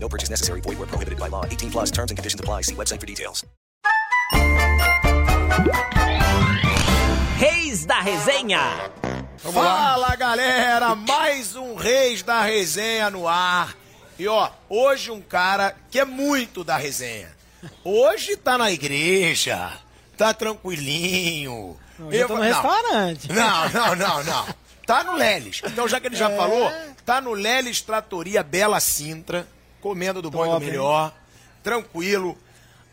[0.00, 0.60] No purchase necessary.
[0.60, 1.44] Void where prohibited by law.
[1.44, 2.62] 18 plus terms and conditions apply.
[2.62, 3.44] See website for details.
[7.38, 8.90] Reis da Resenha.
[9.38, 13.74] Fala galera, mais um Reis da Resenha no ar.
[14.18, 17.30] E ó, hoje um cara que é muito da resenha.
[17.84, 19.72] Hoje tá na igreja,
[20.16, 21.76] tá tranquilinho.
[21.96, 22.46] Não, eu tô no não.
[22.52, 23.32] restaurante.
[23.32, 24.46] Não, não, não, não.
[24.84, 25.60] Tá no Leles.
[25.64, 26.36] Então, já que ele já É.
[26.36, 26.68] falou,
[27.06, 29.46] tá no Leles Tratoria Bela Sintra,
[29.88, 31.14] comendo do bom e do melhor,
[31.62, 32.36] tranquilo.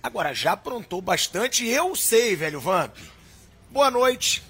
[0.01, 2.95] Agora, já aprontou bastante, eu sei, velho Vamp.
[3.69, 4.41] Boa noite.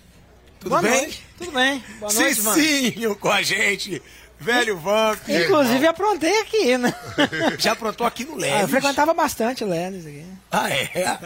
[0.59, 0.91] Tudo Boa bem?
[0.91, 1.23] noite.
[1.39, 1.83] Tudo bem.
[1.99, 2.61] Boa noite, mano.
[2.61, 3.99] Cicinho com a gente,
[4.39, 5.27] velho Vamp.
[5.27, 6.93] Inclusive, aprontei aqui, né?
[7.57, 8.61] Já aprontou aqui no Ah, Leles.
[8.61, 10.23] eu frequentava bastante o Lelis aqui.
[10.51, 11.17] Ah, é?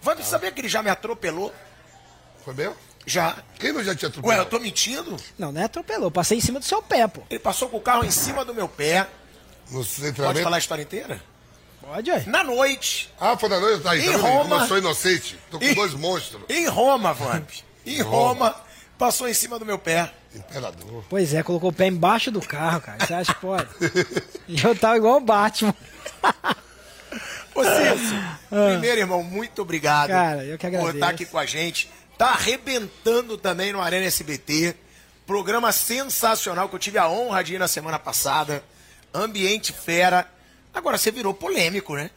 [0.00, 1.52] Vamp, sabia que ele já me atropelou?
[2.46, 2.74] Foi meu?
[3.04, 3.36] Já.
[3.58, 4.40] Quem não já tinha Ué, atropelado?
[4.42, 5.16] eu tô mentindo?
[5.38, 6.10] Não, não é atropelou.
[6.10, 7.20] Passei em cima do seu pé, pô.
[7.28, 9.06] Ele passou com o carro em cima do meu pé.
[9.70, 11.20] No Pode falar a história inteira?
[11.80, 12.24] Pode, ué.
[12.26, 13.82] Na noite, Ah, foi na noite?
[13.82, 14.18] Tá aí, Em tá?
[14.18, 14.56] Roma.
[14.62, 15.38] Eu sou inocente.
[15.50, 16.42] Tô com Em- dois monstros.
[16.48, 17.48] em Roma, Vamp.
[17.86, 18.54] Em Roma,
[18.98, 20.12] passou em cima do meu pé.
[20.34, 21.04] Imperador.
[21.08, 23.06] Pois é, colocou o pé embaixo do carro, cara.
[23.06, 23.68] Você acha que pode?
[24.48, 25.74] E eu tava igual o Batman.
[27.54, 28.16] Ô, Cício,
[28.50, 30.14] primeiro, irmão, muito obrigado Ah.
[30.14, 30.96] Cara, eu que por agradeço.
[30.96, 31.90] estar aqui com a gente.
[32.18, 34.74] Tá arrebentando também no Arena SBT.
[35.26, 38.62] Programa sensacional que eu tive a honra de ir na semana passada.
[39.16, 40.26] Ambiente fera.
[40.74, 42.10] Agora, você virou polêmico, né?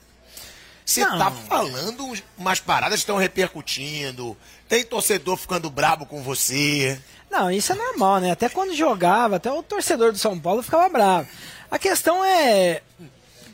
[0.86, 1.20] Você Não.
[1.20, 4.36] tá falando umas paradas que estão repercutindo.
[4.68, 7.00] Tem torcedor ficando brabo com você.
[7.30, 8.32] Não, isso é normal, né?
[8.32, 11.28] Até quando jogava, até o torcedor do São Paulo ficava bravo.
[11.70, 12.82] A questão é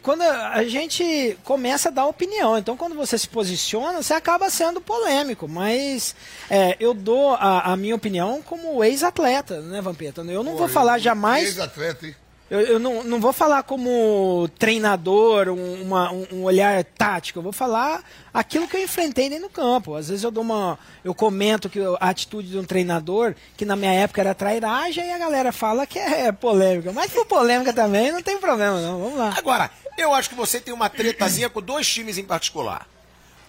[0.01, 2.57] quando a gente começa a dar opinião.
[2.57, 5.47] Então, quando você se posiciona, você acaba sendo polêmico.
[5.47, 6.15] Mas
[6.49, 10.21] é, eu dou a, a minha opinião como ex-atleta, né, Vampeta?
[10.21, 11.43] Eu não vou falar jamais.
[11.47, 12.15] Ex-atleta, hein?
[12.49, 17.39] Eu, eu não, não vou falar como treinador, um, uma- um- olhar tático.
[17.39, 19.95] Eu vou falar aquilo que eu enfrentei dentro do campo.
[19.95, 20.77] Às vezes eu dou uma.
[21.03, 25.11] Eu comento que a atitude de um treinador, que na minha época era trairagem, e
[25.11, 26.91] a galera fala que é polêmica.
[26.93, 28.99] Mas por polêmica também, não tem problema, não.
[28.99, 29.33] Vamos lá.
[29.35, 32.87] Agora, eu acho que você tem uma tretazinha com dois times em particular.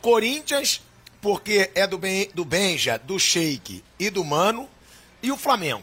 [0.01, 0.81] Corinthians,
[1.21, 4.69] porque é do, ben, do Benja, do Sheik e do Mano,
[5.23, 5.83] e o Flamengo.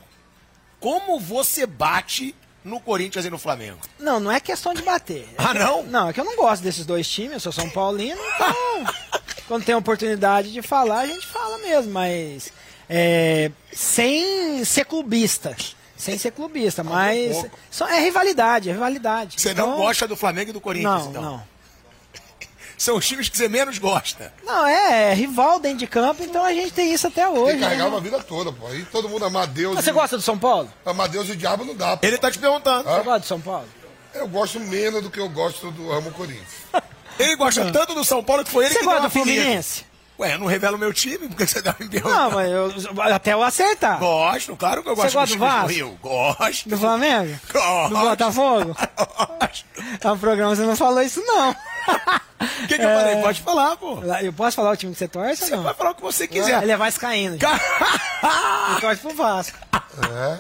[0.80, 3.80] Como você bate no Corinthians e no Flamengo?
[4.00, 5.28] Não, não é questão de bater.
[5.38, 5.84] Ah, não?
[5.84, 8.86] Não, é que eu não gosto desses dois times, eu sou São Paulino, então
[9.48, 12.52] quando tem oportunidade de falar, a gente fala mesmo, mas
[12.90, 15.56] é, sem ser clubista.
[15.96, 19.40] Sem ser clubista, mas só é rivalidade, é rivalidade.
[19.40, 21.22] Você não Então, gosta do Flamengo e do Corinthians, Não, então?
[21.22, 21.53] não.
[22.84, 24.34] São os times que você menos gosta.
[24.44, 27.54] Não, é, é rival dentro de campo, então a gente tem isso até Tem hoje.
[27.54, 27.68] que né?
[27.68, 28.68] carregar uma vida toda, pô.
[28.68, 29.74] Aí todo mundo amar Deus.
[29.74, 30.70] Você e- gosta do São Paulo?
[30.86, 32.06] Amar Deus e o diabo não dá, pô.
[32.06, 32.84] Ele tá te perguntando.
[32.84, 33.66] Você gosta do São Paulo?
[34.14, 36.44] Eu gosto menos do que eu gosto do Amo Corinthians.
[37.18, 39.14] Ele gosta tanto do São Paulo que foi ele Você que gosta deu do.
[39.14, 39.86] Fluminense?
[40.20, 42.22] Ué, eu não revelo meu time, porque você tá me perguntando.
[42.22, 43.98] Não, mas eu, até eu acertar.
[44.00, 45.68] Gosto, claro que eu Você gosto gosta dos do times Vasco?
[45.70, 46.00] Rio.
[46.02, 46.70] Gosto.
[46.70, 47.40] Do Flamengo?
[47.52, 47.94] Gosto.
[47.94, 48.76] Do Botafogo?
[49.40, 49.66] Gosto.
[50.04, 51.56] No programa você não falou isso, não.
[52.64, 53.16] O que, que eu falei?
[53.22, 54.02] Pode falar, pô.
[54.22, 56.62] Eu posso falar o time que você torce Você vai falar o que você quiser.
[56.64, 57.36] Ele é vascaíno.
[57.36, 59.58] Ele torce pro Vasco.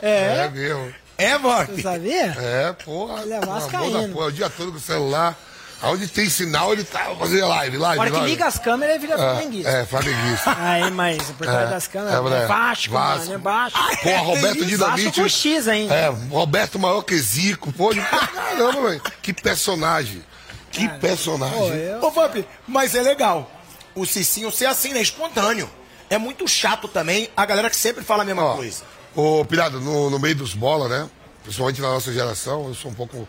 [0.01, 0.45] É, É?
[0.45, 0.93] é mesmo.
[1.17, 1.67] É, mano.
[1.75, 2.35] Você sabia?
[2.39, 3.21] É, porra.
[3.21, 4.09] Ele é vascaíno.
[4.13, 5.35] porra, o dia todo com o celular.
[5.81, 8.31] Aonde tem sinal, ele tá fazendo live, live, Na hora que live.
[8.31, 9.69] liga as câmeras, ele vira flamenguista.
[9.69, 10.55] É, é, flamenguista.
[10.57, 12.47] Aí, mas por trás É, das câmeras, é, é, é.
[12.47, 13.19] Vasco, Vasco.
[13.19, 13.79] mano, é Vasco.
[14.01, 15.21] Porra, Roberto Vasco Dinamite.
[15.21, 15.93] com X ainda.
[15.93, 17.73] É, Roberto maior que Zico.
[17.73, 19.01] Pô, caramba, velho.
[19.21, 20.23] Que personagem.
[20.73, 21.57] Que personagem.
[21.59, 22.03] Pô, eu...
[22.03, 22.35] Ô, Vamp,
[22.67, 23.49] mas é legal.
[23.95, 25.01] O Cicinho ser assim, né?
[25.01, 25.69] Espontâneo.
[26.09, 28.83] É muito chato também a galera que sempre fala a mesma Ó, coisa.
[29.15, 31.09] Ô, Pirado, no, no meio dos bola, né?
[31.43, 33.27] Principalmente na nossa geração, eu sou um pouco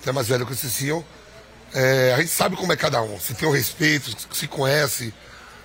[0.00, 1.04] até mais velho que o Cicinho.
[1.74, 3.18] É, a gente sabe como é cada um.
[3.18, 5.12] Se tem o respeito, se conhece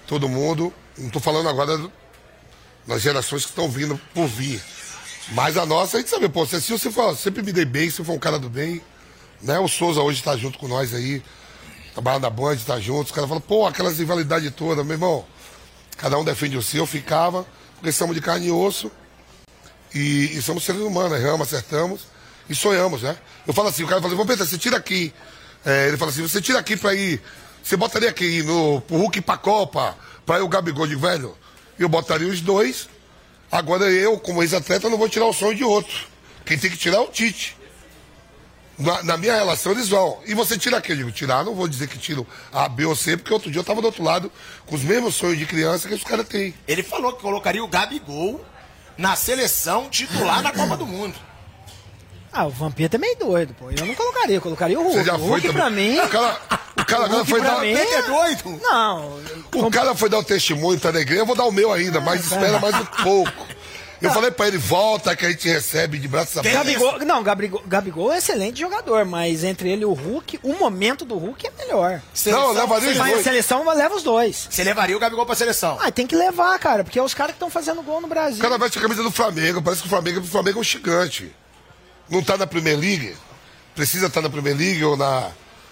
[0.08, 0.74] todo mundo.
[0.98, 1.92] Não tô falando agora do-
[2.88, 4.62] das gerações que estão vindo por vir.
[5.30, 8.04] Mas a nossa, a gente sabe, pô, Cicinho você fala, sempre me dei bem, você
[8.04, 8.82] foi um cara do bem.
[9.44, 9.60] Né?
[9.60, 11.22] O Souza hoje tá junto com nós aí.
[11.94, 13.08] Trabalhando na Band, tá junto.
[13.08, 15.26] Os caras falam, pô, aquelas rivalidades todas, meu irmão.
[15.98, 17.46] Cada um defende o seu, ficava,
[17.76, 18.92] porque somos de carne e osso.
[19.94, 22.02] E, e somos seres humanos, erramos, acertamos
[22.50, 23.18] e sonhamos, né?
[23.46, 25.14] Eu falo assim, o cara fala assim, pensar, você tira aqui.
[25.66, 27.22] É, ele fala assim, você tira aqui pra ir
[27.64, 29.96] Você botaria quem no pro Hulk pra Copa,
[30.26, 31.38] pra ir o Gabigol de velho?
[31.78, 32.90] Eu botaria os dois.
[33.52, 36.08] Agora eu, como ex-atleta, não vou tirar o sonho de outro.
[36.46, 37.58] Quem tem que tirar é o Tite.
[38.82, 40.20] Na, na minha relação, eles vão.
[40.26, 40.92] E você tira quem?
[40.94, 43.60] Eu digo, tirar, não vou dizer que tiro A, B ou C, porque outro dia
[43.60, 44.32] eu tava do outro lado
[44.66, 46.54] com os mesmos sonhos de criança que os caras têm.
[46.68, 48.44] Ele falou que colocaria o Gabigol
[48.98, 51.16] na seleção titular na Copa do Mundo.
[52.34, 53.70] Ah, o Vampeta é meio doido, pô.
[53.72, 54.98] Eu não colocaria, eu colocaria o Hulk.
[54.98, 55.62] Você já o foi Hulk também?
[55.62, 56.00] pra mim.
[56.00, 56.42] O cara,
[56.78, 57.60] o cara Hulk foi dar.
[57.60, 58.60] mim é doido?
[58.64, 59.20] Não.
[59.54, 62.00] O cara foi dar o testemunho, tá na igreja, eu vou dar o meu ainda,
[62.00, 63.48] mas espera mais um pouco.
[64.02, 66.60] Eu falei pra ele, volta que a gente recebe de braços abertos.
[66.60, 71.06] Gabigol, não, Gabigol, Gabigol é excelente jogador, mas entre ele e o Hulk, o momento
[71.06, 72.02] do Hulk é melhor.
[72.14, 73.24] Seleção, Não, levaria os a dois.
[73.24, 74.48] seleção leva os dois.
[74.50, 75.78] Você levaria o Gabigol pra seleção?
[75.80, 78.10] Ah, tem que levar, cara, porque é os caras que estão fazendo gol no O
[78.10, 78.42] Brasil.
[78.42, 81.32] cara veste a camisa do Flamengo, parece que o Flamengo, o Flamengo é um gigante.
[82.10, 83.16] Não tá na Premier League?
[83.76, 85.30] Precisa estar na Premier League ou na,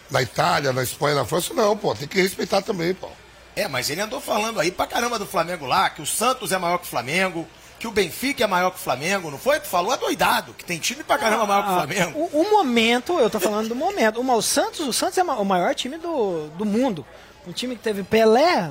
[0.09, 1.53] na Itália, na Espanha, na França?
[1.53, 3.09] Não, pô, tem que respeitar também, pô.
[3.55, 6.57] É, mas ele andou falando aí pra caramba do Flamengo lá, que o Santos é
[6.57, 7.45] maior que o Flamengo,
[7.79, 9.59] que o Benfica é maior que o Flamengo, não foi?
[9.59, 12.19] Tu falou adoidado, que tem time pra caramba maior que o Ah, Flamengo.
[12.33, 14.19] o, o momento, eu tô falando do momento.
[14.21, 17.05] O, o Santos, o Santos é o maior time do, do mundo.
[17.47, 18.69] Um time que teve Pelé.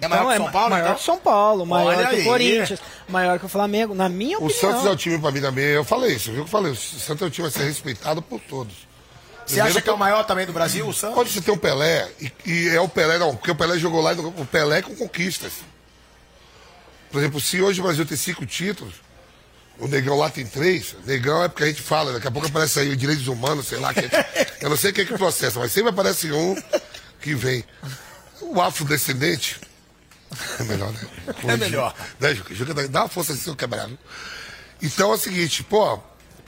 [0.00, 0.94] É maior que o São Paulo, Maior então?
[0.94, 4.38] que o São Paulo, maior Olha que o Corinthians, maior que o Flamengo, na minha
[4.38, 4.60] O opinião.
[4.72, 5.64] Santos é o time pra mim também.
[5.66, 6.72] Eu falei isso, viu que eu falei?
[6.72, 8.74] O Santos é o time a ser respeitado por todos.
[9.46, 11.14] Você acha que é o maior também do Brasil, o Santos?
[11.14, 14.00] Quando você tem um Pelé, e, e é o Pelé, não, porque o Pelé jogou
[14.02, 15.52] lá, o Pelé com conquistas.
[17.16, 18.92] Por exemplo, se hoje o Brasil tem cinco títulos,
[19.78, 22.78] o Negão lá tem três, Negão é porque a gente fala, daqui a pouco aparece
[22.78, 24.14] aí direitos humanos, sei lá, que gente-
[24.60, 26.54] eu não sei quem é que processa, mas sempre aparece um
[27.22, 27.64] que vem.
[28.42, 29.58] O afrodescendente.
[30.60, 31.00] É melhor, né?
[31.48, 31.94] É melhor.
[32.20, 32.54] Né, Juca?
[32.54, 33.98] Juca, dá- dá uma força assim, seu quebrado.
[34.82, 35.98] Então é o seguinte, pô,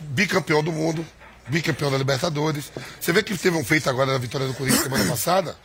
[0.01, 1.03] bicampeão do mundo,
[1.49, 2.71] bicampeão da Libertadores.
[3.01, 5.57] Você vê que teve um feito agora na vitória do Corinthians semana passada.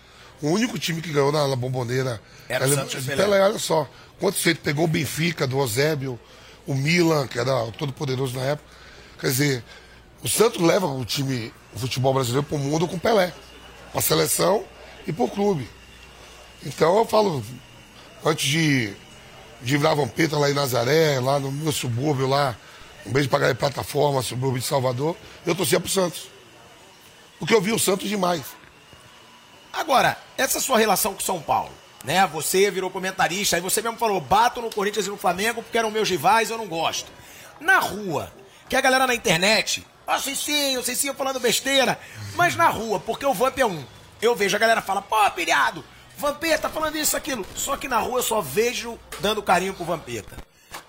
[0.44, 3.42] O único time que ganhou na, na bomboneira Era o ela- Santos de Pelé.
[3.42, 3.90] Olha só.
[4.20, 6.20] Quantos feitos pegou o Benfica, do Ozébio,
[6.68, 8.70] o Milan, que era o todo-poderoso na época.
[9.20, 9.64] Quer dizer,
[10.22, 13.34] o Santos leva o time, o futebol brasileiro pro mundo com Pelé.
[13.94, 14.66] Pra seleção
[15.08, 15.68] e pro clube.
[16.66, 17.42] Então eu falo,
[18.26, 18.94] antes de,
[19.62, 22.56] de virar Vampeta lá em Nazaré, lá no meu subúrbio lá,
[23.06, 26.28] um beijo galera de plataforma, subúrbio de Salvador, eu torcia pro Santos.
[27.40, 28.44] Porque eu vi o Santos demais.
[29.74, 31.72] Agora, essa sua relação com São Paulo,
[32.04, 32.26] né?
[32.28, 35.90] Você virou comentarista, aí você mesmo falou, bato no Corinthians e no Flamengo porque eram
[35.90, 37.12] meus rivais, eu não gosto.
[37.60, 38.32] Na rua,
[38.70, 42.00] que a galera na internet, ó, Cicinho, Cicinho falando besteira,
[42.36, 43.84] mas na rua, porque o Vamp é um.
[44.22, 45.84] Eu vejo a galera fala, pô, pilhado,
[46.18, 47.46] Vampeta falando isso, aquilo.
[47.56, 50.38] Só que na rua eu só vejo dando carinho pro Vampeta.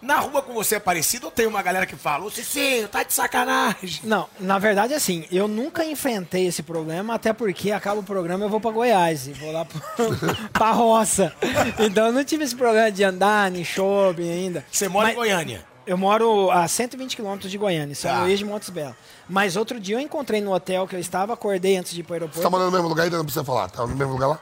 [0.03, 3.03] Na rua com você é parecido ou tem uma galera que fala, ô Cicinho, tá
[3.03, 4.01] de sacanagem?
[4.05, 8.49] Não, na verdade, assim, eu nunca enfrentei esse problema, até porque acaba o programa eu
[8.49, 9.81] vou pra Goiás e vou lá pro,
[10.53, 11.33] pra roça.
[11.79, 14.65] Então eu não tive esse problema de andar em shopping ainda.
[14.71, 15.65] Você mora em Mas- Goiânia.
[15.87, 18.23] Eu moro a 120 quilômetros de Goiânia, São Tá.
[18.23, 18.95] Luís de Montes Belos.
[19.29, 22.15] Mas outro dia eu encontrei no hotel que eu estava, acordei antes de ir pro
[22.15, 22.41] Você aeroporto.
[22.43, 23.69] tá morando no mesmo lugar ainda não precisa falar.
[23.69, 24.41] Tá no mesmo lugar lá?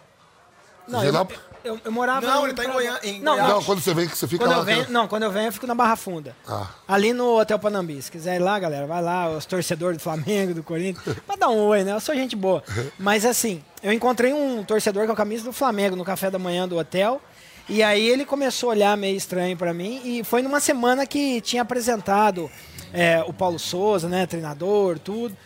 [0.86, 1.26] Não, eu, lá.
[1.64, 2.26] Eu, eu morava...
[2.26, 3.48] Não, ele tá em Goiânia- em Não, Goiás.
[3.50, 4.58] Não, quando você vem que você fica Quando lá.
[4.58, 6.36] eu venho, que- não, quando eu venho eu fico na Barra Funda.
[6.48, 6.68] Ah.
[6.86, 8.00] Ali no Hotel Panambi.
[8.02, 11.48] Se quiser ir lá, galera, vai lá, os torcedores do Flamengo, do Corinthians, pra dar
[11.48, 11.92] um oi, né?
[11.92, 12.62] Eu sou gente boa.
[12.98, 16.66] Mas assim, eu encontrei um torcedor com a camisa do Flamengo no café da manhã
[16.68, 17.20] do hotel.
[17.68, 20.00] E aí ele começou a olhar meio estranho pra mim.
[20.04, 22.50] E foi numa semana que tinha apresentado
[22.92, 24.26] é, o Paulo Souza, né?
[24.26, 25.36] Treinador, tudo.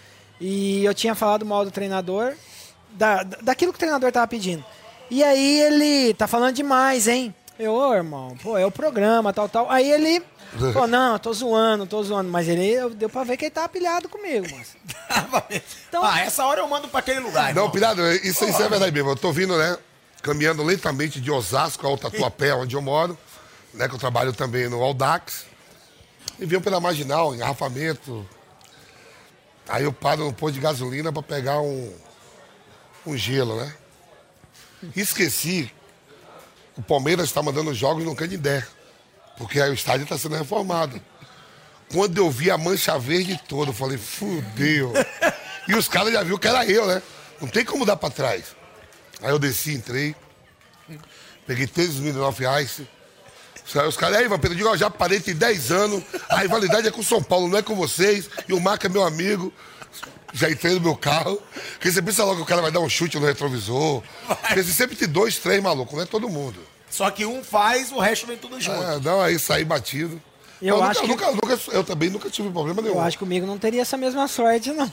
[0.40, 2.32] E eu tinha falado mal do treinador,
[2.90, 4.64] da, da- daquilo que o treinador tava pedindo.
[5.10, 7.34] E aí ele tá falando demais, hein?
[7.58, 9.70] Eu, ô irmão, pô, é o programa, tal, tal.
[9.70, 10.20] Aí ele,
[10.74, 12.28] pô, não, eu tô zoando, tô zoando.
[12.30, 14.76] Mas ele, eu- deu pra ver que ele tá pilhado comigo, moço.
[15.88, 17.44] Então- ah, essa hora eu mando pra aquele lugar.
[17.54, 17.70] Não, irmão.
[17.70, 19.10] Pirado, isso, isso é verdade mesmo.
[19.10, 19.78] Eu tô vindo, né?
[20.22, 23.16] Caminhando lentamente de Osasco ao Tatuapé, onde eu moro,
[23.72, 23.88] né?
[23.88, 25.46] Que eu trabalho também no Aldax.
[26.38, 28.26] E venho pela marginal, engarrafamento.
[29.68, 31.92] Aí eu paro no posto de gasolina pra pegar um,
[33.06, 33.72] um gelo, né?
[34.94, 35.72] Esqueci.
[36.76, 38.66] O Palmeiras está mandando jogos no Canindé.
[39.38, 41.00] Porque aí o estádio está sendo reformado.
[41.90, 44.92] Quando eu vi a mancha verde toda, eu falei, fudeu.
[45.68, 47.02] E os caras já viram que era eu, né?
[47.40, 48.56] Não tem como dar pra trás.
[49.22, 50.14] Aí eu desci, entrei.
[51.46, 52.80] Peguei três mil reais.
[53.74, 56.02] Aí os caras, aí, Vampiro, eu já parei, tem 10 anos.
[56.28, 58.28] A rivalidade é com o São Paulo, não é com vocês.
[58.48, 59.52] E o Marco é meu amigo.
[60.32, 61.40] Já entrei no meu carro.
[61.72, 64.02] Porque você pensa logo que o cara vai dar um chute no retrovisor.
[64.26, 66.60] Porque você sempre tem dois, três malucos, não é todo mundo.
[66.90, 68.82] Só que um faz, o resto vem tudo junto.
[68.82, 70.20] É, não, aí saí batido.
[70.62, 72.94] Eu nunca, acho que- nunca, nunca- eu também nunca tive problema nenhum.
[72.94, 74.90] Eu acho que comigo não teria essa mesma sorte, não.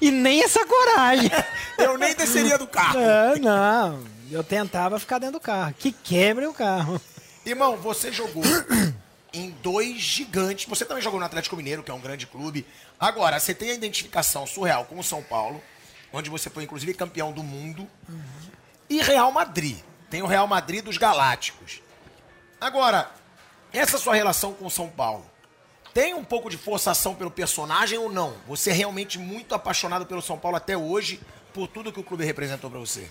[0.00, 1.30] E nem essa coragem.
[1.78, 2.98] Eu nem desceria do carro.
[2.98, 4.00] É, não.
[4.30, 5.74] Eu tentava ficar dentro do carro.
[5.78, 7.00] Que quebre o carro.
[7.46, 8.42] Irmão, você jogou
[9.38, 10.66] em dois gigantes.
[10.66, 12.66] Você também jogou no Atlético Mineiro, que é um grande clube.
[12.98, 15.62] Agora, você tem a identificação surreal com o São Paulo,
[16.12, 17.88] onde você foi inclusive campeão do mundo.
[18.88, 19.78] E Real Madrid.
[20.08, 21.82] Tem o Real Madrid dos Galácticos.
[22.60, 23.10] Agora,
[23.72, 25.28] essa sua relação com o São Paulo
[25.96, 28.36] tem um pouco de forçação pelo personagem ou não?
[28.46, 31.18] Você é realmente muito apaixonado pelo São Paulo até hoje,
[31.54, 33.08] por tudo que o clube representou para você?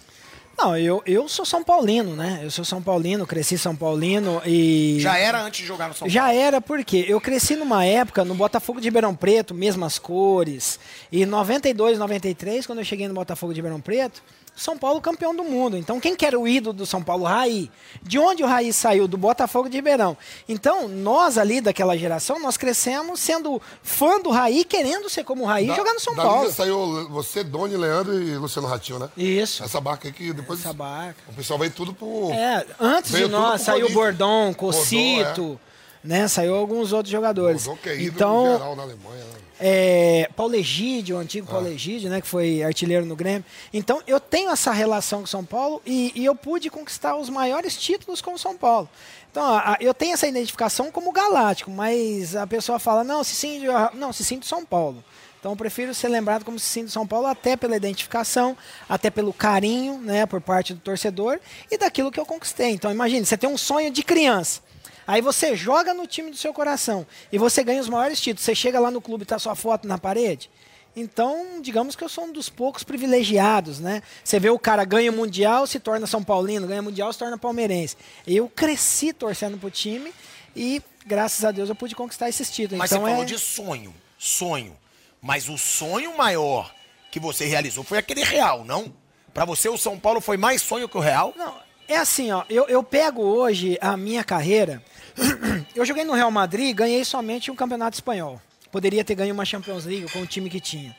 [0.58, 2.40] Não, eu, eu sou São Paulino, né?
[2.44, 4.98] Eu sou São Paulino, cresci São Paulino e.
[5.00, 6.14] Já era antes de jogar no São Paulo?
[6.14, 10.80] Já era, porque eu cresci numa época no Botafogo de Ribeirão Preto, mesmas cores.
[11.12, 14.24] E 92, 93, quando eu cheguei no Botafogo de Ribeirão Preto,
[14.56, 15.76] São Paulo campeão do mundo.
[15.76, 17.26] Então, quem que era o ídolo do São Paulo?
[17.26, 17.70] Raí.
[18.02, 19.08] De onde o Raí saiu?
[19.08, 20.18] Do Botafogo de Ribeirão.
[20.48, 25.46] Então, nós ali daquela geração, nós crescemos sendo fã do Raí, querendo ser como o
[25.46, 26.52] Raí e jogar no São Paulo.
[26.52, 29.10] saiu você, Doni, Leandro e Luciano Ratinho, né?
[29.18, 29.64] Isso.
[29.64, 30.60] Essa barca aí que depois.
[30.60, 31.20] Essa barca.
[31.28, 32.32] O pessoal veio tudo pro.
[32.32, 33.94] É, antes de nós saiu Corinthians.
[33.94, 35.60] Bordão, Bordão, Cocito,
[36.04, 36.28] né?
[36.28, 37.64] Saiu alguns outros jogadores.
[37.64, 39.35] Mudou que é ídolo então, geral na Alemanha, né?
[39.60, 41.22] É, Paulo Egídio, o Ah.
[41.22, 43.46] antigo Paulo Egídio, né, que foi artilheiro no Grêmio.
[43.74, 47.78] Então, eu tenho essa relação com São Paulo e, e eu pude conquistar os maiores
[47.78, 48.90] títulos com o São Paulo.
[49.32, 49.44] Então,
[49.82, 54.24] eu tenho essa identificação como galáctico, mas a pessoa fala, não, se sinto, não, se
[54.24, 55.04] sinto São Paulo.
[55.40, 58.58] Então, eu prefiro ser lembrado como se sinto São Paulo até pela identificação,
[58.90, 62.72] até pelo carinho, né, por parte do torcedor e daquilo que eu conquistei.
[62.72, 64.65] Então, imagine, você tem um sonho de criança.
[65.08, 68.44] Aí você joga no time do seu coração e você ganha os maiores títulos.
[68.44, 70.50] Você chega lá no clube e tá sua foto na parede.
[70.96, 74.02] Então, digamos que eu sou um dos poucos privilegiados, né?
[74.24, 77.20] Você vê o cara ganha o Mundial, se torna São Paulino, ganha o Mundial, se
[77.20, 77.98] torna palmeirense.
[78.26, 80.14] Eu cresci torcendo pro time
[80.56, 82.80] e, graças a Deus, eu pude conquistar esses títulos.
[82.80, 83.26] Mas então, você falou é...
[83.26, 83.94] de sonho.
[84.18, 84.78] Sonho.
[85.22, 86.74] Mas o sonho maior
[87.12, 88.94] que você realizou foi aquele real, não?
[89.34, 91.34] Pra você, o São Paulo foi mais sonho que o real?
[91.36, 91.56] Não,
[91.88, 92.44] é assim, ó.
[92.50, 94.82] Eu, eu pego hoje a minha carreira.
[95.76, 98.42] eu joguei no Real Madrid e ganhei somente um campeonato espanhol.
[98.72, 100.96] Poderia ter ganho uma Champions League com o time que tinha.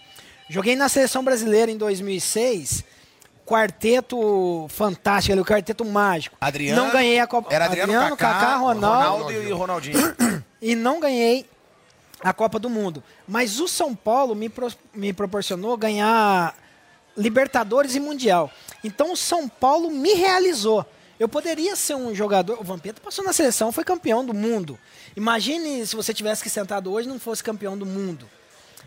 [0.49, 2.85] Joguei na seleção brasileira em 2006.
[3.45, 6.37] Quarteto fantástico, ali, o quarteto mágico.
[6.40, 6.83] Adriano.
[6.83, 7.55] Não ganhei a Copa.
[7.55, 9.99] Era Adriano, Kaká, Ronaldo, e Ronaldinho.
[10.61, 11.47] e não ganhei
[12.21, 13.05] a Copa do Mundo.
[13.26, 16.57] Mas o São Paulo me, pro- me proporcionou ganhar
[17.16, 18.50] Libertadores e Mundial.
[18.83, 20.85] Então o São Paulo me realizou.
[21.18, 22.61] Eu poderia ser um jogador.
[22.61, 24.78] O Vampeta passou na seleção, foi campeão do mundo.
[25.16, 28.28] Imagine se você tivesse que sentado hoje e não fosse campeão do mundo.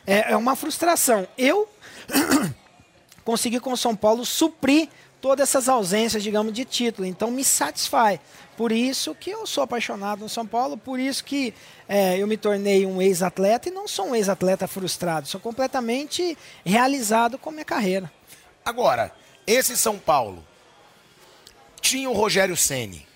[0.05, 1.27] É, é uma frustração.
[1.37, 1.67] Eu
[3.25, 7.07] consegui com o São Paulo suprir todas essas ausências, digamos, de título.
[7.07, 8.19] Então me satisfaz.
[8.55, 11.53] Por isso que eu sou apaixonado no São Paulo, por isso que
[11.87, 15.27] é, eu me tornei um ex-atleta e não sou um ex-atleta frustrado.
[15.27, 18.11] Sou completamente realizado com a minha carreira.
[18.63, 19.13] Agora,
[19.45, 20.45] esse São Paulo
[21.81, 23.07] tinha o Rogério Ceni.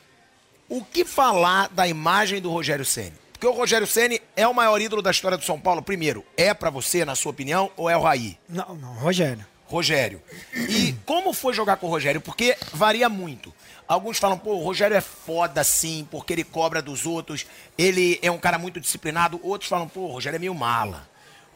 [0.70, 3.14] O que falar da imagem do Rogério Ceni?
[3.32, 5.82] Porque o Rogério Ceni é o maior ídolo da história do São Paulo.
[5.82, 8.38] Primeiro, é pra você, na sua opinião, ou é o Raí?
[8.48, 9.46] Não, não, Rogério.
[9.66, 10.22] Rogério.
[10.54, 12.22] E como foi jogar com o Rogério?
[12.22, 13.54] Porque varia muito.
[13.88, 17.46] Alguns falam, pô, o Rogério é foda sim, porque ele cobra dos outros,
[17.78, 19.40] ele é um cara muito disciplinado.
[19.44, 21.08] Outros falam, pô, o Rogério é meio mala.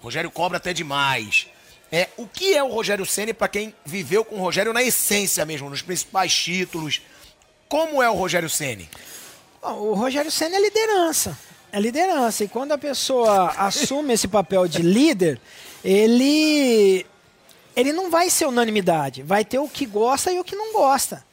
[0.02, 1.48] O Rogério cobra até demais.
[1.92, 5.46] É, o que é o Rogério Ceni para quem viveu com o Rogério na essência
[5.46, 7.02] mesmo, nos principais títulos?
[7.70, 8.90] Como é o Rogério Ceni?
[9.62, 11.38] O Rogério Senna é liderança.
[11.72, 12.44] É liderança.
[12.44, 15.40] E quando a pessoa assume esse papel de líder,
[15.84, 17.06] ele,
[17.76, 19.24] ele não vai ser unanimidade.
[19.24, 21.26] Vai ter o que gosta e o que não gosta.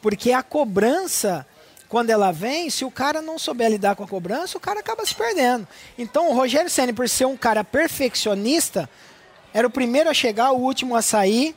[0.00, 1.46] Porque a cobrança,
[1.88, 5.04] quando ela vem, se o cara não souber lidar com a cobrança, o cara acaba
[5.06, 5.66] se perdendo.
[5.96, 8.88] Então o Rogério Senna, por ser um cara perfeccionista,
[9.54, 11.54] era o primeiro a chegar, o último a sair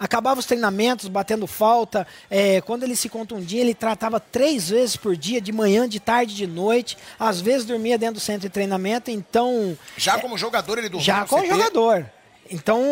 [0.00, 2.06] acabava os treinamentos batendo falta.
[2.30, 6.34] É, quando ele se contundia, ele tratava três vezes por dia, de manhã, de tarde,
[6.34, 6.96] de noite.
[7.18, 9.10] Às vezes dormia dentro do centro de treinamento.
[9.10, 11.54] Então, Já como jogador, ele dormiu já como CT?
[11.54, 12.10] jogador.
[12.50, 12.82] Então,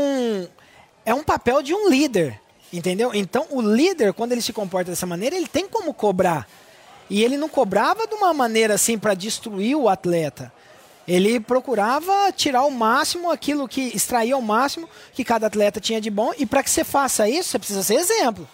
[1.06, 2.38] é um papel de um líder,
[2.70, 3.12] entendeu?
[3.14, 6.46] Então, o líder, quando ele se comporta dessa maneira, ele tem como cobrar.
[7.08, 10.52] E ele não cobrava de uma maneira assim para destruir o atleta.
[11.08, 16.10] Ele procurava tirar o máximo aquilo que extrair ao máximo que cada atleta tinha de
[16.10, 16.32] bom.
[16.38, 18.46] E para que você faça isso, você precisa ser exemplo.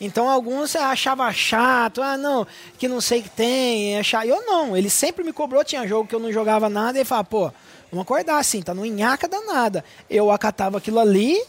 [0.00, 2.46] Então alguns achavam chato, ah não,
[2.76, 4.26] que não sei o que tem, é chato.
[4.26, 7.04] Eu não, ele sempre me cobrou, tinha jogo que eu não jogava nada, e ele
[7.06, 7.50] falava, pô,
[7.90, 9.82] vamos acordar assim, tá no nhaca danada.
[10.10, 11.40] Eu acatava aquilo ali,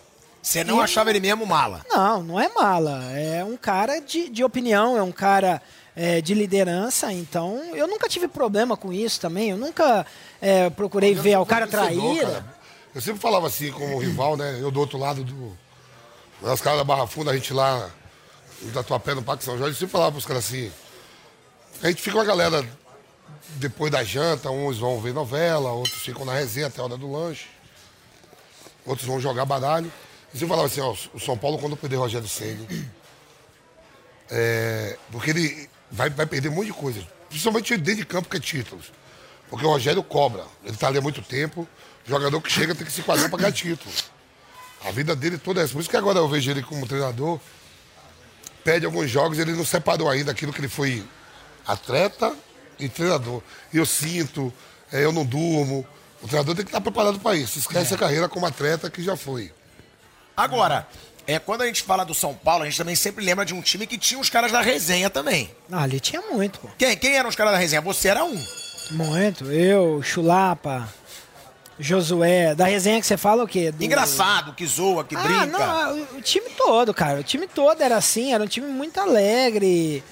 [0.41, 1.83] Você não E- achava ele mesmo mala?
[1.89, 3.03] não, não é mala.
[3.13, 5.59] É um cara de, de opinião, é um cara
[5.96, 7.12] é, de liderança.
[7.14, 9.52] Então, eu nunca tive problema com isso também.
[9.52, 10.06] Eu nunca
[10.42, 12.25] é, procurei ver o cara traíra.
[12.25, 12.56] cara.
[12.94, 14.58] Eu sempre falava assim como rival, né?
[14.62, 15.58] Eu do outro lado do.
[16.42, 17.90] Os caras da Barra Funda, a gente lá
[18.62, 20.72] no Tatuapé, no Parque São Jorge, eu sempre falava pros caras assim.
[21.82, 22.66] A gente fica uma galera
[23.56, 27.12] depois da janta, uns vão ver novela, outros ficam na resenha até a hora do
[27.12, 27.48] lanche,
[28.86, 29.92] outros vão jogar baralho.
[30.34, 32.90] E você falava assim, ó, o São Paulo quando perder o Rogério Ceni,
[34.30, 38.38] é, porque ele vai, vai perder um monte de coisa, principalmente dentro de campo que
[38.38, 38.92] é títulos.
[39.50, 41.68] Porque o Rogério cobra, ele tá ali há muito tempo,
[42.06, 43.94] o jogador que chega tem que se quadrar para ganhar título.
[44.84, 45.74] A vida dele toda é essa.
[45.74, 47.39] Por isso que agora eu vejo ele como treinador,
[48.63, 51.04] perde alguns jogos, ele não separou ainda aquilo que ele foi
[51.65, 52.36] atleta
[52.80, 53.42] e treinador.
[53.74, 54.54] E eu sinto,
[54.92, 55.86] é, eu não durmo.
[56.22, 57.58] O treinador tem que estar preparado para isso.
[57.58, 59.51] Esquece a carreira como atleta que já foi.
[60.36, 60.88] Agora,
[61.27, 63.62] é, quando a gente fala do São Paulo, a gente também sempre lembra de um
[63.62, 65.50] time que tinha os caras da resenha também.
[65.72, 66.67] Ah, ali tinha muito, pô.
[66.77, 66.96] Quem?
[66.98, 67.82] Quem eram os caras da resenha?
[67.82, 68.41] Você era um.
[68.91, 69.51] Muito.
[69.51, 70.88] Eu, Chulapa,
[71.79, 72.53] Josué.
[72.55, 73.72] Da resenha que você fala o quê?
[73.72, 75.46] Do- Engraçado, que zoa, que Ah, brinca.
[75.48, 77.20] não, o, o time todo, cara.
[77.20, 80.03] O time todo era assim, era um time muito alegre.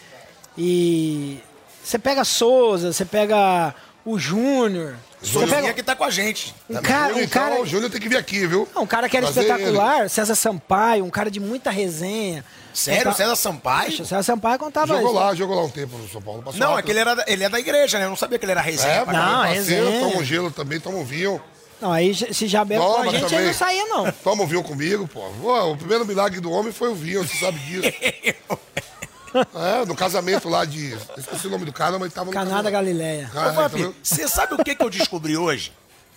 [0.58, 1.40] E
[1.84, 3.74] você pega Souza, você pega
[4.06, 4.96] o Júnior.
[5.24, 6.54] Souzinha pega que tá com a gente.
[6.70, 8.68] um cara, Júnior, um cara, então, o Júnior tem que vir aqui, viu?
[8.76, 12.44] não, um cara que era Trazer espetacular, César Sampaio, um cara de muita resenha.
[12.74, 13.04] Sério?
[13.06, 13.92] Conta- César Sampaio?
[13.92, 15.14] Poxa, César Sampaio contava Jogou isso.
[15.14, 16.42] lá, jogou lá um tempo no São Paulo.
[16.44, 18.06] Passou Não, é que ele, era, da- ele é da igreja, né?
[18.06, 18.92] Eu não sabia que ele era resenha.
[18.94, 20.00] É, Não, parceiro, resenha.
[20.10, 21.42] toma um gelo também, toma um vinho.
[21.80, 23.46] Não, aí se já bebe com a gente, aí também.
[23.48, 24.12] não saía, não.
[24.24, 25.22] Toma um vinho comigo, pô.
[25.42, 27.92] Pô, O primeiro milagre do homem foi o vinho, você sabe disso.
[29.36, 30.94] é, no casamento lá de.
[31.18, 32.32] Esqueci o nome do cara, mas tava no.
[32.32, 32.70] Canada.
[32.70, 33.30] Galileia.
[33.36, 35.74] Ah, Ô, tá você sabe o que, que eu descobri hoje?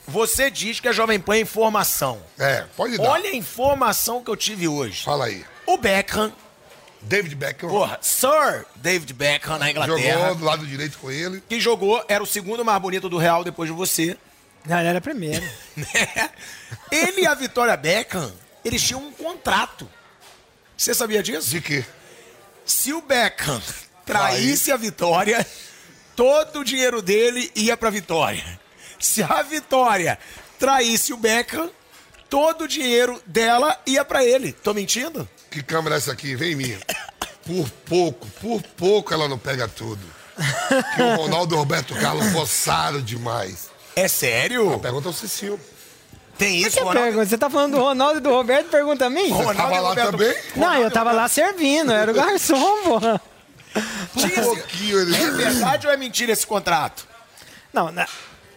[0.08, 2.20] Você diz que a Jovem Pan é informação.
[2.38, 3.10] É, pode dar.
[3.10, 5.04] Olha a informação que eu tive hoje.
[5.04, 5.44] Fala aí.
[5.66, 6.32] O Beckham,
[7.02, 11.42] David Beckham porra, Sir David Beckham na Inglaterra, jogou do lado direito com ele.
[11.48, 14.16] que jogou, era o segundo mais bonito do Real depois de você.
[14.64, 15.44] Não, ele era primeiro.
[15.76, 16.30] né?
[16.90, 18.32] Ele e a Vitória Beckham,
[18.64, 19.88] eles tinham um contrato.
[20.76, 21.50] Você sabia disso?
[21.50, 21.84] De quê?
[22.66, 23.62] Se o Beckham
[24.04, 25.46] traísse a Vitória,
[26.14, 28.60] todo o dinheiro dele ia pra Vitória.
[28.98, 30.18] Se a Vitória
[30.58, 31.70] traísse o Beckham,
[32.28, 34.52] todo o dinheiro dela ia pra ele.
[34.52, 35.28] Tô mentindo?
[35.50, 36.34] Que câmera é essa aqui?
[36.34, 36.78] Vem em mim.
[37.46, 40.04] Por pouco, por pouco ela não pega tudo.
[40.94, 43.70] Que o Ronaldo e o Roberto Carlos forçaram demais.
[43.94, 44.78] É sério?
[44.80, 45.58] Pergunta ao Cicinho.
[46.38, 47.00] Tem isso, Que Ronaldo?
[47.00, 47.26] pergunta?
[47.26, 48.68] Você tá falando do Ronaldo e do Roberto?
[48.68, 49.30] Pergunta a mim?
[49.30, 50.34] Ronaldo tava e lá Roberto- também?
[50.56, 53.20] Não, eu tava lá servindo, eu era o garçom, porra.
[54.12, 55.16] Por pouquinho ele.
[55.16, 57.06] É verdade ou é mentira esse contrato?
[57.72, 58.06] Não, na-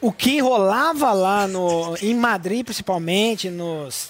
[0.01, 4.09] o que rolava lá no, em Madrid, principalmente, nos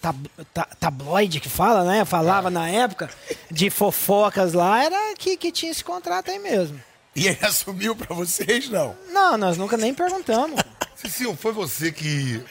[0.00, 0.16] tab,
[0.52, 2.04] ta- tabloide que fala, né?
[2.04, 3.08] Falava na época,
[3.50, 6.80] de fofocas lá, era que, que tinha esse contrato aí mesmo.
[7.14, 8.94] E ele assumiu pra vocês, não?
[9.10, 10.60] Não, nós nunca nem perguntamos.
[10.96, 12.42] Cicinho, foi você que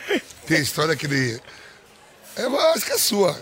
[0.48, 1.40] tem a história que ele.
[2.36, 3.40] É, Eu acho que é sua.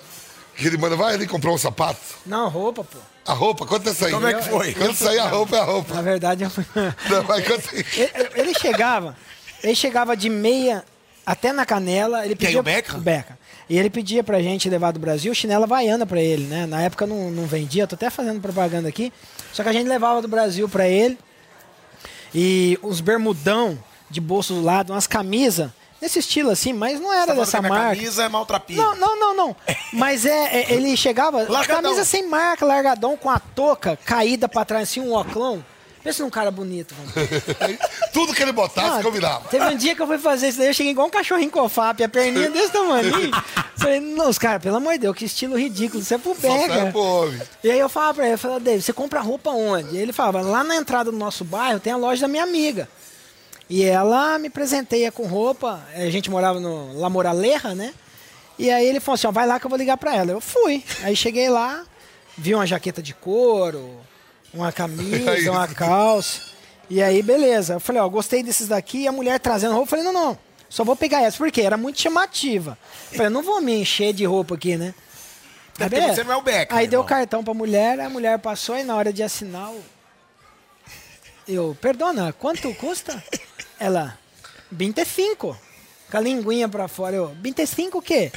[0.56, 2.00] Que ele manda, vai ali comprar um sapato.
[2.26, 2.98] Não, roupa, pô.
[3.26, 4.12] A roupa, quanto é essa aí?
[4.12, 4.74] Como é que foi?
[4.74, 6.02] Quanto sair a roupa é a Na roupa.
[6.02, 6.50] verdade, eu.
[7.10, 7.86] Não, mas aí?
[7.96, 9.16] ele, ele chegava,
[9.62, 10.84] ele chegava de meia
[11.26, 12.26] até na canela.
[12.26, 12.98] Ele Quem, pedia, o Beckham?
[12.98, 13.38] O Beckham.
[13.70, 16.66] E ele pedia pra gente levar do Brasil chinela havaiana pra ele, né?
[16.66, 19.12] Na época não, não vendia, tô até fazendo propaganda aqui.
[19.58, 21.18] Só que a gente levava do Brasil pra ele.
[22.36, 23.76] E os bermudão
[24.08, 27.52] de bolso do lado, umas camisas, nesse estilo assim, mas não era Tá falando dessa
[27.54, 27.96] que a minha marca.
[27.96, 28.84] camisa é maltrapilha.
[28.84, 29.56] Não, não, não, não.
[29.92, 34.84] Mas é, é- ele chegava, camisa sem marca, largadão, com a touca caída pra trás,
[34.90, 35.66] assim, um oclão.
[36.08, 37.12] Pensa num cara bonito, mano.
[38.14, 39.50] Tudo que ele botasse, Ah, combinava.
[39.50, 42.02] Teve um dia que eu fui fazer isso daí, eu cheguei igual um cachorrinho cofap,
[42.02, 43.12] a perninha desse tamanho.
[43.76, 46.94] Falei, não, os caras, pelo amor de Deus, que estilo ridículo, você é pro pega.
[47.62, 49.98] E aí eu falava pra ele, eu falava, David, você compra roupa onde?
[49.98, 52.88] E ele falava, lá na entrada do nosso bairro tem a loja da minha amiga.
[53.70, 57.94] E ela me presenteia com roupa, a gente morava no La Moraleja, né?
[58.58, 60.32] E aí ele falou assim, ó, vai lá que eu vou ligar pra ela.
[60.32, 60.86] Eu fui.
[61.04, 61.84] Aí cheguei lá,
[62.38, 64.07] vi uma jaqueta de couro,
[64.54, 66.42] uma camisa, uma calça.
[66.90, 67.74] E aí, beleza.
[67.74, 69.00] Eu falei, ó, gostei desses daqui.
[69.00, 70.38] E a mulher trazendo roupa, eu falei, não, não,
[70.70, 71.38] só vou pegar essa.
[71.38, 71.62] Por quê?
[71.62, 72.78] Era muito chamativa.
[73.12, 74.94] Eu falei, não vou me encher de roupa aqui, né?
[75.80, 76.16] Aí, porque beleza.
[76.16, 78.84] você não é o Beckham, Aí deu o cartão pra mulher, a mulher passou e
[78.84, 79.72] na hora de assinar.
[81.48, 83.24] Eu, perdona, quanto custa?
[83.80, 84.18] Ela,
[84.72, 85.58] 25.
[86.10, 87.16] Com a linguinha pra fora.
[87.16, 88.32] Eu, 25 o quê?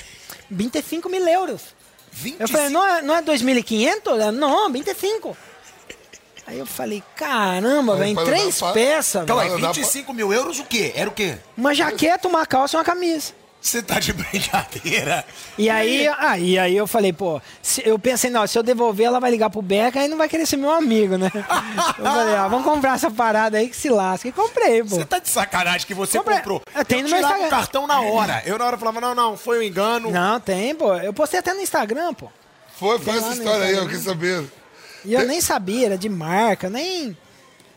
[0.51, 1.75] 25 mil euros.
[2.13, 2.43] 25.
[2.43, 4.07] Eu falei, não é, não é 2.500?
[4.07, 5.37] Ela, não, 25.
[6.47, 9.51] Aí eu falei, caramba, Aí velho, em três pra- peças, Então, velho.
[9.51, 10.93] é Dá pra- 25 mil euros o quê?
[10.97, 11.37] Era o quê?
[11.57, 13.33] Uma jaqueta, uma calça e uma camisa.
[13.63, 15.23] Você tá de brincadeira.
[15.59, 19.07] E aí, ah, e aí eu falei, pô, se- eu pensei, não, se eu devolver,
[19.07, 21.31] ela vai ligar pro Beca e não vai querer ser meu amigo, né?
[21.99, 24.27] Eu falei, ah, vamos comprar essa parada aí que se lasca.
[24.27, 24.97] E comprei, pô.
[24.97, 26.39] Você tá de sacanagem que você Comprei.
[26.39, 26.63] comprou.
[26.75, 28.43] É, tem eu no meu o cartão na hora.
[28.47, 30.11] Eu na hora falava, não, não, foi um engano.
[30.11, 30.95] Não, tem, pô.
[30.97, 32.29] Eu postei até no Instagram, pô.
[32.79, 34.43] Foi, foi Tem essa história aí, eu quis saber.
[35.05, 37.17] E eu nem sabia, era de marca, nem.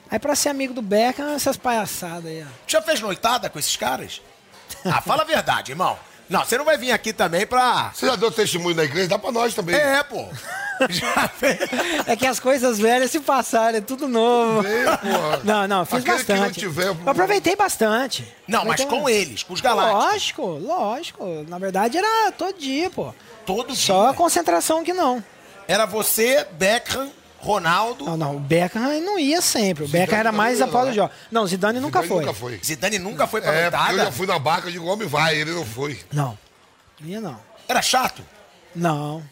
[0.09, 2.51] Aí pra ser amigo do Beckham, essas palhaçadas aí, ó.
[2.67, 4.21] Já fez noitada com esses caras?
[4.85, 5.97] Ah, fala a verdade, irmão.
[6.29, 7.91] Não, você não vai vir aqui também pra.
[7.93, 9.09] Você já deu testemunho na igreja?
[9.09, 9.75] Dá pra nós também.
[9.75, 10.25] É, pô.
[10.89, 11.59] Já fez.
[12.07, 14.63] É que as coisas velhas se passaram, é tudo novo.
[14.63, 15.41] Porra.
[15.43, 16.59] Não, não, fiz Aquele que não bastante.
[16.59, 18.21] tiver- Eu aproveitei bastante.
[18.47, 20.03] Não, mas Aproveitei com eles, com os galácticos.
[20.03, 21.45] Lógico, lógico.
[21.47, 23.13] Na verdade era todo dia, pô.
[23.45, 24.17] Todo Só a dia.
[24.17, 25.23] concentração que não.
[25.67, 28.05] Era você, Beckham, Ronaldo.
[28.05, 29.83] Não, não, o Beckham não ia sempre.
[29.83, 31.11] O Beckham era mais após não, o jogo.
[31.31, 32.25] Não, o Zidane nunca Zidane foi.
[32.25, 32.59] Nunca foi.
[32.63, 35.51] Zidane nunca foi pra É, eu já fui na barca, eu digo, homem vai, ele
[35.51, 35.99] não foi.
[36.11, 36.37] Não,
[37.01, 37.39] ia não.
[37.67, 38.23] Era chato.
[38.75, 39.23] Não.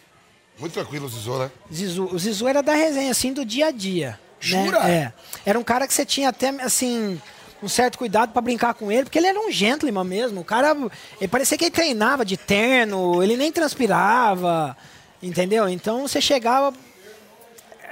[0.60, 1.52] Muito tranquilo o Zizou, né?
[1.74, 4.10] Zizu, o Zizu era da resenha, assim, do dia a dia.
[4.12, 4.18] né?
[4.40, 4.78] Jura?
[4.90, 5.14] É.
[5.46, 7.20] Era um cara que você tinha até, assim,
[7.64, 10.42] um certo cuidado pra brincar com ele, porque ele era um gentleman mesmo.
[10.42, 10.76] O cara,
[11.20, 14.76] ele parecia que ele treinava de terno, ele nem transpirava,
[15.22, 15.68] entendeu?
[15.70, 16.74] Então você chegava.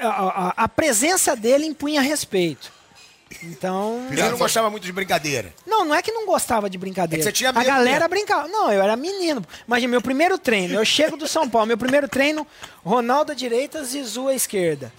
[0.02, 2.72] A, a- a presença dele impunha respeito.
[3.44, 4.08] Então.
[4.10, 5.54] Ele não gostava muito de brincadeira.
[5.68, 7.22] Não, não é que não gostava de brincadeira.
[7.22, 8.10] É você tinha a medo galera mesmo.
[8.10, 8.48] brincava.
[8.48, 9.46] Não, eu era menino.
[9.68, 12.48] Imagina, meu primeiro treino, eu chego do São Paulo, meu primeiro treino,
[12.84, 14.92] Ronaldo à direita, Zizu à esquerda.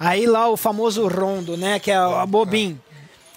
[0.00, 2.80] Aí lá o famoso rondo, né, que é a Bobin.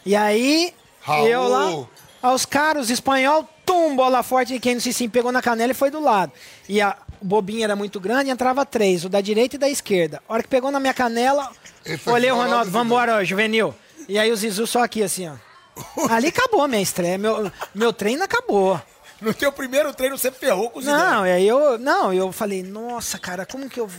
[0.05, 1.27] E aí, Raul.
[1.27, 1.85] eu lá,
[2.21, 5.75] aos caras, espanhol, tum, bola forte de quem não se sim, pegou na canela e
[5.75, 6.31] foi do lado.
[6.69, 10.21] E a, o Bobinho era muito grande, entrava três, o da direita e da esquerda.
[10.27, 11.51] A hora que pegou na minha canela,
[12.05, 13.73] olhei o Ronaldo vambora, juvenil.
[14.07, 15.35] E aí o Zizu só aqui, assim, ó.
[16.09, 17.17] Ali acabou a minha estreia.
[17.17, 18.81] Meu, meu treino acabou.
[19.19, 21.03] No teu primeiro treino você ferrou com o Zidane.
[21.03, 21.77] Não, aí eu.
[21.77, 23.89] Não, eu falei, nossa, cara, como que eu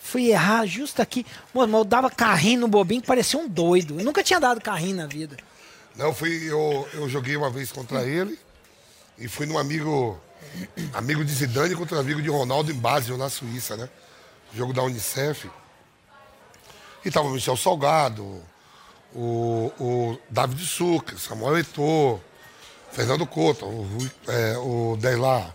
[0.00, 1.26] fui errar justo aqui?
[1.52, 4.00] Mano, eu dava carrinho no bobinho que parecia um doido.
[4.00, 5.36] Eu nunca tinha dado carrinho na vida.
[5.94, 8.38] Não, fui, eu, eu joguei uma vez contra ele
[9.18, 10.20] e fui num amigo,
[10.92, 13.88] amigo de Zidane contra amigo de Ronaldo em Basel, na Suíça, né?
[14.54, 15.50] Jogo da Unicef.
[17.04, 18.42] E tava o Michel Salgado,
[19.14, 22.20] o, o David Sucre, Samuel Eto'o,
[22.90, 25.54] Fernando Couto, o, Rui- é, o Deilá,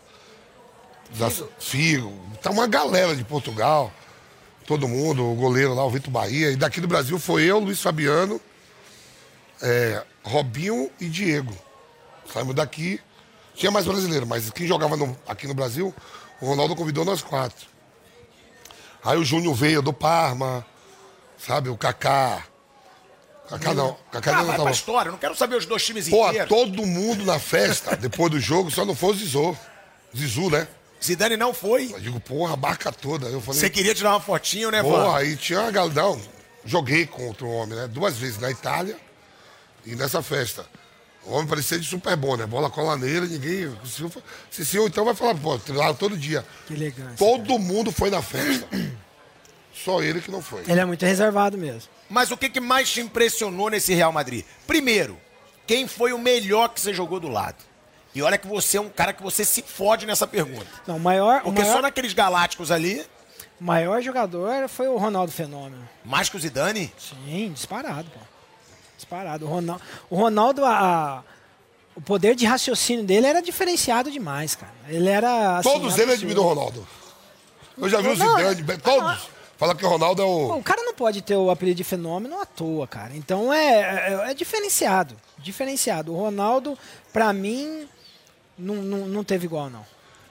[1.17, 2.11] da Figo.
[2.41, 3.91] Tá uma galera de Portugal,
[4.65, 6.51] todo mundo, o goleiro lá, o Vitor Bahia.
[6.51, 8.39] E daqui do Brasil foi eu, Luiz Fabiano,
[9.61, 11.55] é, Robinho e Diego.
[12.31, 13.01] Saímos daqui.
[13.61, 15.93] Tinha mais brasileiro, mas quem jogava no- aqui no Brasil,
[16.41, 17.67] o Ronaldo convidou nós quatro.
[19.03, 20.65] Aí o Júnior veio do Parma,
[21.37, 21.69] sabe?
[21.69, 22.43] O Kaká.
[23.47, 23.95] Kaká não.
[24.11, 24.71] Kaká Ah, não tava.
[24.71, 25.09] história.
[25.09, 26.49] Eu não quero saber os dois times Pô, inteiros.
[26.49, 29.55] todo mundo na festa, depois do jogo, só não foi o Zizou.
[30.17, 30.67] Zizu, né?
[31.03, 31.91] Zidane não foi.
[31.93, 33.27] Eu digo, porra, a barca toda.
[33.27, 35.15] Eu falei, Você queria tirar uma fotinho, né, Porra, Van?
[35.17, 35.93] aí tinha uma galera.
[36.01, 36.19] Não,
[36.65, 37.87] joguei contra o homem, né?
[37.87, 38.97] Duas vezes na Itália
[39.85, 40.65] e nessa festa.
[41.25, 42.45] O homem parecia de super bom, né?
[42.45, 43.71] Bola cola nele, ninguém.
[43.85, 44.03] Se,
[44.49, 46.43] se, se eu então vai falar, pô, lá todo dia.
[46.67, 47.15] Que elegância.
[47.17, 48.67] Todo mundo foi na festa.
[49.73, 50.63] Só ele que não foi.
[50.67, 51.89] Ele é muito reservado mesmo.
[52.09, 54.43] Mas o que, que mais te impressionou nesse Real Madrid?
[54.67, 55.17] Primeiro,
[55.65, 57.57] quem foi o melhor que você jogou do lado?
[58.13, 60.67] E olha que você é um cara que você se fode nessa pergunta.
[60.85, 63.05] Não, o maior, o Porque maior, só naqueles galácticos ali,
[63.59, 65.87] maior jogador foi o Ronaldo Fenômeno.
[66.03, 68.19] mais que o Zidane, Sim, disparado, pô.
[69.05, 69.45] Disparado.
[69.45, 71.23] O Ronaldo, o, Ronaldo a, a-
[71.95, 74.71] o poder de raciocínio dele era diferenciado demais, cara.
[74.87, 75.57] Ele era.
[75.57, 76.87] Assim, Todos eles admiram o Ronaldo.
[77.77, 79.27] Eu já vi o Não, Zidane, todos.
[79.57, 80.57] Fala que o Ronaldo é o.
[80.57, 83.11] O cara não pode ter o apelido de fenômeno à toa, cara.
[83.15, 85.15] Então é, é, é diferenciado.
[85.37, 86.13] Diferenciado.
[86.13, 86.77] O Ronaldo,
[87.11, 87.87] pra mim,
[88.57, 89.85] não, não, não teve igual, não.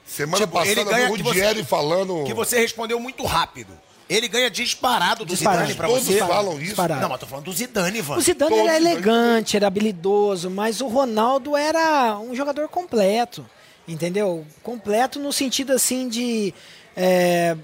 [0.07, 2.25] Semana Tipo, ele passada, ganha o Rudieri você- falando.
[2.25, 3.73] que você respondeu muito rápido.
[4.11, 5.69] Ele ganha disparado do Disparado.
[5.69, 6.19] Zidane pra Todos você.
[6.19, 6.65] falam isso.
[6.65, 7.01] Disparado.
[7.01, 8.17] Não, mas tô falando do Zidane, Ivan.
[8.17, 13.49] O Zidane Todos era elegante, era habilidoso, mas o Ronaldo era um jogador completo,
[13.87, 14.45] entendeu?
[14.65, 16.53] Completo no sentido assim de
[16.97, 17.57] é,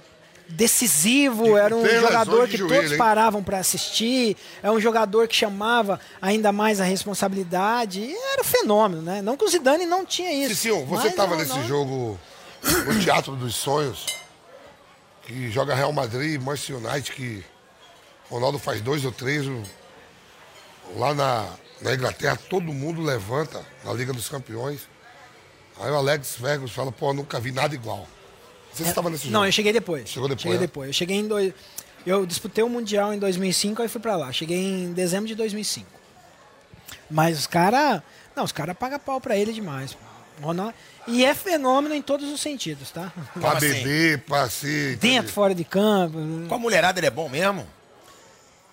[0.48, 2.98] decisivo, era um jogador de que joelho, todos hein?
[2.98, 9.02] paravam para assistir, é um jogador que chamava ainda mais a responsabilidade, e era fenômeno,
[9.02, 9.20] né?
[9.20, 10.54] Não que o Zidane não tinha isso.
[10.54, 12.16] Cicinho, você estava o nesse jogo,
[12.62, 14.06] no Teatro dos Sonhos,
[15.26, 17.44] que joga Real Madrid Manchester United, que
[18.30, 19.44] Ronaldo faz dois ou três.
[20.96, 21.48] Lá na,
[21.82, 24.88] na Inglaterra, todo mundo levanta na Liga dos Campeões.
[25.80, 28.06] Aí o Alex Ferguson fala, pô, nunca vi nada igual.
[28.72, 29.32] Você estava nesse jogo?
[29.32, 30.08] Não, eu cheguei depois.
[30.08, 30.66] Chegou depois, Cheguei né?
[30.66, 30.86] depois.
[30.88, 31.52] Eu cheguei em dois.
[32.06, 34.32] Eu disputei o Mundial em 2005, aí fui pra lá.
[34.32, 35.86] Cheguei em dezembro de 2005.
[37.10, 38.00] Mas os caras.
[38.34, 39.92] Não, os caras pagam pau pra ele demais.
[39.92, 40.05] pô.
[40.40, 40.74] Ronaldo-
[41.06, 43.12] E é fenômeno em todos os sentidos, tá?
[43.40, 43.68] Pra assim?
[43.68, 44.96] beber, pra ser...
[44.96, 46.18] Dentro, fora de campo.
[46.48, 47.66] Com a mulherada ele é bom mesmo?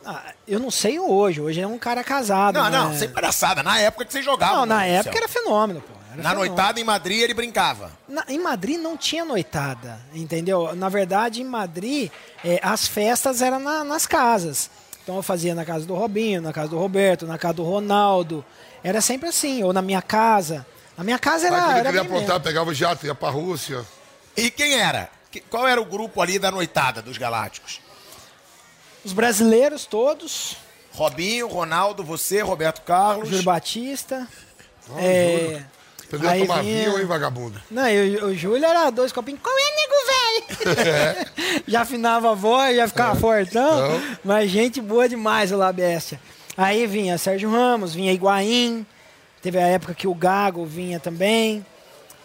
[0.05, 1.39] Ah, eu não sei hoje.
[1.39, 2.55] Hoje é um cara casado.
[2.55, 2.77] Não, né?
[2.77, 3.63] não, sem palhaçada.
[3.63, 4.57] Na época que você jogava.
[4.57, 5.93] Não, na época era fenômeno, pô.
[6.11, 6.53] Era Na fenômeno.
[6.55, 7.91] noitada em Madrid ele brincava.
[8.09, 10.75] Na- em Madrid não tinha noitada, entendeu?
[10.75, 12.11] Na verdade, em Madrid,
[12.43, 14.69] eh, as festas eram na- nas casas.
[15.03, 18.43] Então eu fazia na casa do Robinho, na casa do Roberto, na casa do Ronaldo.
[18.83, 20.65] Era sempre assim, ou na minha casa.
[20.97, 21.61] Na minha casa Aí era.
[21.61, 22.43] quando eu era queria bem aprontar, mesmo.
[22.43, 23.83] pegava o jato, ia pra Rússia.
[24.37, 25.09] E quem era?
[25.49, 27.81] Qual era o grupo ali da noitada dos Galácticos?
[29.03, 30.55] Os brasileiros todos,
[30.91, 33.29] Robinho, Ronaldo, você, Roberto Carlos.
[33.29, 34.27] Júlio Batista.
[34.95, 35.63] Ah, é.
[36.05, 37.59] Aprendeu a aí tomar vinha- vinho, hein, vagabundo?
[37.71, 39.41] Não, e o, Júlio era dois copinhos.
[39.41, 41.63] Qual é, nego velho?
[41.67, 43.97] já afinava a voz, já ficava fortão.
[43.97, 44.17] Então.
[44.23, 46.19] Mas gente boa demais o La Bestia.
[46.55, 48.85] Aí vinha Sérgio Ramos, vinha Higuaín.
[49.43, 51.63] Teve a época que o Gago vinha também.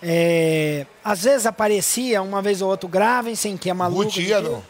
[0.03, 4.05] É, às vezes aparecia uma vez ou outro Gravensen, que é maluco.
[4.05, 4.63] Guti ia, de- não?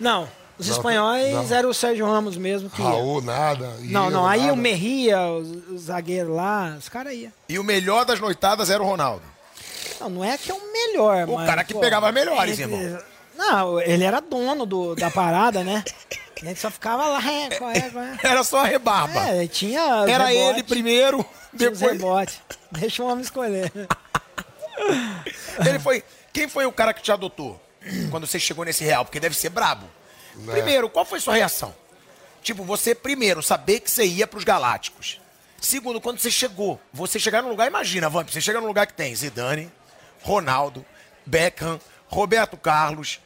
[0.00, 1.56] Não, os Não, espanhóis não.
[1.56, 2.88] era o Sérgio Ramos mesmo que ia.
[2.88, 3.70] Raul, nada.
[3.80, 4.52] Não, não, aí nada.
[4.54, 7.30] o Merria, os, os zagueiros lá, os caras iam.
[7.48, 9.22] E o melhor das noitadas era o Ronaldo.
[10.00, 12.72] Não, não é que é o melhor, O mas, cara que pô, pegava melhores, ele-
[12.74, 12.98] irmão.
[13.36, 15.84] Não, ele era dono do, da parada, né?
[16.42, 18.18] A gente só ficava lá, é, qual é, qual é?
[18.22, 19.20] Era só a rebarba.
[19.28, 21.80] É, tinha era rebotes, ele primeiro, depois.
[21.80, 22.40] rebotes.
[22.72, 23.70] Deixa o homem escolher.
[25.66, 26.02] Ele foi.
[26.32, 27.60] Quem foi o cara que te adotou
[28.10, 29.04] quando você chegou nesse real?
[29.04, 29.86] Porque deve ser brabo.
[30.36, 30.52] Né.
[30.52, 31.74] Primeiro, qual foi sua reação?
[32.42, 35.20] Tipo, você primeiro saber que você ia pros Galácticos.
[35.60, 38.94] Segundo, quando você chegou, você chegar num lugar, imagina, Vamp, você chega num lugar que
[38.94, 39.70] tem Zidane,
[40.22, 40.84] Ronaldo,
[41.26, 43.20] Beckham, Roberto Carlos,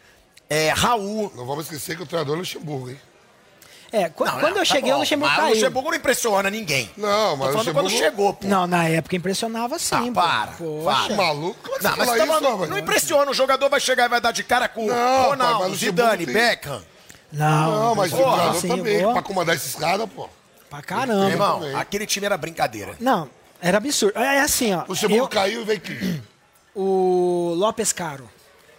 [0.49, 1.33] é, Raul.
[1.35, 3.01] Não vamos esquecer que o treinador é Luxemburgo, hein?
[3.93, 5.51] É, qu- Não, quando não, eu tá cheguei, bom, o Luxemburgo mas caiu.
[5.53, 6.91] O Luxemburgo não impressiona ninguém.
[6.97, 7.91] Não, mas Tô o falando quando Luxemburgo...
[7.91, 8.47] chegou, pô.
[8.49, 9.95] Não, na época impressionava sim.
[9.95, 10.13] Ah, pô.
[10.13, 11.07] para, Poxa.
[11.07, 11.17] para.
[11.17, 11.57] Maluco?
[11.63, 12.71] Como é que Não, você mas tá isso, falando- rapaz?
[12.71, 15.65] não impressiona, o jogador vai chegar e vai dar de cara com Não, pai, Ronaldo,
[15.65, 15.77] o Luxemburgo
[16.11, 16.83] Zidane, tem- Beckham.
[17.33, 19.13] Não, Não, mas o treinador assim, também, boa.
[19.13, 20.29] pra comandar esses caras, pô.
[20.69, 21.31] Pra caramba.
[21.31, 21.75] Irmão, também.
[21.77, 22.97] aquele time era brincadeira.
[22.99, 23.31] Não,
[23.63, 24.19] era absurdo.
[24.19, 24.81] É assim, ó.
[24.83, 26.23] O Luxemburgo eu- caiu e veio aqui.
[26.75, 28.29] o Lopes Caro.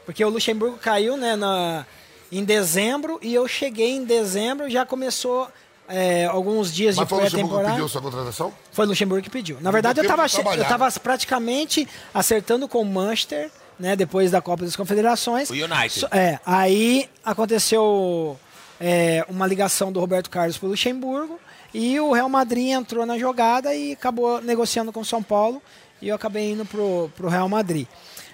[0.05, 1.85] Porque o Luxemburgo caiu né, na,
[2.31, 5.47] em dezembro e eu cheguei em dezembro, já começou
[5.87, 7.73] é, alguns dias Mas de foi o Luxemburgo que pré-temporada.
[7.75, 8.53] pediu sua contratação?
[8.71, 9.57] Foi o Luxemburgo que pediu.
[9.61, 15.49] Na verdade, eu estava praticamente acertando com o Manchester, né, depois da Copa das Confederações.
[15.49, 16.07] O United.
[16.11, 18.39] É, aí aconteceu
[18.79, 21.39] é, uma ligação do Roberto Carlos para o Luxemburgo
[21.73, 25.61] e o Real Madrid entrou na jogada e acabou negociando com o São Paulo
[26.01, 27.87] e eu acabei indo pro, pro Real Madrid.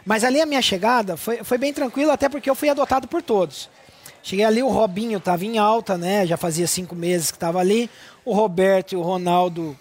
[0.06, 3.22] Mas ali a minha chegada foi, foi bem tranquila, até porque eu fui adotado por
[3.22, 3.70] todos.
[4.24, 6.26] Cheguei ali, o Robinho estava em alta, né?
[6.26, 7.90] Já fazia cinco meses que estava ali.
[8.24, 9.76] O Roberto e o Ronaldo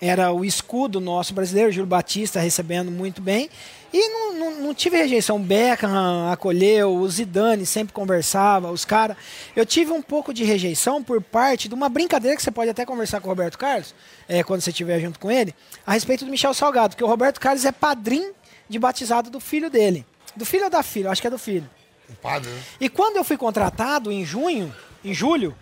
[0.00, 3.50] era o escudo nosso brasileiro, Júlio Batista recebendo muito bem.
[3.92, 5.36] E não, não, não tive rejeição.
[5.36, 9.16] O Beckham acolheu, o Zidane sempre conversava, os caras.
[9.54, 12.86] Eu tive um pouco de rejeição por parte de uma brincadeira que você pode até
[12.86, 13.94] conversar com o Roberto Carlos,
[14.28, 15.54] é, quando você estiver junto com ele,
[15.86, 18.32] a respeito do Michel Salgado, porque o Roberto Carlos é padrinho
[18.70, 20.06] de batizado do filho dele.
[20.34, 21.10] Do filho ou da filha?
[21.10, 21.68] Acho que é do filho.
[22.08, 22.62] O padre, né?
[22.80, 25.54] E quando eu fui contratado em junho, em julho,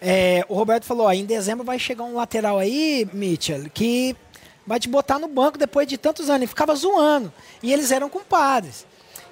[0.00, 4.14] é, o Roberto falou: ó, em dezembro vai chegar um lateral aí, Mitchell, que
[4.66, 6.44] vai te botar no banco depois de tantos anos.
[6.44, 7.32] E ficava zoando.
[7.62, 8.84] E eles eram compadres.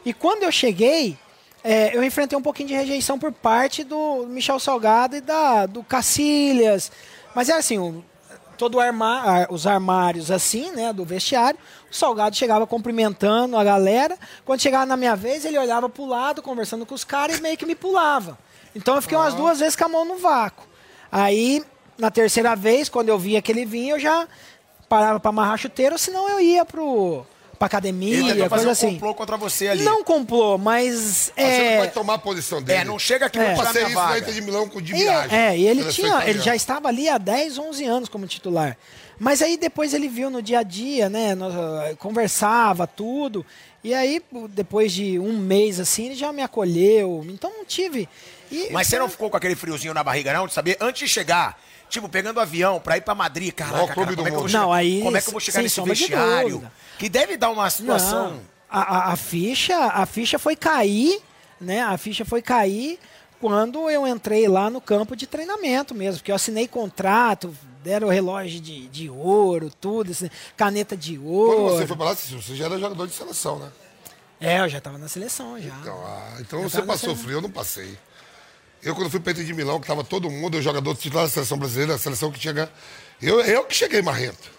[0.04, 1.16] E quando eu cheguei,
[1.64, 5.82] é, eu enfrentei um pouquinho de rejeição por parte do Michel Salgado e da, do
[5.82, 6.90] Cacilhas.
[7.34, 8.04] Mas é assim, o-
[8.56, 11.58] todo arma, ar- os armários assim, né, do vestiário,
[11.90, 14.16] o Salgado chegava cumprimentando a galera.
[14.44, 17.56] Quando chegava na minha vez, ele olhava pro lado, conversando com os caras e meio
[17.56, 18.38] que me pulava.
[18.74, 20.66] Então eu fiquei umas duas vezes com a mão no vácuo.
[21.10, 21.64] Aí,
[21.96, 24.28] na terceira vez, quando eu via que ele vinha, eu já
[24.88, 27.24] parava para amarrar chuteiro, senão eu ia pro
[27.58, 28.92] pra academia, Ele coisa um assim.
[28.94, 29.82] complô contra você ali.
[29.82, 32.82] Não complô, mas Você não é, vai tomar a posição dele.
[32.82, 33.52] É, não chega aqui É.
[33.56, 34.18] pra minha isso na.
[34.18, 35.36] Inter de Milão com o de E, viagem.
[35.36, 38.76] é, e ele tinha, ele já estava ali há 10, 11 anos como titular.
[39.18, 41.34] Mas aí depois ele viu no dia a dia, né?
[41.34, 43.44] nós, ah, conversava tudo.
[43.82, 47.24] E aí, depois de um mês assim, ele já me acolheu.
[47.28, 48.08] Então não tive.
[48.50, 50.46] E- Mas você não ficou com aquele friozinho na barriga, não?
[50.46, 54.14] De saber, antes de chegar, tipo, pegando avião pra ir pra Madrid, caraca, cara, clube
[54.14, 54.50] como, do é que eu vou mundo.
[54.50, 56.70] chegar, Não, aí, como é que eu vou chegar nesse vestiário?
[56.98, 58.30] Que deve dar uma situação...
[58.32, 61.20] Não, a, a- a ficha, a ficha foi cair,
[61.60, 61.82] né?
[61.82, 62.98] A ficha foi cair
[63.40, 68.60] quando eu entrei lá no campo de treinamento mesmo, porque eu assinei contrato, deram relógio
[68.60, 71.74] de, de ouro, tudo, assim, caneta de Quando ouro.
[71.76, 73.70] você foi pra lá, você já era jogador de seleção, né?
[74.40, 75.74] É, eu já estava na seleção já.
[75.80, 77.98] Então, ah, então você passou frio, eu não passei.
[78.82, 81.30] Eu, quando fui pra Inter de Milão, que tava todo mundo, eu jogador titular da
[81.30, 82.68] seleção brasileira, a seleção que tinha ganho.
[83.20, 84.58] Eu, eu que cheguei marrento.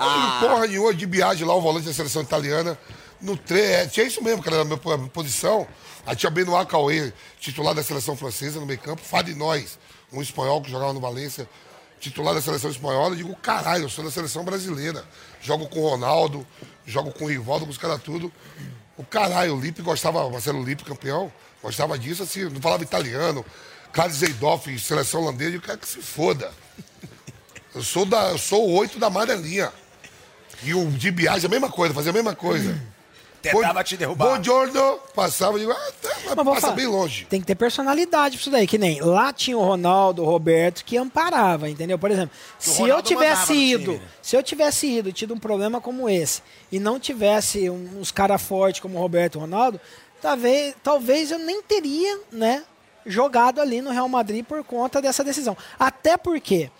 [0.00, 0.38] Ah.
[0.40, 2.78] Porra nenhuma de viagem lá, o volante da seleção italiana.
[3.20, 3.60] No tre...
[3.60, 5.66] é, tinha isso mesmo, que era a minha posição.
[6.06, 9.02] Aí tinha Benoit Cauê, titular da seleção francesa no meio campo.
[9.02, 9.78] Fadi Nós,
[10.12, 11.48] um espanhol que jogava no Valência.
[11.98, 15.04] Titular da seleção espanhola, eu digo, caralho, eu sou da seleção brasileira.
[15.40, 16.46] Jogo com o Ronaldo,
[16.86, 18.32] jogo com o Rivaldo, com os caras tudo.
[18.96, 21.32] O caralho, o Lipe gostava, Marcelo Lipe, campeão,
[21.62, 23.44] gostava disso, assim, não falava italiano.
[23.92, 26.50] Carlos Zeidoff, seleção holandesa, eu quero que se foda.
[27.74, 29.72] Eu sou, da, eu sou o oito da amarelinha.
[30.62, 32.80] E o de Biage, a mesma coisa, fazia a mesma coisa.
[33.42, 34.36] Tentava te derrubar.
[34.36, 37.24] Bom giorno, passava e digo, ah, tá, mas Mas vou passa falar, bem longe.
[37.26, 40.84] Tem que ter personalidade pra isso daí, que nem lá tinha o Ronaldo, o Roberto,
[40.84, 41.98] que amparava, entendeu?
[41.98, 44.08] Por exemplo, se eu Ronaldo tivesse no ido, time, né?
[44.20, 48.42] se eu tivesse ido, tido um problema como esse, e não tivesse um- uns caras
[48.42, 49.80] fortes como o Roberto e o Ronaldo,
[50.20, 52.64] talvez, talvez eu nem teria, né,
[53.06, 55.56] jogado ali no Real Madrid por conta dessa decisão.
[55.78, 56.70] Até porque,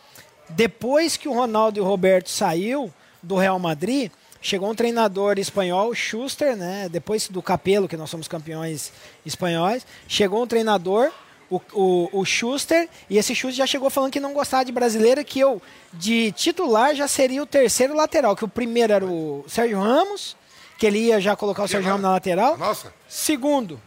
[0.50, 2.92] depois que o Ronaldo e o Roberto saiu
[3.22, 6.88] do Real Madrid, chegou um treinador espanhol, Schuster, né?
[6.90, 8.92] Depois do Capelo, que nós somos campeões
[9.24, 11.10] espanhóis, chegou um treinador,
[11.50, 15.24] o, o, o Schuster, e esse Schuster já chegou falando que não gostava de brasileira,
[15.24, 15.60] que eu,
[15.92, 20.36] de titular, já seria o terceiro lateral, que o primeiro era o Sérgio Ramos,
[20.78, 22.56] que ele ia já colocar o Sérgio Ramos na lateral.
[22.56, 22.92] Nossa.
[23.08, 23.80] Segundo,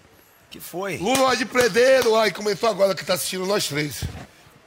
[0.49, 0.97] que foi?
[0.97, 4.03] Lula de Predeiro, ai, comentou agora que tá assistindo nós três.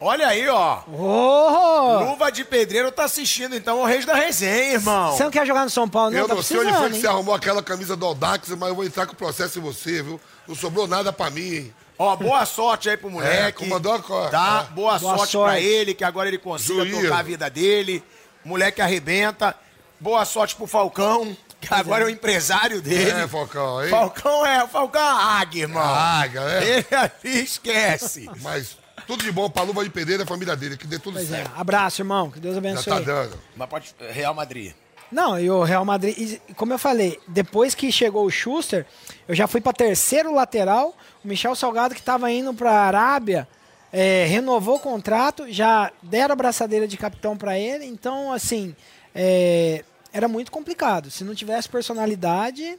[0.07, 0.81] Olha aí, ó.
[0.87, 5.12] oh, Luva de Pedreiro tá assistindo, então, o Reis da Resenha, irmão.
[5.12, 6.19] você não quer jogar no São Paulo, não?
[6.19, 8.75] eu tá não sei onde foi que você arrumou aquela camisa do Audax, mas eu
[8.75, 10.21] vou entrar com processo em você, viu?
[10.47, 11.75] Não sobrou nada pra mim, hein?
[11.99, 13.35] Ó, boa sorte aí pro moleque.
[13.35, 14.67] É, comandou a Tá?
[14.69, 14.75] é.
[14.75, 15.51] Boa, Boa sorte, sorte.
[15.53, 17.01] pra ele, que agora ele consiga Juízo.
[17.05, 18.05] tocar a vida dele.
[18.45, 19.55] Moleque arrebenta.
[19.99, 23.11] Boa sorte pro Falcão, que agora é o empresário dele.
[23.11, 23.88] É, Falcão, hein?
[23.88, 25.83] Falcão é, o Falcão é a águia, irmão.
[25.83, 26.85] A águia, é.
[26.85, 28.29] Ele ali esquece.
[28.43, 31.14] Mas tudo de bom pra Luva de Pedreiro e a família dele, que dê tudo
[31.14, 31.53] Pois é, certo.
[31.57, 32.85] abraço, irmão, que Deus Já abençoe.
[32.93, 33.38] tá dando.
[33.57, 33.95] Mas pode.
[34.11, 34.73] Real Madrid.
[35.12, 38.85] Não, e o Real Madrid, e como eu falei, depois que chegou o Schuster,
[39.29, 40.97] eu já fui para terceiro lateral.
[41.25, 43.47] O Michel Salgado, que estava indo para a Arábia,
[43.93, 47.85] é, renovou o contrato, já deram a braçadeira de capitão para ele.
[47.85, 48.75] Então, assim,
[49.14, 51.11] é, era muito complicado.
[51.11, 52.77] Se não tivesse personalidade.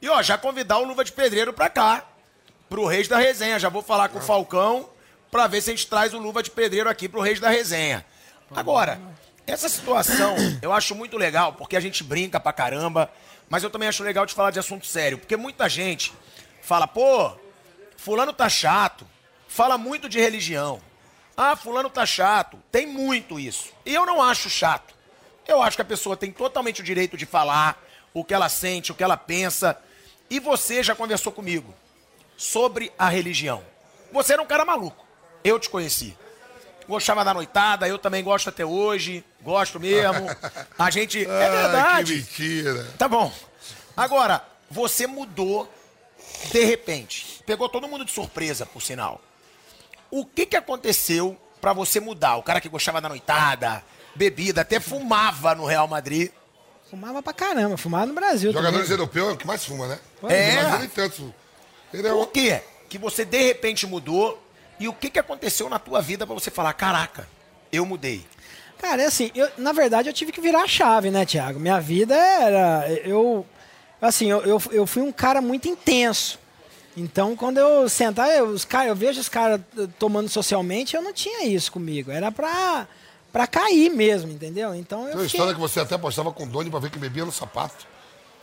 [0.00, 2.04] E ó, já convidar o Luva de Pedreiro pra cá,
[2.68, 3.58] pro Reis da Resenha.
[3.58, 4.88] Já vou falar com o Falcão
[5.32, 8.04] pra ver se a gente traz o Luva de Pedreiro aqui pro Reis da Resenha.
[8.54, 9.00] Agora,
[9.46, 13.10] essa situação eu acho muito legal, porque a gente brinca pra caramba,
[13.48, 16.12] mas eu também acho legal de falar de assunto sério, porque muita gente
[16.60, 17.32] fala, pô,
[17.96, 19.06] fulano tá chato,
[19.48, 20.82] fala muito de religião.
[21.34, 22.58] Ah, fulano tá chato.
[22.70, 23.72] Tem muito isso.
[23.86, 24.94] E eu não acho chato.
[25.48, 28.92] Eu acho que a pessoa tem totalmente o direito de falar o que ela sente,
[28.92, 29.78] o que ela pensa.
[30.28, 31.74] E você já conversou comigo
[32.36, 33.62] sobre a religião.
[34.12, 35.01] Você era um cara maluco.
[35.44, 36.16] Eu te conheci.
[36.88, 39.24] Gostava da noitada, eu também gosto até hoje.
[39.40, 40.28] Gosto mesmo.
[40.78, 41.24] A gente.
[41.26, 42.14] É Ah, que verdade.
[42.16, 42.88] mentira.
[42.98, 43.32] Tá bom.
[43.96, 45.70] Agora, você mudou
[46.50, 47.40] de repente.
[47.46, 49.20] Pegou todo mundo de surpresa, por sinal.
[50.10, 52.36] O que que aconteceu pra você mudar?
[52.36, 53.82] O cara que gostava da noitada,
[54.14, 56.30] bebida, até fumava no Real Madrid.
[56.90, 58.52] Fumava pra caramba, fumava no Brasil.
[58.52, 58.98] Jogadores também.
[59.00, 59.98] europeus é o que mais fuma, né?
[60.28, 60.62] É.
[60.62, 61.34] Mas nem tanto.
[61.94, 62.26] Ele é Por o...
[62.26, 62.60] quê?
[62.88, 64.41] Que você de repente mudou
[64.84, 67.28] e o que que aconteceu na tua vida pra você falar, caraca,
[67.72, 68.24] eu mudei.
[68.80, 71.60] Cara, é assim, eu, na verdade eu tive que virar a chave, né, Thiago?
[71.60, 72.86] Minha vida era.
[73.04, 73.46] Eu.
[74.00, 76.38] Assim, eu, eu, eu fui um cara muito intenso.
[76.96, 81.00] Então, quando eu sentar, eu, os cara, eu vejo os caras eh, tomando socialmente, eu
[81.00, 82.10] não tinha isso comigo.
[82.10, 82.86] Era pra,
[83.32, 84.74] pra cair mesmo, entendeu?
[84.74, 85.06] Então eu.
[85.06, 87.24] Tem uma fiquei- história que você até postava com o Doni pra ver que bebia
[87.24, 87.86] no sapato.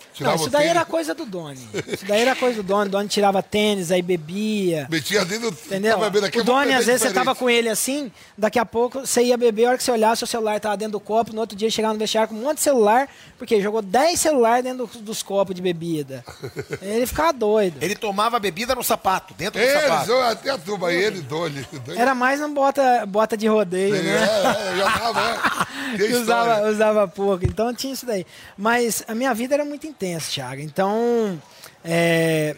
[0.09, 1.69] Não, Tirava isso o daí tênis, era coisa do Doni.
[1.87, 2.87] Isso daí era coisa do Doni.
[2.87, 4.85] O Doni tirava tênis, aí bebia.
[4.89, 5.97] Metia dentro, Entendeu?
[5.99, 9.01] bebendo aqui, o vou Doni, às vezes, você tava com ele assim, daqui a pouco
[9.05, 11.39] você ia beber, a hora que você olhava, seu celular tava dentro do copo, no
[11.39, 14.87] outro dia chegava no vestiário com um monte de celular, porque jogou 10 celulares dentro
[14.87, 16.23] do- dos copos de bebida.
[16.81, 17.77] Ele ficava doido.
[17.81, 20.11] Ele tomava bebida no sapato, dentro do Eles, sapato.
[20.11, 21.65] eu, até a turma, ele, Doni.
[21.95, 24.23] Era mais na bota, bota de rodeio, É, né?
[24.23, 25.95] é, já tava, é.
[25.97, 27.45] que Que usava, usava pouco.
[27.45, 28.25] Então tinha isso daí.
[28.57, 30.61] Mas a minha vida era muito intensa, Thiago.
[30.61, 31.41] Então
[31.83, 32.55] é,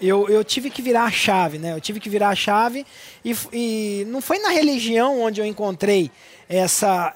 [0.00, 1.72] eu, eu tive que virar a chave, né?
[1.72, 2.86] Eu tive que virar a chave
[3.24, 6.10] e, e não foi na religião onde eu encontrei
[6.48, 7.14] essa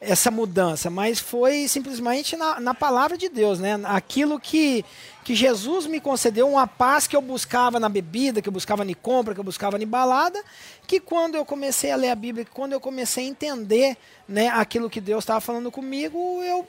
[0.00, 3.78] essa mudança, mas foi simplesmente na, na palavra de Deus, né?
[3.84, 4.82] Aquilo que,
[5.22, 8.94] que Jesus me concedeu, uma paz que eu buscava na bebida, que eu buscava em
[8.94, 10.42] compra, que eu buscava em balada,
[10.86, 14.48] que quando eu comecei a ler a Bíblia, que quando eu comecei a entender né,
[14.48, 16.66] aquilo que Deus estava falando comigo, eu,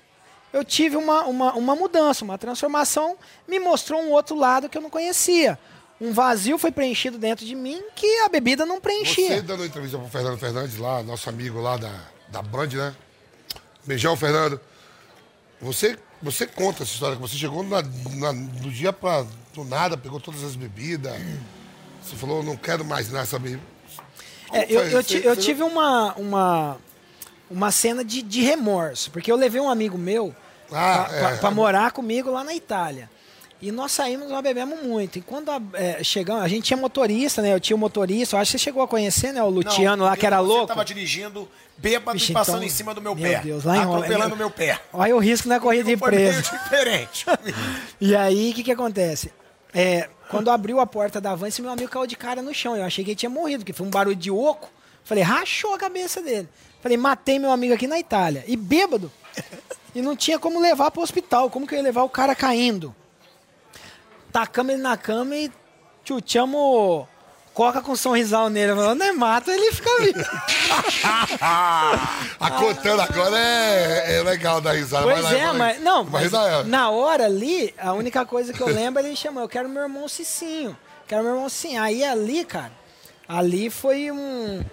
[0.54, 4.82] eu tive uma, uma, uma mudança, uma transformação, me mostrou um outro lado que eu
[4.82, 5.58] não conhecia.
[6.00, 9.36] Um vazio foi preenchido dentro de mim que a bebida não preenchia.
[9.36, 11.94] Você dando entrevista pro Fernando Fernandes lá, nosso amigo lá da,
[12.30, 12.96] da Band, né?
[13.86, 14.60] Beijão, Fernando.
[15.62, 19.24] Você, você conta essa história, que você chegou na, na- do dia pra,
[19.54, 21.14] do nada, pegou todas as bebidas.
[22.04, 23.62] Você falou, não quero mais nessa bebida.
[24.52, 26.78] É, eu, eu, eu tive uma, uma,
[27.52, 29.12] uma cena de, de remorso.
[29.12, 30.34] Porque eu levei um amigo meu
[30.72, 31.08] Ah,
[31.40, 31.52] pra, é.
[31.54, 33.10] morar comigo lá na Itália.
[33.62, 35.20] E nós saímos, nós bebemos muito.
[35.20, 37.54] E quando a, é, chegamos, a gente tinha motorista, né?
[37.54, 39.44] Eu tinha um motorista, eu acho que você chegou a conhecer, né?
[39.44, 40.68] O Luciano lá, que era Você louco.
[40.68, 41.48] tava dirigindo,
[41.78, 43.40] bêbado Vixe, e passando então, em cima do meu, meu pé.
[43.42, 44.80] Deus, lá em atropelando o meu pé.
[44.92, 46.42] Olha o risco na corrida de preso.
[46.42, 47.26] diferente.
[48.02, 49.32] E aí, o que, que acontece?
[49.74, 52.76] É, quando abriu a porta da van, esse meu amigo caiu de cara no chão.
[52.76, 54.70] Eu achei que ele tinha morrido, porque foi um barulho de oco.
[55.04, 56.50] Falei, rachou a cabeça dele.
[56.82, 58.44] Falei, matei meu amigo aqui na Itália.
[58.48, 59.12] E bêbado.
[59.94, 61.50] E não tinha como levar para o hospital.
[61.50, 62.96] Como que eu ia levar o cara caindo?
[64.32, 65.52] Tacamos ele na cama e
[66.06, 67.06] chutamos
[67.54, 68.74] coca com um sorrisal nele.
[68.74, 70.20] Falando, não é mato, ele fica vivo.
[72.40, 75.04] A contando agora é, é legal dar risada.
[75.04, 75.54] Pois é, lá.
[75.54, 76.64] mas não, Mas é.
[76.64, 80.08] na hora ali, a única coisa que eu lembro, ele chamou, eu quero meu irmão
[80.08, 80.78] Cicinho.
[81.08, 81.82] Quero meu irmão Cicinho.
[81.82, 82.72] Aí ali, cara,
[83.28, 84.64] ali foi um,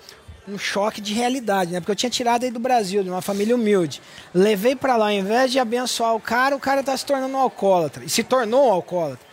[0.49, 1.81] um choque de realidade, né?
[1.81, 4.01] Porque eu tinha tirado aí do Brasil, de uma família humilde.
[4.33, 7.41] Levei pra lá, ao invés de abençoar o cara, o cara tá se tornando um
[7.41, 8.05] alcoólatra.
[8.05, 9.27] E se tornou um alcoólatra.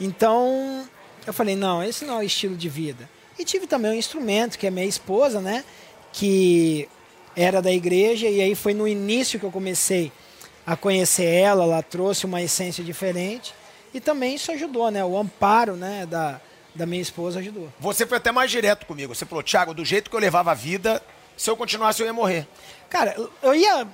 [0.00, 0.88] Então,
[1.26, 3.08] eu falei, não, esse não é o estilo de vida.
[3.38, 5.64] E tive também um instrumento, que é minha esposa, né?
[6.12, 6.88] Que
[7.36, 10.12] era da igreja, e aí foi no início que eu comecei
[10.66, 13.54] a conhecer ela, ela trouxe uma essência diferente.
[13.92, 15.04] E também isso ajudou, né?
[15.04, 16.40] O amparo né, da,
[16.74, 17.68] da minha esposa ajudou.
[17.80, 19.14] Você foi até mais direto comigo.
[19.14, 21.02] Você falou, Thiago, do jeito que eu levava a vida,
[21.36, 22.46] se eu continuasse eu ia morrer.
[22.90, 23.86] Cara, eu- eu ia.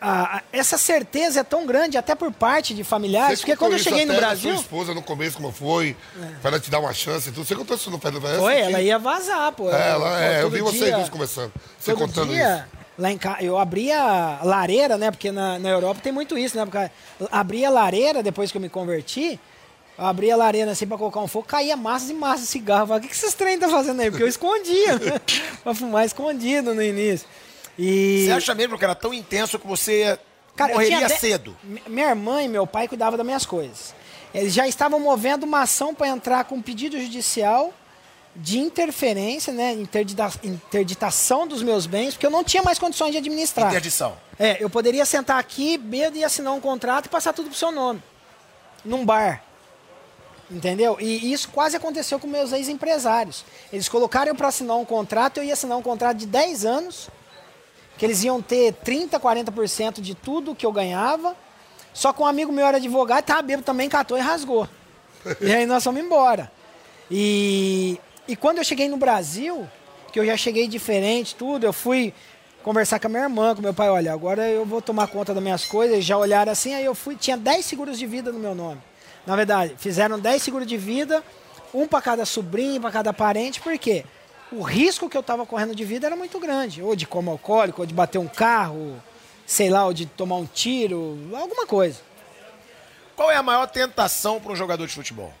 [0.00, 3.78] a- a- essa certeza é tão grande, até por parte de familiares, porque quando eu
[3.80, 4.52] cheguei no Brasil.
[4.52, 5.96] Sua esposa no começo, como foi,
[6.40, 7.44] pra ela te dar uma chance e tudo.
[7.44, 9.68] Você contou isso no pé do Foi, ela ia vazar, pô.
[9.68, 11.52] É, ela, é, eu Todo vi vocês dois conversando.
[11.80, 12.78] Você todo contando dia, isso.
[12.96, 15.10] Lá em casa, eu abria a lareira, né?
[15.10, 16.64] Porque na, na Europa tem muito isso, né?
[16.64, 16.90] Porque
[17.32, 19.38] abria a lareira depois que eu me converti.
[19.98, 22.82] Eu abria a lareira assim pra colocar um fogo, caía massas e massas de cigarro.
[22.82, 24.10] Eu falava, o que, que esses trem tá fazendo aí?
[24.10, 25.20] Porque eu escondia, né?
[25.64, 27.26] pra fumar escondido no início.
[27.76, 28.24] E.
[28.26, 30.18] Você acha mesmo que era tão intenso que você
[30.54, 31.56] Cara, morreria de- cedo?
[31.64, 33.92] Mi- Minha irmã e meu pai cuidavam das minhas coisas.
[34.32, 37.72] Eles já estavam movendo uma ação para entrar com um pedido judicial
[38.36, 43.18] de interferência, né, interdita- interditação dos meus bens, porque eu não tinha mais condições de
[43.18, 43.68] administrar.
[43.68, 44.16] Interdição.
[44.38, 47.72] É, eu poderia sentar aqui, bêbado, e assinar um contrato e passar tudo pro seu
[47.72, 48.00] nome.
[48.84, 49.42] Num bar.
[50.50, 50.96] Entendeu?
[50.98, 53.44] E isso quase aconteceu com meus ex-empresários.
[53.70, 57.10] Eles colocaram para assinar um contrato, eu ia assinar um contrato de 10 anos,
[57.98, 61.36] que eles iam ter 30%, 40% de tudo que eu ganhava.
[61.92, 64.68] Só que um amigo meu era advogado, tava bêbado também, catou e rasgou.
[65.40, 66.50] E aí nós fomos embora.
[67.10, 69.68] E, e quando eu cheguei no Brasil,
[70.12, 72.14] que eu já cheguei diferente, tudo, eu fui
[72.62, 75.42] conversar com a minha irmã, com meu pai, olha, agora eu vou tomar conta das
[75.42, 78.38] minhas coisas, Eles já olharam assim, aí eu fui, tinha 10 seguros de vida no
[78.38, 78.80] meu nome.
[79.26, 81.22] Na verdade, fizeram 10 seguros de vida,
[81.72, 84.04] um para cada sobrinho, para cada parente, por quê?
[84.50, 87.82] O risco que eu estava correndo de vida era muito grande, ou de como alcoólico,
[87.82, 89.02] ou de bater um carro,
[89.46, 92.00] sei lá, ou de tomar um tiro, alguma coisa.
[93.14, 95.32] Qual é a maior tentação para um jogador de futebol?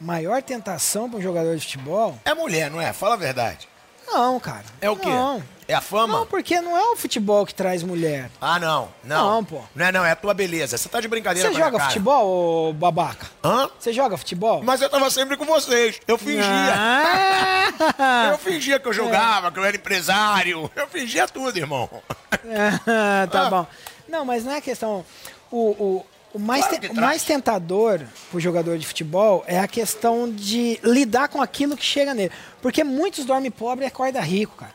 [0.00, 2.18] Maior tentação para um jogador de futebol?
[2.24, 2.92] É mulher, não é?
[2.92, 3.68] Fala a verdade.
[4.12, 4.64] Não, cara.
[4.80, 5.08] É o quê?
[5.08, 5.42] Não.
[5.68, 6.18] É a fama?
[6.18, 8.28] Não, porque não é o futebol que traz mulher.
[8.40, 8.88] Ah, não.
[9.04, 9.34] Não.
[9.34, 9.60] Não, pô.
[9.72, 10.04] Não é, não.
[10.04, 10.76] É a tua beleza.
[10.76, 13.28] Você tá de brincadeira Você joga futebol, ô babaca?
[13.44, 13.70] Hã?
[13.78, 14.62] Você joga futebol?
[14.64, 16.00] Mas eu tava sempre com vocês.
[16.08, 16.42] Eu fingia.
[16.76, 20.68] Ah, Eu fingia que eu jogava, que eu era empresário.
[20.74, 21.88] Eu fingia tudo, irmão.
[23.30, 23.50] tá Ah.
[23.50, 23.66] bom.
[24.08, 25.04] Não, mas não é questão.
[25.52, 28.00] O, o, o mais, Claro te- o mais tentador
[28.30, 32.32] pro jogador de futebol é a questão de lidar com aquilo que chega nele.
[32.62, 34.74] Porque muitos dormem pobre e acordam rico, cara.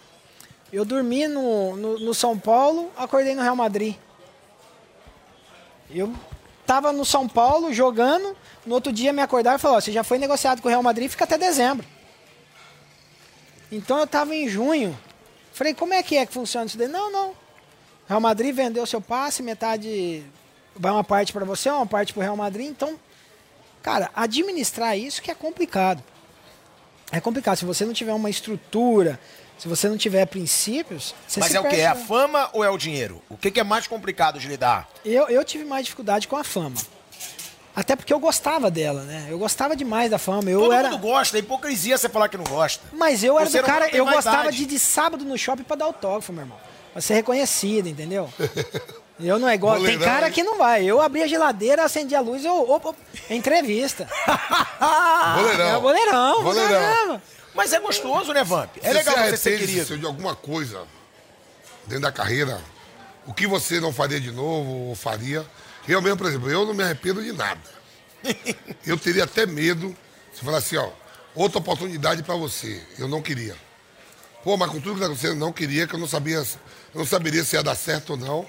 [0.74, 3.95] Eu dormi no, no, no São Paulo, acordei no Real Madrid.
[5.89, 6.14] Eu
[6.66, 8.36] tava no São Paulo jogando,
[8.66, 10.84] no outro dia me acordaram e falaram: "Ó, você já foi negociado com o Real
[10.84, 11.86] Madrid, fica até dezembro.
[13.72, 14.97] Então eu tava em junho.
[15.53, 16.88] Falei, como é que é que funciona isso daí?
[16.88, 17.34] Não, não.
[18.08, 20.24] Real Madrid vendeu seu passe, metade
[20.76, 22.68] vai uma parte para você, uma parte para o Real Madrid.
[22.68, 23.00] Então,
[23.82, 26.04] cara, administrar isso que é complicado.
[27.12, 27.58] É complicado.
[27.58, 29.20] Se você não tiver uma estrutura,
[29.58, 31.70] se você não tiver princípios, Mas se é o quê?
[31.70, 33.22] perde, É a fama ou é o dinheiro?
[33.30, 34.90] O que, que é mais complicado de lidar?
[35.04, 36.76] Eu, eu tive mais dificuldade com a fama.
[37.76, 39.28] Até porque eu gostava dela, né?
[39.30, 40.50] Eu gostava demais da fama.
[40.50, 40.90] Eu Todo era...
[40.90, 41.38] mundo gosta.
[41.38, 42.82] É hipocrisia você falar que não gosta.
[42.94, 44.26] Mas eu era Você do cara, eu vaidade.
[44.26, 46.58] gostava de ir de sábado no shopping pra dar autógrafo, meu irmão.
[46.94, 48.30] Pra ser reconhecido, entendeu?
[49.20, 49.82] Eu não é igual.
[49.82, 50.34] Tem cara hein?
[50.34, 50.84] que não vai.
[50.84, 52.70] Eu abri a geladeira, acendi a luz, eu.
[52.70, 52.93] Opa,
[53.30, 54.07] entrevista.
[55.36, 55.68] Boleirão.
[55.68, 56.70] É boleirão, Boleirão.
[56.82, 57.22] boleirão.
[57.53, 58.70] Mas é gostoso, né, Vamp?
[58.78, 59.97] É Você legal se você ser querido.
[59.97, 60.84] de alguma coisa
[61.86, 62.59] dentro da carreira,
[63.26, 65.45] o que você não faria de novo ou faria?
[65.88, 67.61] Eu mesmo, por exemplo, eu não me arrependo de nada.
[68.86, 69.95] Eu teria até medo
[70.34, 70.89] se falar assim, ó,
[71.36, 72.82] outra oportunidade pra você.
[72.97, 73.55] Eu não queria.
[74.43, 76.45] Pô, mas com tudo que tá acontecendo, não queria, que eu não sabia, eu
[76.95, 78.47] não saberia se ia dar certo ou não.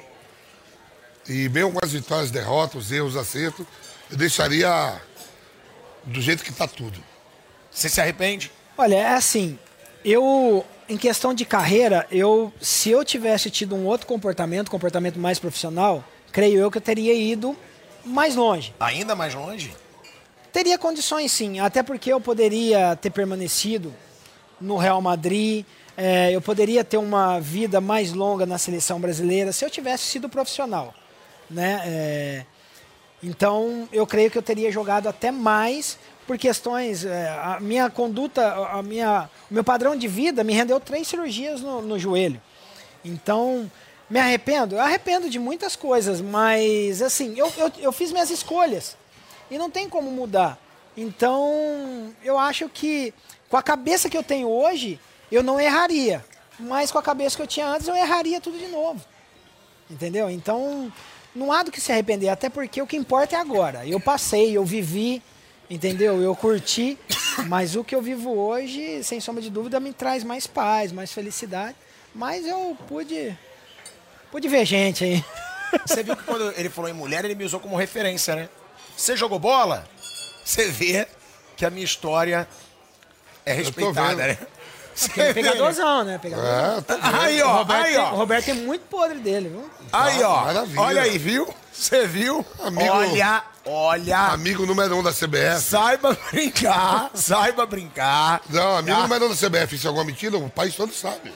[1.28, 3.66] E mesmo com as vitórias, derrotas, os erros, os acertos,
[4.10, 5.00] eu deixaria
[6.04, 7.02] do jeito que tá tudo.
[7.70, 8.50] Você se arrepende?
[8.78, 9.58] Olha, é assim,
[10.04, 15.38] eu, em questão de carreira, eu, se eu tivesse tido um outro comportamento, comportamento mais
[15.38, 17.56] profissional, creio eu que eu teria ido
[18.04, 18.72] mais longe.
[18.78, 19.74] Ainda mais longe?
[20.52, 23.92] Teria condições sim, até porque eu poderia ter permanecido
[24.60, 25.66] no Real Madrid,
[25.96, 30.28] é, eu poderia ter uma vida mais longa na seleção brasileira se eu tivesse sido
[30.28, 30.94] profissional.
[31.50, 31.80] Né?
[31.84, 32.46] É,
[33.22, 37.04] então eu creio que eu teria jogado até mais por questões.
[37.04, 41.60] É, a minha conduta, a minha, o meu padrão de vida me rendeu três cirurgias
[41.60, 42.40] no, no joelho.
[43.04, 43.70] Então,
[44.10, 44.74] me arrependo?
[44.74, 48.96] Eu arrependo de muitas coisas, mas assim, eu, eu, eu fiz minhas escolhas
[49.50, 50.58] e não tem como mudar.
[50.96, 53.12] Então, eu acho que
[53.48, 54.98] com a cabeça que eu tenho hoje,
[55.30, 56.24] eu não erraria.
[56.58, 59.00] Mas com a cabeça que eu tinha antes, eu erraria tudo de novo.
[59.90, 60.30] Entendeu?
[60.30, 60.90] Então,
[61.36, 63.86] não há do que se arrepender, até porque o que importa é agora.
[63.86, 65.22] Eu passei, eu vivi,
[65.68, 66.20] entendeu?
[66.20, 66.98] Eu curti,
[67.46, 71.12] mas o que eu vivo hoje, sem sombra de dúvida, me traz mais paz, mais
[71.12, 71.76] felicidade.
[72.14, 73.36] Mas eu pude,
[74.30, 75.24] pude ver gente aí.
[75.86, 78.48] Você viu que quando ele falou em mulher, ele me usou como referência, né?
[78.96, 79.86] Você jogou bola?
[80.42, 81.06] Você vê
[81.56, 82.48] que a minha história
[83.44, 84.38] é respeitada,
[84.96, 85.08] né?
[85.08, 86.18] Aquele pegadorzão, né?
[86.18, 86.78] Pegadorzão.
[86.78, 86.98] É, tá?
[87.20, 88.10] Aí, O ó, Roberto, aí, tem, o ó.
[88.10, 89.70] Roberto tem muito podre dele, viu?
[89.92, 90.44] Aí, ó.
[90.44, 90.80] Maravilha.
[90.80, 91.54] Olha aí, viu?
[91.72, 92.44] Você viu?
[92.60, 94.18] Amigo- Olha, olha.
[94.18, 95.60] Amigo número um da CBF.
[95.60, 98.40] Saiba brincar, saiba brincar.
[98.48, 99.76] Não, amigo Ah, número um da CBF.
[99.78, 101.32] Se é alguma mentira, o país todo sabe.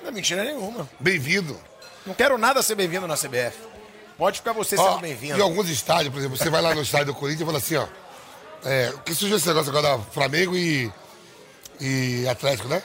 [0.00, 0.88] Não é mentira nenhuma.
[1.00, 1.58] Bem-vindo.
[2.06, 3.58] Não quero nada ser bem-vindo na CBF.
[4.16, 5.38] Pode ficar você sendo bem-vindo.
[5.38, 7.76] Em alguns estádios, por exemplo, você vai lá no estádio do Corinthians e fala assim,
[7.76, 7.86] ó.
[8.64, 10.92] É, que surgiu esse negócio agora, Flamengo e,
[11.80, 12.82] e Atlético, né?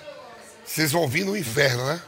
[0.66, 2.02] Vocês vão vir no inferno, né?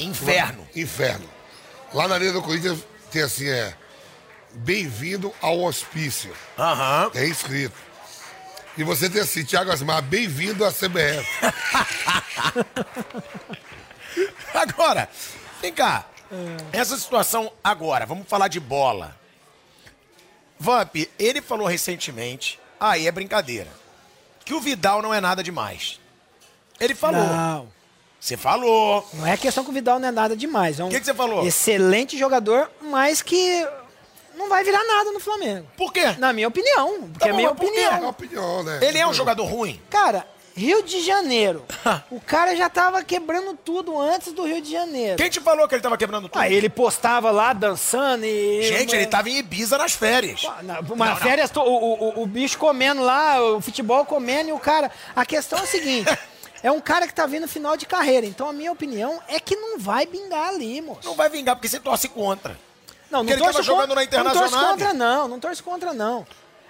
[0.00, 0.66] Inferno.
[0.74, 1.28] Inferno.
[1.92, 2.80] Lá na Arena do Corinthians
[3.10, 3.76] tem assim, é.
[4.54, 6.34] Bem-vindo ao hospício.
[6.58, 7.10] Aham.
[7.14, 7.76] É escrito.
[8.76, 11.26] E você tem assim, Thiago Asmar, bem-vindo à CBF.
[14.54, 15.08] Agora,
[15.60, 16.06] vem cá.
[16.72, 19.14] Essa situação agora, vamos falar de bola.
[20.58, 23.68] Vamp, ele falou recentemente, aí é brincadeira,
[24.44, 26.00] que o Vidal não é nada demais.
[26.84, 27.20] Ele falou.
[27.24, 27.68] Não.
[28.20, 29.08] Você falou.
[29.14, 30.78] Não é questão que o Vidal não é nada demais.
[30.78, 31.44] É um Que que você falou?
[31.46, 33.66] excelente jogador, mas que
[34.36, 35.66] não vai virar nada no Flamengo.
[35.76, 36.14] Por quê?
[36.18, 37.08] Na minha opinião.
[37.12, 37.80] Porque Tá é bom, minha mas por quê?
[37.80, 38.62] É uma opinião.
[38.62, 38.78] né?
[38.82, 39.80] Ele é um jogador ruim.
[39.90, 40.24] Cara,
[40.54, 41.64] Rio de Janeiro.
[42.12, 45.16] o cara já tava quebrando tudo antes do Rio de Janeiro.
[45.16, 46.40] Quem te falou que ele tava quebrando tudo?
[46.40, 48.62] Aí ele postava lá dançando e.
[48.62, 50.42] Gente, ele tava em Ibiza nas férias.
[50.62, 54.58] Na, uma férias, to- o, o, o bicho comendo lá, o futebol comendo e o
[54.60, 54.90] cara.
[55.16, 56.06] A questão é a seguinte:
[56.62, 58.26] é um cara que tá vindo final de carreira.
[58.26, 61.00] Então a minha opinião é que não vai bingar ali, moço.
[61.04, 62.58] Não vai vingar porque você torce contra.
[63.10, 64.42] Não, não Porque ele torço tava jogando contra- na Internacional.
[64.44, 65.28] Não torço contra, não.
[65.28, 66.26] Não torço contra, não.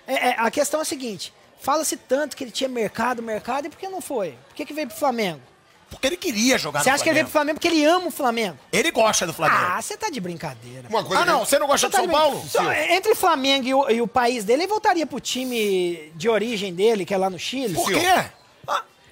[0.06, 3.70] É, é, a questão é a seguinte: fala-se tanto que ele tinha mercado, mercado, e
[3.70, 4.36] por que não foi?
[4.48, 5.40] Por que, que veio pro Flamengo?
[5.88, 7.60] Porque ele queria jogar Você no acha que ele veio Flamengo.
[7.60, 8.58] pro Flamengo porque ele ama o Flamengo?
[8.72, 9.60] Ele gosta do Flamengo.
[9.72, 10.88] Ah, você tá de brincadeira.
[10.88, 12.40] Uma coisa Ah, não, você não gosta de Você tá São de Paulo?
[12.40, 12.86] brincadeira.
[12.88, 16.72] Só, Entre Flamengo e o, e o país dele, ele voltaria pro time de origem
[16.74, 17.74] dele, que é lá no Chile.
[17.74, 18.24] Por quê?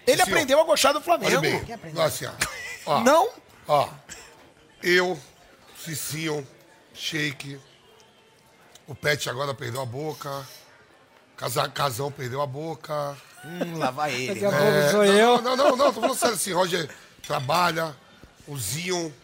[0.00, 1.40] Ah, ele Sim, aprendeu a gostar do Flamengo.
[1.40, 1.62] bem.
[1.96, 2.32] Ó, Assim, ó.
[2.86, 3.28] Ó, Não?
[3.68, 3.88] Ó,
[4.82, 5.18] eu,
[5.84, 6.46] Cicinho,
[6.94, 7.60] Shake,
[8.86, 10.46] o Pet agora perdeu a boca,
[11.36, 13.16] Casa- Casão perdeu a boca.
[13.44, 14.40] Hum, lá vai ele.
[14.40, 14.60] Daqui né?
[14.60, 15.40] pouco sou não, eu.
[15.42, 16.88] Não, não, não, tô falando sério assim, Roger
[17.26, 17.94] trabalha,
[18.46, 19.14] o Zinho.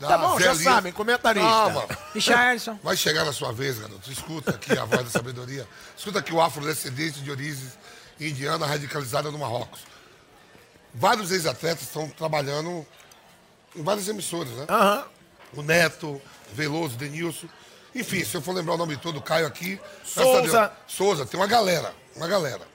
[0.00, 0.74] Tá bom, já Zelinho.
[0.74, 1.48] sabem, comentarista.
[1.48, 1.86] Calma.
[2.12, 2.78] Richardson.
[2.82, 4.10] Vai chegar na sua vez, garoto.
[4.12, 5.66] Escuta aqui a voz da sabedoria.
[5.96, 7.78] Escuta aqui o afrodescendente de origens
[8.20, 9.80] indiana radicalizada no Marrocos.
[10.98, 12.86] Vários ex-atletas estão trabalhando
[13.74, 14.66] em várias emissoras, né?
[14.68, 15.04] Aham.
[15.52, 16.20] O Neto,
[16.54, 17.46] Veloso, Denilson.
[17.94, 19.78] Enfim, se eu for lembrar o nome todo, Caio aqui.
[20.02, 20.72] Souza.
[20.86, 22.66] Souza, tem uma galera, uma galera.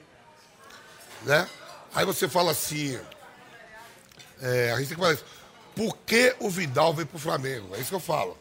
[1.22, 1.48] Né?
[1.92, 2.98] Aí você fala assim.
[4.40, 5.24] é, a gente tem que falar isso.
[5.74, 7.74] Por que o Vidal veio pro Flamengo?
[7.74, 8.38] É isso que eu falo.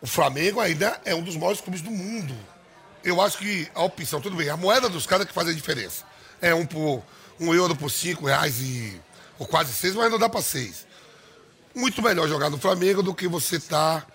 [0.00, 2.34] O Flamengo ainda é um dos maiores clubes do mundo.
[3.04, 6.04] Eu acho que a opção, tudo bem, a moeda dos caras que faz a diferença.
[6.40, 7.02] É um, por,
[7.40, 9.00] um euro por cinco reais e.
[9.38, 10.86] ou quase seis, mas não dá pra seis.
[11.74, 14.06] Muito melhor jogar no Flamengo do que você tá.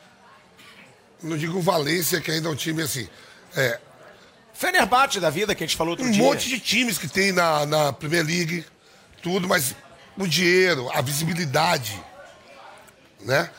[1.24, 3.08] Não digo Valência, que ainda é um time assim.
[3.56, 3.80] É,
[4.54, 6.24] Fenerbahçe da vida que a gente falou outro um dia.
[6.24, 8.66] monte de times que tem na, na Premier League,
[9.22, 9.76] tudo, mas
[10.18, 12.02] o dinheiro, a visibilidade,
[13.22, 13.50] né?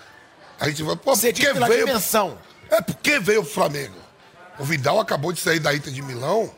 [0.58, 2.38] A gente vai, pô, Você por diz que pela veio, dimensão.
[2.70, 3.96] é porque veio o Flamengo.
[4.58, 6.54] O Vidal acabou de sair da Inter de Milão,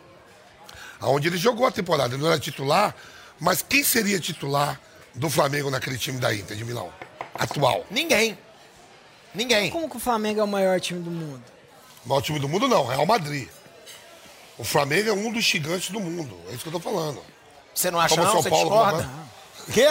[1.00, 2.94] aonde ele jogou a temporada, ele não era titular,
[3.40, 4.80] Mas quem seria titular
[5.14, 6.92] do Flamengo naquele time da Inter de Milão?
[7.34, 7.86] Atual.
[7.90, 8.36] Ninguém.
[9.34, 9.70] Ninguém.
[9.70, 11.42] Como que o Flamengo é o maior time do mundo?
[12.04, 13.48] O maior time do mundo não, Real Madrid.
[14.58, 16.36] O Flamengo é um dos gigantes do mundo.
[16.48, 17.22] É isso que eu tô falando.
[17.72, 18.32] Você não acha Como não?
[18.32, 19.08] São Você Paulo, discorda?
[19.72, 19.88] Quê?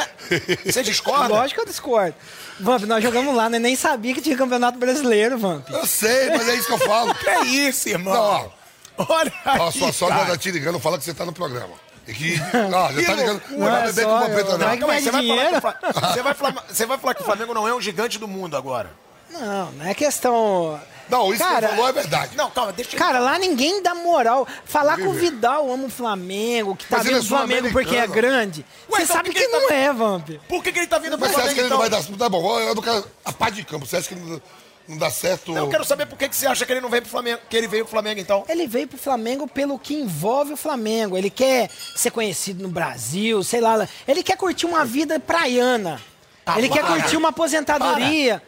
[0.65, 1.27] Você discorda?
[1.33, 2.15] Lógico que eu discordo.
[2.59, 3.59] Vamp, nós jogamos lá, né?
[3.59, 5.69] Nem sabia que tinha campeonato brasileiro, Vamp.
[5.69, 7.13] Eu sei, mas é isso que eu falo.
[7.15, 8.13] Que é isso, irmão?
[8.13, 8.53] Não,
[8.97, 10.29] Olha ó, sua sogra cara.
[10.31, 11.73] tá te ligando, fala que você tá no programa.
[12.07, 12.35] E que.
[12.73, 13.41] Ó, já tá ligando.
[13.51, 14.67] Não Não, vai é beber só, com o Vampeta, eu- não.
[14.89, 15.57] aí, você, vai falar que dinheiro.
[15.57, 18.17] o Fla- você, vai falar, você vai falar que o Flamengo não é um gigante
[18.17, 18.91] do mundo agora.
[19.29, 20.79] Não, não é questão.
[21.09, 22.35] Não, isso Cara, que ele falou é verdade.
[22.35, 22.99] Não, calma, deixa eu...
[22.99, 24.45] Cara, lá ninguém dá moral.
[24.65, 25.13] Falar que o.
[25.13, 28.13] Vidal ama o Flamengo, que tá Mas ele vendo é o Flamengo porque é sul-americano.
[28.15, 28.65] grande.
[28.89, 29.77] Ué, Você então sabe por que, que ele tá não vendo?
[29.77, 30.29] é, Vamp.
[30.49, 31.77] Por que, que ele tá vindo pro Mas você acha Flamengo, que ele então?
[31.77, 32.17] não vai dar.
[32.17, 33.03] Tá bom, é do cara.
[33.23, 33.85] A paz de campo.
[33.85, 34.41] Você acha que não,
[34.87, 35.55] não dá certo.
[35.55, 37.57] Eu quero saber por que, que você acha que ele não veio pro Flamengo, que
[37.57, 38.45] ele veio pro Flamengo, então.
[38.47, 41.17] Ele veio pro Flamengo pelo que envolve o Flamengo.
[41.17, 43.87] Ele quer ser conhecido no Brasil, sei lá.
[44.07, 46.01] Ele quer curtir uma vida praiana.
[46.45, 46.95] Ah, ele quer para.
[46.95, 48.41] curtir uma aposentadoria.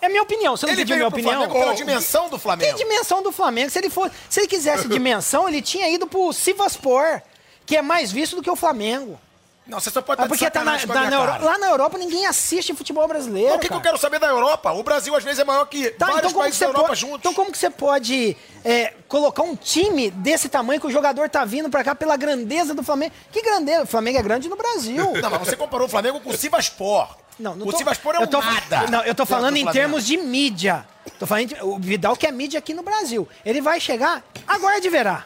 [0.00, 0.56] É minha opinião.
[0.56, 1.50] Você não Ele pediu veio minha pro opinião?
[1.50, 2.76] Flamengo pela dimensão do Que Flamengo.
[2.78, 3.70] dimensão do Flamengo?
[3.70, 7.22] Se ele, for, se ele quisesse dimensão, ele tinha ido pro Sivaspor,
[7.64, 9.18] que é mais visto do que o Flamengo.
[9.66, 11.98] Não, você só pode Ah, estar de porque tá na- na Euro- lá na Europa
[11.98, 13.54] ninguém assiste futebol brasileiro.
[13.56, 14.70] O que, que eu quero saber da Europa?
[14.72, 17.18] O Brasil às vezes é maior que Tá, vários então países da Europa pode, juntos.
[17.18, 21.44] então como que você pode é, colocar um time desse tamanho que o jogador tá
[21.44, 23.12] vindo pra cá pela grandeza do Flamengo?
[23.32, 23.82] Que grandeza?
[23.82, 25.12] O Flamengo é grande no Brasil.
[25.20, 27.08] Não, mas você comparou o Flamengo com o Sivaspor.
[27.38, 28.86] Não, não o tô- Sivaspor é um eu tô, nada.
[28.90, 30.86] Não, eu tô falando do em termos de mídia.
[31.18, 33.28] Tô falando de- o Vidal que é mídia aqui no Brasil.
[33.44, 35.24] Ele vai chegar, aguarde verá.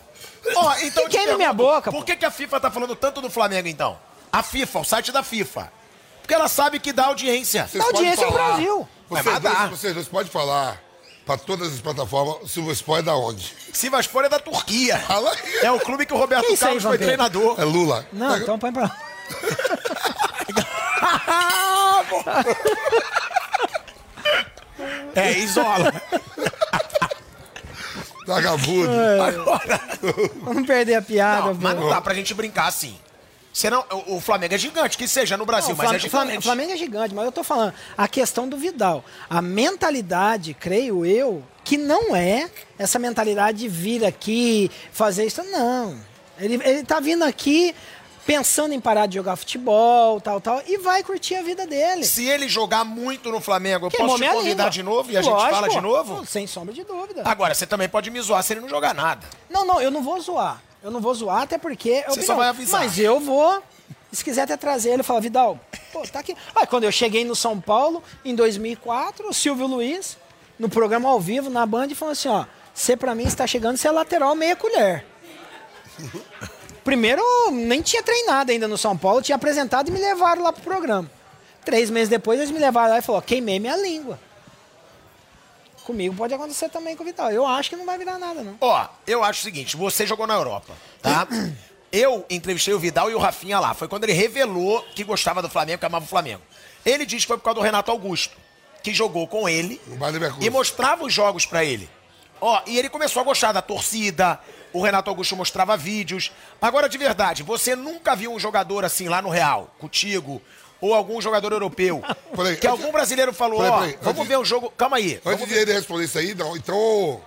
[0.57, 3.28] Ó, então Que queima minha boca, Por que, que a FIFA tá falando tanto do
[3.30, 3.99] Flamengo, então?
[4.33, 5.72] A FIFA, o site da FIFA.
[6.20, 7.66] Porque ela sabe que dá audiência.
[7.66, 8.89] Vocês Dá podem audiência no falar- Brasil.
[9.09, 9.68] Mas Vocês vai dois, dar.
[9.70, 10.81] vocês dois podem falar
[11.26, 13.53] pra todas as plataformas Sport é da onde?
[13.72, 14.99] Sivaspor é da Turquia.
[15.01, 15.57] Fala aí.
[15.64, 17.61] É o clube que o Roberto Que isso aí, Carlos foi treinador.
[17.61, 18.07] É Lula.
[18.12, 18.97] Não, então põe pra lá.
[25.14, 25.93] É, isola.
[28.26, 28.89] Vagabundo.
[30.43, 31.47] Vamos perder a piada.
[31.49, 32.99] Não, mas não dá pra gente brincar assim.
[33.53, 36.11] Senão, o, Flamengo é gigante, que seja no Brasil, Não, mas é Flam- gigante.
[36.11, 39.05] Flamengo, Flamengo é gigante, mas eu tô falando a questão do Vidal.
[39.28, 42.48] A mentalidade, creio eu, que não é
[42.78, 45.42] essa mentalidade de vir aqui fazer isso.
[45.44, 45.98] Não.
[46.38, 47.74] Ele, ele tá vindo aqui
[48.24, 52.05] pensando em parar de jogar futebol, tal, tal, e vai curtir a vida dele.
[52.05, 54.70] Se ele jogar muito no Flamengo, eu Queimou posso te convidar língua.
[54.70, 56.24] de novo e a gente Lógico, fala de novo?
[56.26, 57.22] Sem sombra de dúvida.
[57.24, 59.26] Agora, você também pode me zoar se ele não jogar nada.
[59.48, 60.62] Não, não, eu não vou zoar.
[60.83, 61.91] Eu não vou zoar, até porque.
[61.91, 62.26] é Você opinião.
[62.26, 62.81] só vai avisar.
[62.81, 63.62] Mas eu vou.
[64.12, 65.59] Se quiser até trazer ele, falar, Vidal,
[65.93, 66.37] pô, tá aqui.
[66.55, 70.16] Olha, quando eu cheguei no São Paulo, em 2004, o Silvio Luiz,
[70.59, 73.87] no programa ao vivo, na Band, falou assim: ó, você pra mim está chegando, você
[73.87, 75.05] é lateral meia colher.
[76.83, 77.22] Primeiro,
[77.53, 81.09] nem tinha treinado ainda no São Paulo, tinha apresentado e me levaram lá pro programa.
[81.64, 84.18] Três meses depois, eles me levaram lá e falaram: queimei minha língua.
[85.85, 87.31] Comigo pode acontecer também com o Vidal.
[87.31, 88.57] Eu acho que não vai virar nada, não.
[88.61, 90.72] Ó, eu acho o seguinte, você jogou na Europa,
[91.03, 91.26] tá?
[91.93, 93.74] Eu entrevistei o Vidal e o Rafinha lá.
[93.74, 96.41] Foi quando ele revelou que gostava do Flamengo, que amava o Flamengo.
[96.87, 98.37] Ele disse que foi por causa do Renato Augusto,
[98.81, 99.81] que jogou com ele
[100.41, 101.91] e mostrava os jogos pra ele.
[102.41, 104.39] Ó, e ele começou a gostar da torcida,
[104.72, 106.33] o Renato Augusto mostrava vídeos.
[106.61, 110.41] Agora, de verdade, você nunca viu um jogador assim lá no Real, contigo,
[110.81, 112.03] ou algum jogador europeu,
[112.35, 114.70] Peraí, que algum brasileiro falou, ó, vamos antes- ver um jogo...
[114.76, 115.14] Calma aí.
[115.14, 116.57] Antes vamos de ele responder isso aí, não.
[116.57, 117.20] Então,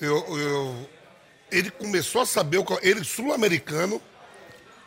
[0.00, 0.88] eu, eu-
[1.50, 4.00] ele começou a saber, o que- ele sul-americano,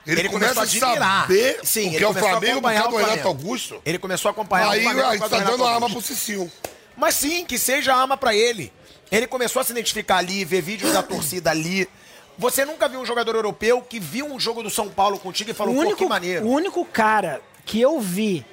[0.07, 1.21] ele, Ele começa começou a admirar.
[1.21, 3.27] saber Sim, o que é o Flamengo por acompanhar causa do o Renato Flamengo.
[3.45, 3.81] Augusto.
[3.85, 5.67] Ele começou a acompanhar o Aí Flamengo a por gente causa tá do Renato dando
[5.69, 6.51] a arma pro Cicinho.
[6.97, 8.73] Mas sim, que seja arma pra ele.
[9.11, 11.87] Ele começou a se identificar ali, ver vídeos da torcida ali.
[12.37, 15.53] Você nunca viu um jogador europeu que viu um jogo do São Paulo contigo e
[15.53, 16.45] falou, o pô, único, que maneiro.
[16.45, 18.45] O único cara que eu vi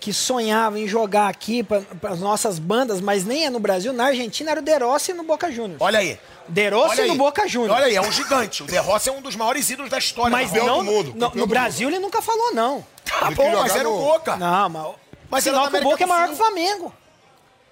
[0.00, 4.06] que sonhava em jogar aqui para as nossas bandas, mas nem é no Brasil, na
[4.06, 5.80] Argentina era o De Rossi no Boca Juniors.
[5.80, 6.18] Olha aí.
[6.46, 7.74] De Rossi no Boca Juniors.
[7.74, 8.62] Olha aí, é um gigante.
[8.62, 10.30] O De Rossi é um dos maiores ídolos da história.
[10.30, 12.86] Mas não, do mundo, no, no do Brasil ele nunca falou não.
[13.04, 14.36] Tá Ele bom, mas era o no- Boca.
[14.36, 14.94] Não, mas,
[15.30, 16.94] Mas sinal que o Boca é maior que o Flamengo.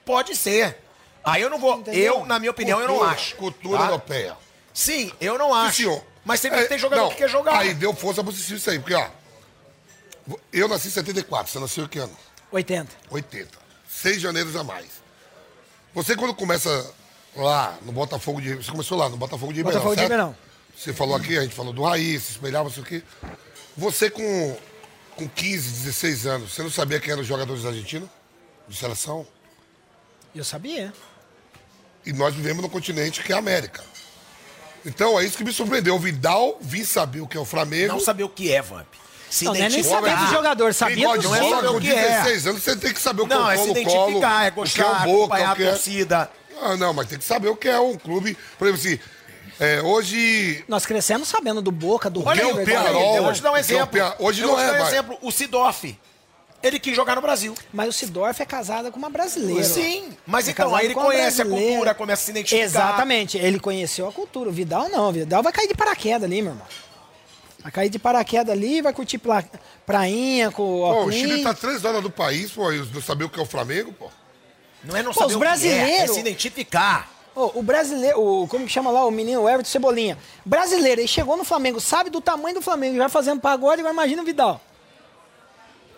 [0.05, 0.83] Pode ser.
[1.25, 1.77] Aí eu não vou.
[1.79, 2.19] Entendeu?
[2.21, 3.37] Eu, na minha opinião, eu não Cultura- acho.
[3.37, 3.85] Cultura tá?
[3.87, 4.37] europeia.
[4.75, 5.77] Sim, eu não acho.
[5.77, 7.59] Cicinho, Mas sempre é, tem jogador não, que quer jogar.
[7.59, 9.07] Aí deu força pro Cicinho isso aí, porque, ó,
[10.53, 12.17] eu nasci em 74, você nasceu em que ano?
[12.51, 12.91] 80.
[13.11, 13.49] 80.
[13.89, 14.87] Seis janeiros a mais.
[15.95, 16.95] Você quando começa
[17.35, 20.03] lá no Botafogo de Você começou lá no Botafogo de Ribeirão, Botafogo de?
[20.03, 20.37] Ribeirão.
[20.77, 23.03] Você falou aqui, a gente falou do Raiz, se espelhava, isso aqui.
[23.77, 24.57] Você com,
[25.17, 28.09] com 15, 16 anos, você não sabia quem eram os jogadores argentinos?
[28.69, 29.27] De seleção?
[30.35, 30.93] Eu sabia.
[32.05, 33.83] E nós vivemos no continente que é a América.
[34.85, 35.97] Então é isso que me surpreendeu.
[35.97, 37.95] O Vidal vir saber o que é o Flamengo.
[37.95, 38.87] Não saber o que é, Vamp.
[39.29, 40.03] Se Não, não é nem identificar.
[40.03, 42.11] saber de jogador, sabia do de não é com o que é.
[42.23, 44.45] 16 anos, você tem que saber o que Não, é é o se Colo-Colo, identificar,
[44.45, 45.71] é o que é gostar, o Boca, acompanhar a é...
[45.71, 46.31] torcida.
[46.63, 48.37] Ah, não, mas tem que saber o que é um clube.
[48.59, 48.99] Por exemplo, assim,
[49.61, 53.25] é, hoje Nós crescemos sabendo do Boca, do Olha aí, River, o do- Penharol, eu
[53.25, 54.01] vou te dar um é exemplo.
[54.19, 54.89] Hoje não é um mais.
[54.89, 55.19] exemplo.
[55.23, 55.99] O Sidorf.
[56.63, 57.55] Ele quis jogar no Brasil.
[57.73, 59.63] Mas o Sidorf é casado com uma brasileira.
[59.63, 62.63] Sim, mas É então, aí ele conhece a cultura, começa a se identificar.
[62.63, 64.49] Exatamente, ele conheceu a cultura.
[64.49, 66.67] O Vidal não, o Vidal vai cair de paraquedas ali, meu irmão.
[67.67, 69.43] Vai cair de paraquedas ali, vai curtir pla-
[69.85, 71.11] prainha com o Pô, o.
[71.13, 73.93] Chile tá três horas do país, pô, e não saber o que é o Flamengo,
[73.93, 74.09] pô.
[74.85, 77.11] Não é não Pô, saber os o que é, é brasileiros- se identificar.
[77.35, 80.17] Ô, o brasileiro, o, como que chama lá, o menino o Everton Cebolinha.
[80.45, 84.23] Brasileiro, ele chegou no Flamengo, sabe do tamanho do Flamengo, já fazendo pagode, agora imagina
[84.23, 84.61] o Vidal.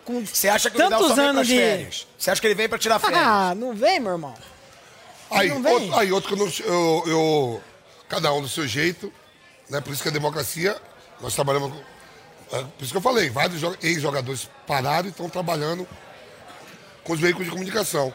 [0.03, 1.55] Com Você acha que o Vidal tantos só vem anos pras de...
[1.55, 2.07] férias?
[2.17, 3.21] Você acha que ele vem pra tirar férias?
[3.23, 4.33] Ah, não vem, meu irmão.
[5.29, 5.71] Aí, Não vem.
[5.71, 7.61] outro, aí outro que eu, não, eu, eu-
[8.09, 9.13] Cada um do seu jeito,
[9.69, 9.79] né?
[9.81, 10.75] Por isso que a democracia,
[11.21, 11.71] nós trabalhamos.
[11.71, 15.87] com- é, por isso que eu falei, vários jo- ex-jogadores pararam e estão trabalhando
[17.03, 18.13] com os veículos de comunicação.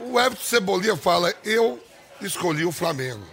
[0.00, 1.82] O Everton Cebolinha fala, eu
[2.20, 3.24] escolhi o Flamengo.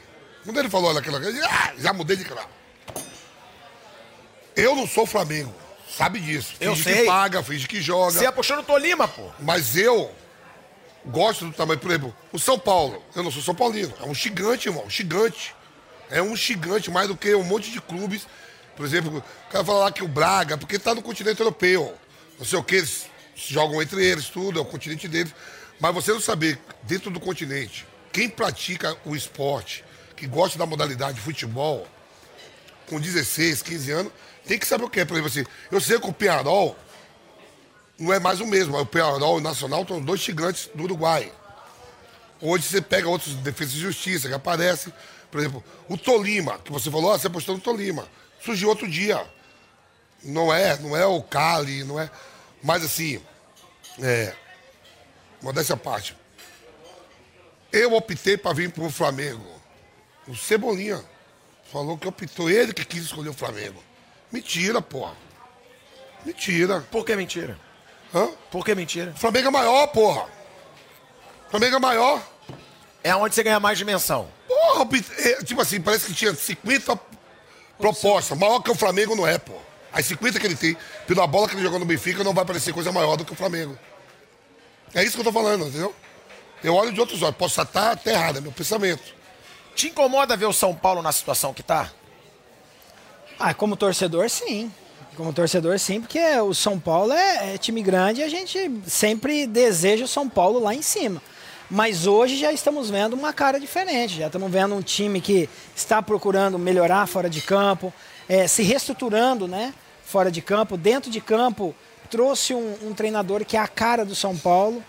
[0.43, 2.49] Quando ele falou aquela coisa, ah, já mudei de canal.
[4.55, 5.53] Eu não sou Flamengo,
[5.95, 6.53] sabe disso.
[6.59, 6.99] Eu Finge sei.
[7.01, 8.11] que paga, finge que joga.
[8.11, 9.30] Você apostou no Tolima, pô.
[9.39, 10.11] Mas eu
[11.05, 13.01] gosto do tamanho, por exemplo, o São Paulo.
[13.15, 13.93] Eu não sou São Paulino.
[14.01, 14.89] É um gigante, irmão.
[14.89, 15.55] Gigante.
[16.09, 18.28] É um gigante mais do que um monte de clubes.
[18.76, 21.95] Por exemplo, o cara fala lá que o Braga, porque tá no continente europeu.
[22.39, 23.05] Não sei o que, eles
[23.36, 25.34] jogam entre eles, tudo, é o continente deles.
[25.80, 29.84] Mas você não saber, dentro do continente, quem pratica o esporte,
[30.15, 31.88] que gosta da modalidade de futebol,
[32.88, 34.11] com 16, 15 anos,
[34.45, 35.05] tem que saber o que é.
[35.05, 36.78] Por exemplo, assim, eu sei que o Penharol
[37.97, 38.78] não é mais o mesmo.
[38.78, 41.32] O Penharol e o Nacional são dois gigantes do Uruguai.
[42.41, 44.91] Hoje você pega outros defesas de justiça que aparecem.
[45.30, 48.07] Por exemplo, o Tolima, que você falou, ah, você apostou no Tolima.
[48.43, 49.25] Surgiu outro dia.
[50.23, 52.09] Não é, não é o Cali, não é.
[52.61, 53.21] Mas assim,
[54.01, 54.33] é.
[55.41, 56.15] Modéstia à parte.
[57.71, 59.45] Eu optei para vir para o Flamengo.
[60.27, 61.03] O Cebolinha
[61.71, 63.81] falou que optou, ele que quis escolher o Flamengo.
[64.31, 65.15] Mentira, porra.
[66.25, 66.81] Mentira.
[66.91, 67.57] Por que mentira?
[68.13, 68.29] Hã?
[68.51, 69.11] Por que mentira?
[69.11, 70.27] O Flamengo é maior, porra.
[71.47, 72.21] O Flamengo é maior.
[73.03, 74.29] É onde você ganha mais dimensão.
[74.47, 74.87] Porra,
[75.17, 76.99] é, tipo assim, parece que tinha 50
[77.82, 78.38] propostas.
[78.38, 79.53] Maior que o Flamengo não é, pô.
[79.91, 82.73] As 50 que ele tem, pela bola que ele jogou no Benfica, não vai parecer
[82.73, 83.77] coisa maior do que o Flamengo.
[84.93, 85.93] É isso que eu tô falando, entendeu?
[86.63, 87.36] Eu olho de outros olhos.
[87.36, 89.03] Posso estar até errado, é meu pensamento.
[89.75, 91.91] Te incomoda ver o São Paulo na situação que tá?
[93.39, 94.71] Ah, como torcedor, sim.
[95.15, 99.45] Como torcedor, sim, porque o São Paulo é, é time grande e a gente sempre
[99.45, 101.21] deseja o São Paulo lá em cima.
[101.74, 104.17] Mas hoje já estamos vendo uma cara diferente.
[104.17, 107.93] Já estamos vendo um time que está procurando melhorar fora de campo,
[108.28, 110.76] eh, se reestruturando né, fora de campo.
[110.76, 111.74] Dentro de campo,
[112.09, 114.84] trouxe um, um treinador que é a cara do São Paulo,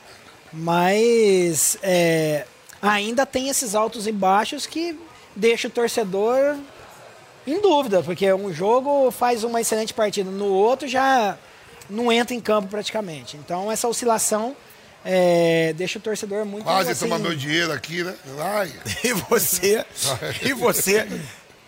[0.53, 2.45] mas eh,
[2.83, 4.99] ainda tem esses altos e baixos que
[5.37, 6.57] deixa o torcedor
[7.47, 11.39] em dúvida, porque um jogo faz uma excelente partida, no outro já
[11.89, 13.37] não entra em campo praticamente.
[13.37, 14.57] Então essa oscilação
[15.05, 18.15] é, deixa o torcedor muito Quase assim, tomar meu dinheiro aqui, né?
[18.39, 18.73] Ai.
[19.05, 19.85] E você,
[20.43, 21.07] e você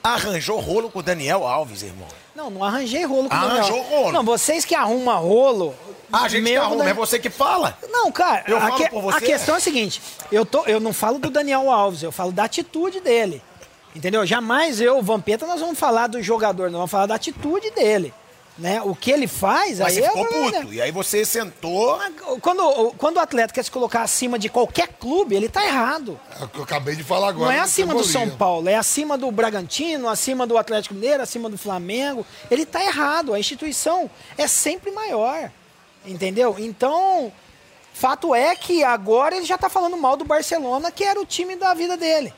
[0.03, 2.07] arranjou rolo com o Daniel Alves, irmão.
[2.35, 3.99] Não, não arranjei rolo com o Arranjou Daniel.
[4.01, 4.13] rolo.
[4.13, 5.75] Não, vocês que arrumam rolo.
[6.13, 7.77] Ah, a gente que arruma, Dan- é você que fala.
[7.91, 9.17] Não, cara, Eu a, falo que- por você.
[9.17, 12.31] a questão é a seguinte: eu, tô, eu não falo do Daniel Alves, eu falo
[12.33, 13.43] da atitude dele.
[13.97, 14.27] Entendeu?
[14.27, 18.13] Jamais eu, Vampeta, nós vamos falar do jogador, nós vamos falar da atitude dele.
[18.57, 18.81] Né?
[18.83, 20.53] O que ele faz, Mas aí você é ficou problema.
[20.61, 20.73] puto.
[20.73, 21.99] E aí você sentou.
[22.41, 26.21] Quando, quando o atleta quer se colocar acima de qualquer clube, ele tá errado.
[26.41, 27.47] É o que eu acabei de falar agora.
[27.47, 28.31] Não é acima do São.
[28.31, 32.25] Paulo, é acima do Bragantino, acima do Atlético Mineiro, acima do Flamengo.
[32.49, 33.35] Ele tá errado.
[33.35, 35.51] A instituição é sempre maior.
[36.07, 36.55] Entendeu?
[36.57, 37.33] Então,
[37.93, 41.57] fato é que agora ele já tá falando mal do Barcelona, que era o time
[41.57, 42.33] da vida dele.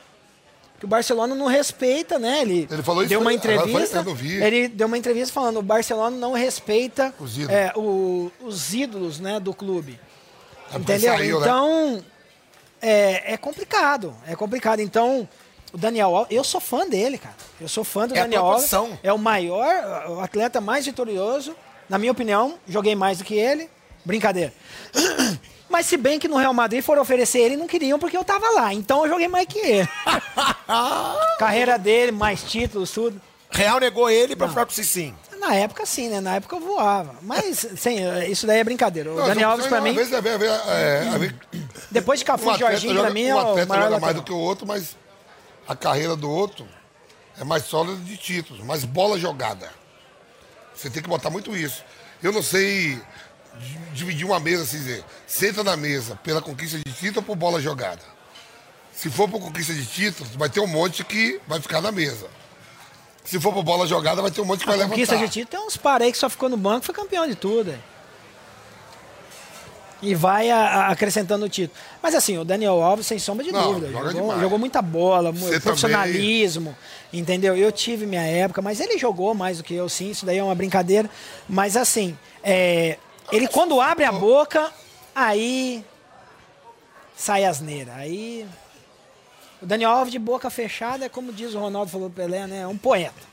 [0.79, 2.41] Que o Barcelona não respeita, né?
[2.41, 4.03] Ele, Ele falou isso, deu uma entrevista.
[4.03, 4.35] vi.
[4.43, 7.51] Ele deu uma entrevista falando o Barcelona não respeita Os ídolos.
[7.55, 9.99] é, o- os ídolos né, do clube.
[10.71, 11.13] É Entendeu?
[11.15, 11.45] saiu, né?
[11.47, 12.03] então,
[12.81, 14.13] é, é complicado.
[14.27, 14.79] É complicado.
[14.79, 15.27] Então,
[15.73, 17.35] o Daniel Alves, eu sou fã dele, cara.
[17.59, 18.71] Eu sou fã do É Daniel Alves.
[19.01, 21.55] É o maior, o atleta mais vitorioso.
[21.89, 23.67] Na minha opinião, joguei mais do que ele.
[24.05, 24.53] Brincadeira.
[25.69, 28.49] Mas se bem que no Real Madrid foram oferecer ele, não queriam porque eu tava
[28.51, 28.73] lá.
[28.73, 29.89] Então eu joguei mais que ele.
[31.37, 33.19] Carreira dele, mais títulos, tudo.
[33.49, 35.17] Real negou ele pra ficar com o Cicinho.
[35.39, 36.19] Na época, sim, né?
[36.19, 37.15] Na época eu voava.
[37.21, 37.97] Mas, sim,
[38.29, 39.11] isso daí é brincadeira.
[39.11, 41.59] O Não, Daniel só- Alves, pra mim, vezes é, é, é, é, é,
[41.91, 43.99] depois de Cafu um e Jorginho, joga- pra mim, é um o atleta maior joga
[43.99, 44.97] mais do que o outro, mas
[45.67, 46.67] a carreira do outro
[47.39, 49.69] é mais sólida de títulos, mas bola jogada.
[50.75, 51.83] Você tem que botar muito isso.
[52.21, 52.99] Eu não sei
[53.93, 57.59] dividir uma mesa assim, dizer, senta na mesa pela conquista de título ou por bola
[57.61, 58.01] jogada.
[58.93, 62.27] Se for por conquista de títulos, vai ter um monte que vai ficar na mesa.
[63.23, 64.93] Se for por bola jogada, vai ter um monte que vai levantar.
[64.95, 67.75] Conquista de título, tem uns parei que só ficou no banco foi campeão de tudo.
[69.99, 71.77] E vai a- a- acrescentando o título.
[72.03, 75.31] Mas assim, o Daniel Alves, sem sombra de Não, dúvida, joga jogou, jogou muita bola,
[75.31, 76.77] Você profissionalismo,
[77.11, 77.57] entendeu?
[77.57, 80.43] Eu tive minha época, mas ele jogou mais do que eu, sim, isso daí é
[80.43, 81.09] uma brincadeira.
[81.49, 82.97] Mas assim, é,
[83.31, 84.71] ele quando abre a boca,
[85.15, 85.83] aí
[87.15, 87.93] sai asneira.
[87.95, 88.47] Aí
[89.61, 92.61] o Daniel Alves de boca fechada é como diz o Ronaldo falou do Pelé, né?
[92.61, 93.27] É um poeta.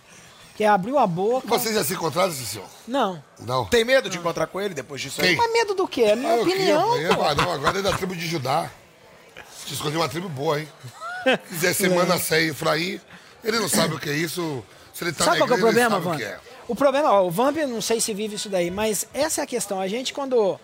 [0.56, 1.48] Que abriu a boca.
[1.48, 2.62] Vocês já se encontraram, Cicil?
[2.86, 3.20] Não.
[3.40, 3.64] Não.
[3.66, 5.30] Tem medo de encontrar com ele depois disso aí?
[5.30, 5.36] Quem?
[5.36, 6.02] Mas medo do quê?
[6.02, 8.24] É a minha Ah, eu opinião, queria- eu ia- não, agora é da tribo de
[8.26, 8.70] Judá.
[9.66, 10.68] Te escolhi uma tribo boa, hein?
[11.24, 13.00] Se quiser semana sem Efraim,
[13.42, 14.62] ele não sabe o que é isso.
[14.92, 16.48] Se ele tá Sabe na qual que é o igreja, problema, ele sabe o que
[16.48, 16.53] é.
[16.66, 19.44] O problema, ó, o Vamp, eu não sei se vive isso daí, mas essa é
[19.44, 19.80] a questão.
[19.80, 20.58] A gente, quando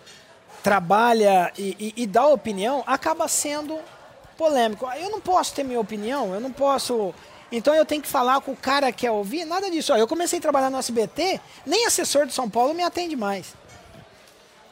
[0.63, 3.77] trabalha e, e- e dá opinião, acaba sendo
[4.37, 4.87] polêmico.
[4.99, 7.13] Eu não posso ter minha opinião, eu não posso.
[7.51, 9.93] Então eu tenho que falar com o cara que quer ouvir, nada disso.
[9.93, 13.53] Ó, eu comecei a trabalhar no SBT, nem assessor de São Paulo me atende mais.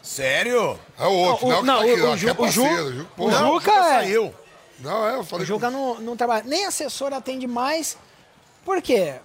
[0.02, 0.80] Sério?
[0.98, 3.30] É o outro, O- não, não, tá o- ó, o é Ju- o Ju- o
[3.30, 4.34] não, Juca é- saiu.
[4.80, 6.44] Não, é, eu O falei Juca não, não trabalha.
[6.46, 7.98] Nem assessor atende mais.
[8.64, 9.16] Por quê?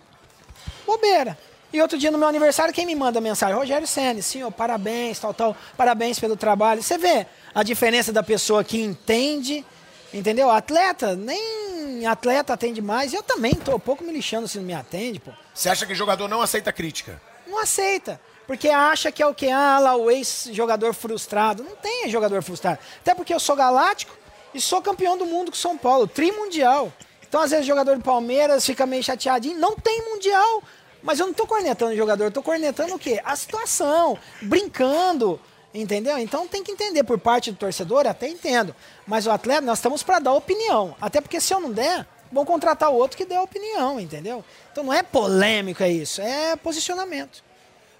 [0.84, 1.38] Bobeira.
[1.74, 3.56] E outro dia no meu aniversário, quem me manda mensagem?
[3.56, 6.80] Rogério Senna, senhor, parabéns, tal, tal, parabéns pelo trabalho.
[6.80, 9.64] Você vê a diferença da pessoa que entende,
[10.12, 10.48] entendeu?
[10.52, 13.12] Atleta, nem atleta atende mais.
[13.12, 15.32] Eu também tô um pouco me lixando se não me atende, pô.
[15.52, 17.20] Você acha que jogador não aceita crítica?
[17.44, 18.20] Não aceita.
[18.46, 19.50] Porque acha que é o que?
[19.50, 21.64] Ah, lá o ex-jogador frustrado.
[21.64, 22.78] Não tem jogador frustrado.
[23.00, 24.16] Até porque eu sou galáctico
[24.54, 26.92] e sou campeão do mundo com São Paulo, trimundial.
[27.28, 29.58] Então, às vezes, o jogador do Palmeiras fica meio chateadinho.
[29.58, 30.62] Não tem mundial.
[31.04, 33.20] Mas eu não tô cornetando o jogador, eu tô cornetando o quê?
[33.22, 35.38] A situação, brincando,
[35.74, 36.16] entendeu?
[36.18, 38.74] Então tem que entender por parte do torcedor, até entendo.
[39.06, 40.96] Mas o atleta, nós estamos para dar opinião.
[40.98, 44.42] Até porque se eu não der, vão contratar o outro que dê a opinião, entendeu?
[44.72, 47.44] Então não é polêmico, é isso, é posicionamento.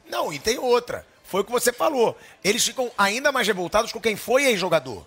[0.09, 1.07] Não, e tem outra.
[1.25, 2.17] Foi o que você falou.
[2.43, 5.07] Eles ficam ainda mais revoltados com quem foi ex-jogador.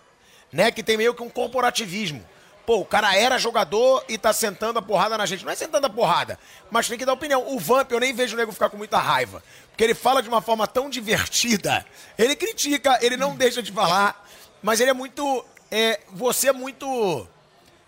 [0.54, 0.72] Né?
[0.72, 2.24] Que tem meio que um corporativismo.
[2.68, 5.46] Pô, o cara era jogador e tá sentando a porrada na gente.
[5.46, 6.38] Não é sentando a porrada,
[6.70, 7.42] mas tem que dar opinião.
[7.48, 9.42] O Vamp, eu nem vejo o nego ficar com muita raiva.
[9.70, 11.86] Porque ele fala de uma forma tão divertida.
[12.18, 14.22] Ele critica, ele não deixa de falar.
[14.62, 15.46] Mas ele é muito.
[15.72, 17.26] É, você é muito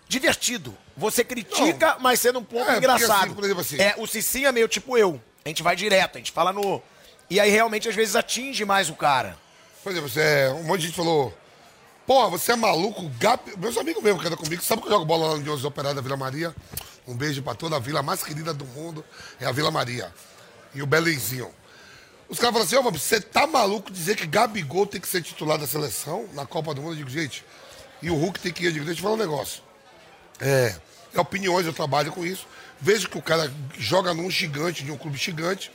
[0.08, 0.74] divertido.
[0.96, 3.32] Você critica, mas sendo um pouco É, engraçado.
[3.32, 5.20] assim, exemplo, assim- É, o Cicinho é meio tipo eu.
[5.44, 6.82] A gente vai direto, a gente fala no.
[7.28, 9.36] E aí realmente às vezes atinge mais o cara.
[9.82, 11.34] Por exemplo, você, um monte de gente falou,
[12.10, 13.56] porra, você é maluco, Gabi...
[13.56, 15.94] Meus amigos mesmo que andam comigo, sabe que eu jogo bola lá no Deus Operário
[15.94, 16.52] da Vila Maria?
[17.06, 19.04] Um beijo pra toda a vila mais querida do mundo,
[19.38, 20.12] é a Vila Maria.
[20.74, 21.48] E o Belenzinho.
[22.28, 25.56] Os caras falam assim, ó, você tá maluco dizer que Gabigol tem que ser titular
[25.56, 26.94] da seleção na Copa do Mundo?
[26.94, 27.44] Eu digo, gente,
[28.02, 29.62] e o Hulk tem que ir, eu digo, deixa eu falar um negócio.
[30.40, 30.74] É,
[31.14, 32.44] é opiniões, eu trabalho com isso.
[32.80, 33.48] Vejo que o cara
[33.78, 35.70] joga num gigante, de um clube gigante,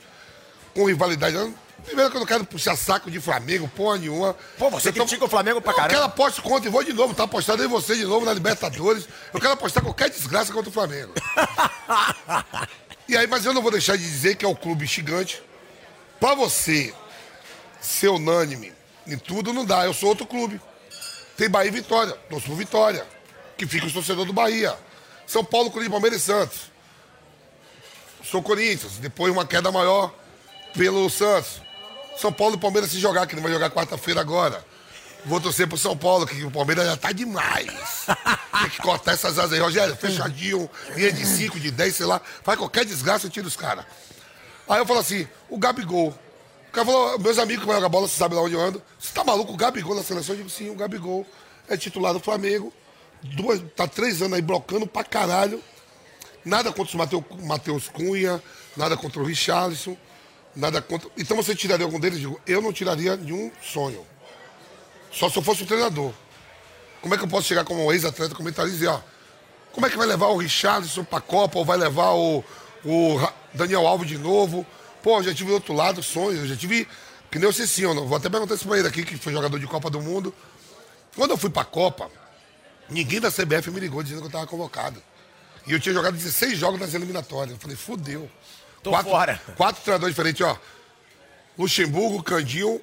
[0.74, 1.34] com rivalidade.
[1.78, 4.34] Eu- Primeiro que eu não quero puxar saco de Flamengo, porra nenhuma.
[4.58, 5.94] Pô, você Eu tô- critica o Flamengo pra Eu caramba.
[5.94, 9.06] quero apostar contra e vou de novo, tá apostado em você de novo na Libertadores.
[9.32, 11.12] Eu quero apostar qualquer desgraça contra o Flamengo.
[13.08, 15.42] e aí, mas eu não vou deixar de dizer que é o clube gigante.
[16.18, 16.92] Pra você
[17.80, 18.72] ser unânime
[19.06, 19.84] em tudo, não dá.
[19.84, 20.60] Eu sou outro clube.
[21.36, 22.14] Tem Bahia e Vitória.
[22.28, 23.06] Torço por Vitória.
[23.56, 24.76] Que fica os torcedores do Bahia.
[25.26, 26.58] São Paulo, Corinthians, Palmeiras e Santos.
[28.24, 28.92] Sou Corinthians.
[28.98, 30.12] Depois uma queda maior
[30.74, 31.60] pelo Santos.
[32.18, 34.64] São Paulo e Palmeiras se jogar, que não vai jogar quarta-feira agora.
[35.24, 38.06] Vou torcer pro São Paulo, que o Palmeiras já tá demais.
[38.60, 39.58] Tem que cortar essas asas aí.
[39.58, 42.20] Rogério, fechadinho, linha de 5, de 10, sei lá.
[42.44, 43.84] Faz qualquer desgraça e tira os caras.
[44.68, 46.08] Aí eu falo assim, o Gabigol.
[46.68, 48.82] O cara falou, meus amigos que jogam bola, você sabe lá onde eu ando.
[48.98, 50.34] Você tá maluco, o Gabigol na seleção?
[50.34, 51.26] Eu digo, sim, o Gabigol
[51.68, 52.72] é titular do Flamengo.
[53.22, 55.62] Duas, tá três anos aí blocando pra caralho.
[56.44, 58.40] Nada contra o Matheus Cunha,
[58.76, 59.96] nada contra o Richarlison,
[60.56, 61.08] nada contra.
[61.16, 62.18] Então você tiraria algum deles?
[62.18, 64.04] Digo, eu não tiraria nenhum sonho.
[65.12, 66.12] Só se eu fosse o treinador.
[67.00, 69.00] Como é que eu posso chegar como um ex-atleta comentarista e dizer, ó,
[69.72, 72.42] como é que vai levar o Richarlison pra Copa ou vai levar o,
[72.84, 73.18] o
[73.52, 74.66] Daniel Alves de novo?
[75.02, 76.88] Pô, eu já tive do outro lado sonhos, eu já tive.
[77.30, 79.90] Que nem o não vou até perguntar pra ele aqui, que foi jogador de Copa
[79.90, 80.34] do Mundo.
[81.14, 82.10] Quando eu fui pra Copa,
[82.88, 85.02] ninguém da CBF me ligou dizendo que eu tava convocado.
[85.66, 87.52] E eu tinha jogado 16 jogos nas eliminatórias.
[87.52, 88.30] Eu falei, fudeu.
[88.86, 89.40] Tô quatro, fora.
[89.56, 90.56] Quatro treinadores diferentes, ó.
[91.58, 92.80] Luxemburgo, Candinho,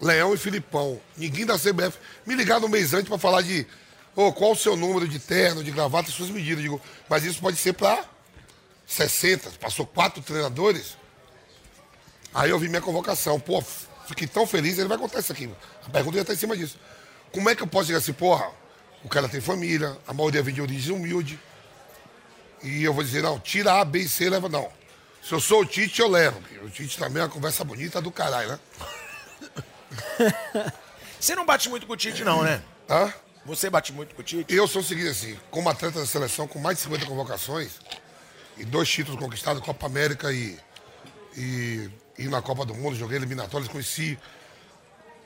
[0.00, 0.98] Leão e Filipão.
[1.18, 3.66] Ninguém da CBF me ligaram um mês antes pra falar de
[4.16, 6.56] ô, qual o seu número de terno, de gravata, suas medidas.
[6.56, 6.80] Eu digo,
[7.10, 8.02] mas isso pode ser pra
[8.86, 10.96] 60, passou quatro treinadores.
[12.32, 13.38] Aí eu vi minha convocação.
[13.38, 13.62] Pô,
[14.06, 15.50] fiquei tão feliz, ele vai contar isso aqui.
[15.86, 16.78] A pergunta já está em cima disso.
[17.30, 18.50] Como é que eu posso dizer assim, porra,
[19.02, 21.38] o cara tem família, a maioria vem de origem humilde.
[22.62, 24.72] E eu vou dizer, não, tira A, B e C, leva não.
[25.24, 26.38] Se eu sou o Tite, eu levo.
[26.62, 28.58] O Tite também é uma conversa bonita do caralho, né?
[31.18, 32.62] Você não bate muito com o Tite, não, né?
[32.90, 33.10] Hã?
[33.46, 34.54] Você bate muito com o Tite?
[34.54, 37.72] Eu sou o seguinte, assim, como atleta da seleção com mais de 50 convocações
[38.58, 40.58] e dois títulos conquistados, Copa América e,
[41.34, 44.18] e, e na Copa do Mundo, joguei eliminatórias, conheci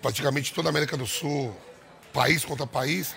[0.01, 1.57] praticamente toda a América do Sul,
[2.13, 3.17] país contra país.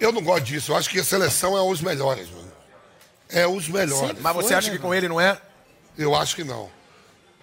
[0.00, 2.52] Eu não gosto disso, eu acho que a seleção é os melhores, mano.
[3.28, 4.18] É os melhores.
[4.20, 5.38] Mas você Foi, acha né, que com ele não é?
[5.96, 6.70] Eu acho que não.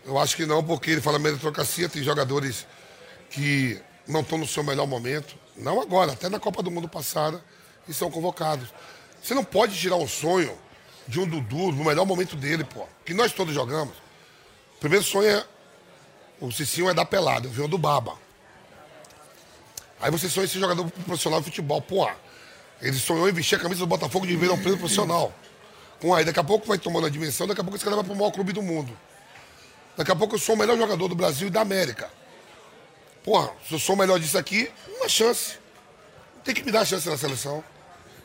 [0.06, 2.68] Eu acho que não, porque ele fala meritocracia, tem jogadores
[3.30, 5.36] que não estão no seu melhor momento.
[5.56, 7.44] Não agora, até na Copa do Mundo passada,
[7.88, 8.68] e são convocados.
[9.22, 10.58] Você não pode tirar um sonho
[11.08, 12.86] de um Dudu no melhor momento dele, pô.
[13.06, 13.96] Que nós todos jogamos.
[14.78, 15.46] O primeiro sonho é.
[16.42, 18.18] O Cicinho é da pelada, venho do Baba.
[20.02, 21.82] Aí você sonha em ser jogador profissional de futebol.
[21.82, 22.10] Pô,
[22.82, 25.34] ele sonhou em vestir a camisa do Botafogo de Ribeirão Preto profissional.
[26.04, 28.04] Com aí, daqui a pouco vai tomando a dimensão, daqui a pouco esse cara vai
[28.04, 28.92] pro maior clube do mundo.
[29.96, 32.12] Daqui a pouco eu sou o melhor jogador do Brasil e da América.
[33.24, 35.58] Porra, se eu sou o melhor disso aqui, uma chance.
[36.44, 37.64] Tem que me dar chance na seleção.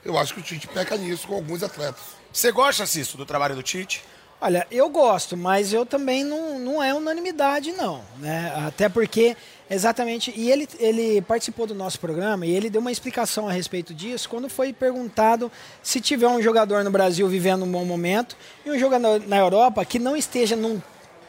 [0.04, 2.02] Eu acho que o Tite peca nisso com alguns atletas.
[2.32, 4.02] Você gosta, Cício, do trabalho do Tite?
[4.40, 8.04] Olha, eu gosto, mas eu também não, não é unanimidade, não.
[8.16, 8.52] Né?
[8.66, 9.36] Até porque,
[9.70, 13.92] exatamente, e ele, ele participou do nosso programa e ele deu uma explicação a respeito
[13.94, 15.50] disso quando foi perguntado
[15.82, 19.84] se tiver um jogador no Brasil vivendo um bom momento e um jogador na Europa
[19.84, 20.80] que não esteja num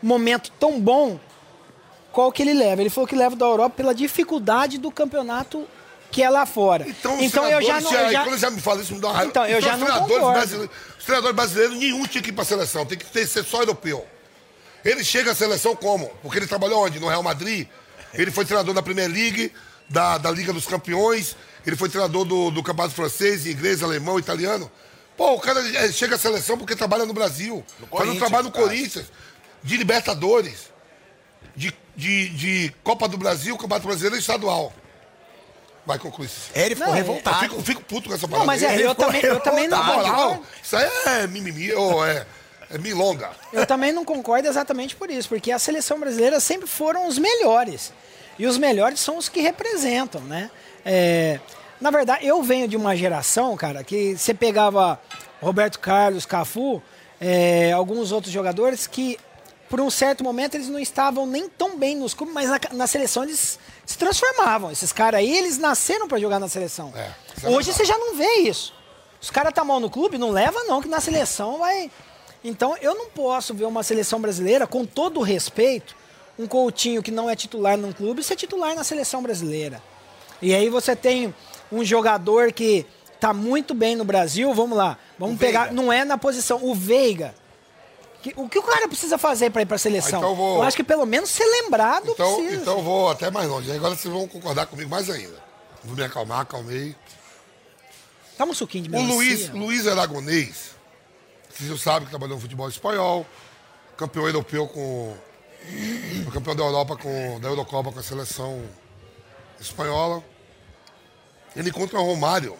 [0.01, 1.19] momento tão bom,
[2.11, 2.81] qual que ele leva?
[2.81, 5.67] Ele falou que leva da Europa pela dificuldade do campeonato
[6.11, 6.87] que é lá fora.
[6.87, 7.99] Então, os então eu já treinadores, não.
[7.99, 9.29] Eu já, quando já me fala isso, me dá uma raiva.
[9.29, 10.31] Então, eu já os não concordo.
[10.31, 13.59] brasileiros, Os treinadores brasileiros, nenhum tinha que ir pra seleção, tem que ter, ser só
[13.59, 14.05] europeu.
[14.83, 16.09] Ele chega à seleção como?
[16.21, 16.99] Porque ele trabalhou onde?
[16.99, 17.67] No Real Madrid?
[18.13, 19.53] Ele foi treinador da Premier League,
[19.89, 21.35] da, da Liga dos Campeões,
[21.65, 24.71] ele foi treinador do, do Campeonato Francês, inglês, alemão, italiano.
[25.17, 27.63] Pô, o cara eh, chega à seleção porque trabalha no Brasil.
[27.91, 28.65] faz um trabalho no caso.
[28.67, 29.05] Corinthians,
[29.61, 30.69] de Libertadores,
[31.55, 34.73] de, de, de Copa do Brasil, Campeonato Brasileiro e Estadual.
[35.85, 36.51] Vai concluir isso.
[36.53, 37.39] É, ele ficou Não, é- Eu revoltado.
[37.39, 38.39] fico, fico puto com essa parada.
[38.39, 40.43] não, mas é, eu também, eu também não moral, concordo.
[40.63, 42.25] isso aí é mimimi, ou é,
[42.71, 43.31] é milonga.
[43.51, 47.91] Eu também não concordo exatamente por isso, porque a seleção brasileira sempre foram os melhores.
[48.37, 50.49] E os melhores são os que representam, né?
[50.85, 51.39] É,
[51.81, 54.99] na verdade, eu venho de uma geração, cara, que você pegava
[55.41, 56.81] Roberto Carlos, Cafu,
[57.19, 59.17] é, alguns outros jogadores que,
[59.69, 62.87] por um certo momento, eles não estavam nem tão bem nos clubes, mas na, na
[62.87, 64.71] seleção eles se transformavam.
[64.71, 66.93] Esses caras aí, eles nasceram para jogar na seleção.
[66.95, 67.11] É,
[67.43, 68.73] é Hoje você já não vê isso.
[69.21, 71.91] Os caras tá mal no clube, não leva não, que na seleção vai.
[72.43, 75.95] Então eu não posso ver uma seleção brasileira, com todo o respeito,
[76.37, 79.81] um Coutinho que não é titular num clube ser titular na seleção brasileira.
[80.41, 81.33] E aí você tem
[81.71, 82.85] um jogador que
[83.19, 85.75] tá muito bem no Brasil, vamos lá, vamos O pegar, Veiga.
[85.75, 87.35] não é na posição, o Veiga.
[88.21, 90.19] Que- o que o cara precisa fazer para ir para a seleção?
[90.19, 92.61] Ah, então eu vou- eu acho que pelo menos ser lembrado Então, precisa.
[92.61, 93.69] então eu vou até mais longe.
[93.71, 95.41] Agora vocês vão concordar comigo mais ainda.
[95.83, 96.95] Vou me acalmar, acalmei.
[98.37, 99.15] Toma um suquinho de O melancia.
[99.15, 100.71] Luiz, Luiz Aragonês,
[101.49, 103.25] vocês sabem que trabalhou no futebol espanhol,
[103.97, 105.15] campeão europeu com.
[106.31, 107.39] campeão da Europa com.
[107.39, 108.63] da Eurocopa com a seleção
[109.59, 110.23] espanhola.
[111.55, 112.57] Ele encontra o Romário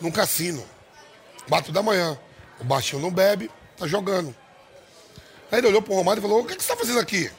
[0.00, 0.64] num cassino.
[1.48, 2.18] Quatro da manhã.
[2.60, 4.34] O baixinho não bebe, tá jogando.
[5.50, 7.30] Aí ele olhou pro Romário e falou, o que, que você tá fazendo aqui?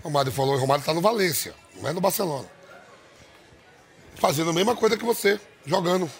[0.00, 2.48] O Romário falou, o Romário tá no Valência, não é no Barcelona.
[4.16, 6.10] Fazendo a mesma coisa que você, jogando.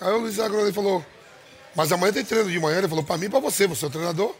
[0.00, 1.04] Aí o Luiz Aragonês falou,
[1.74, 2.78] mas amanhã tem treino de manhã.
[2.78, 4.34] Ele falou, pra mim e pra você, você é o treinador.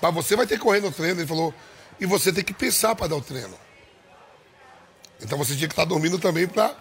[0.00, 1.20] Pra você vai ter que correr no treino.
[1.20, 1.52] Ele falou,
[2.00, 3.54] e você tem que pensar pra dar o treino.
[5.22, 6.74] Então você tinha que estar dormindo também pra.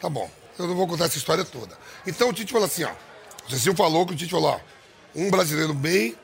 [0.00, 0.30] Tá bom.
[0.58, 1.76] Eu não vou contar essa história toda.
[2.06, 2.92] Então o Tite falou assim, ó.
[3.46, 4.60] O Cecil falou que o Tite falou, ó.
[5.14, 6.16] Um brasileiro bem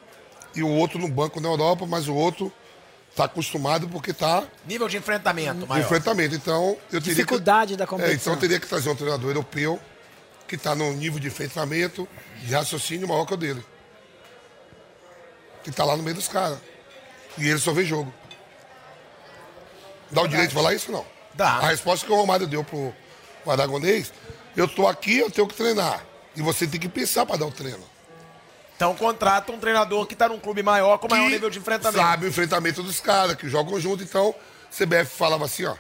[0.55, 2.51] e o outro no banco na Europa, mas o outro
[3.14, 5.84] tá acostumado porque tá Nível de enfrentamento maior.
[5.84, 6.34] enfrentamento.
[6.34, 8.16] Então, eu teria Dificuldade que, da É, competição.
[8.20, 9.78] então eu teria que trazer um treinador europeu
[10.49, 12.09] que está num nível de enfrentamento,
[12.42, 13.64] de raciocínio maior que o dele.
[15.62, 16.59] Que está lá no meio dos caras.
[17.36, 18.12] E ele só vê jogo.
[20.11, 21.05] Dá o direito de falar isso não?
[21.34, 21.59] Dá.
[21.59, 22.94] A resposta que o Romário deu pro,
[23.44, 24.12] pro Aragonês,
[24.57, 26.05] eu tô aqui, eu tenho que treinar.
[26.34, 27.84] E você tem que pensar para dar o treino.
[28.74, 31.99] Então contrata um treinador que tá num clube maior, com maior que nível de enfrentamento.
[31.99, 34.03] Sabe o enfrentamento dos caras, que jogam junto.
[34.03, 34.34] Então,
[34.70, 35.74] CBF falava assim, ó,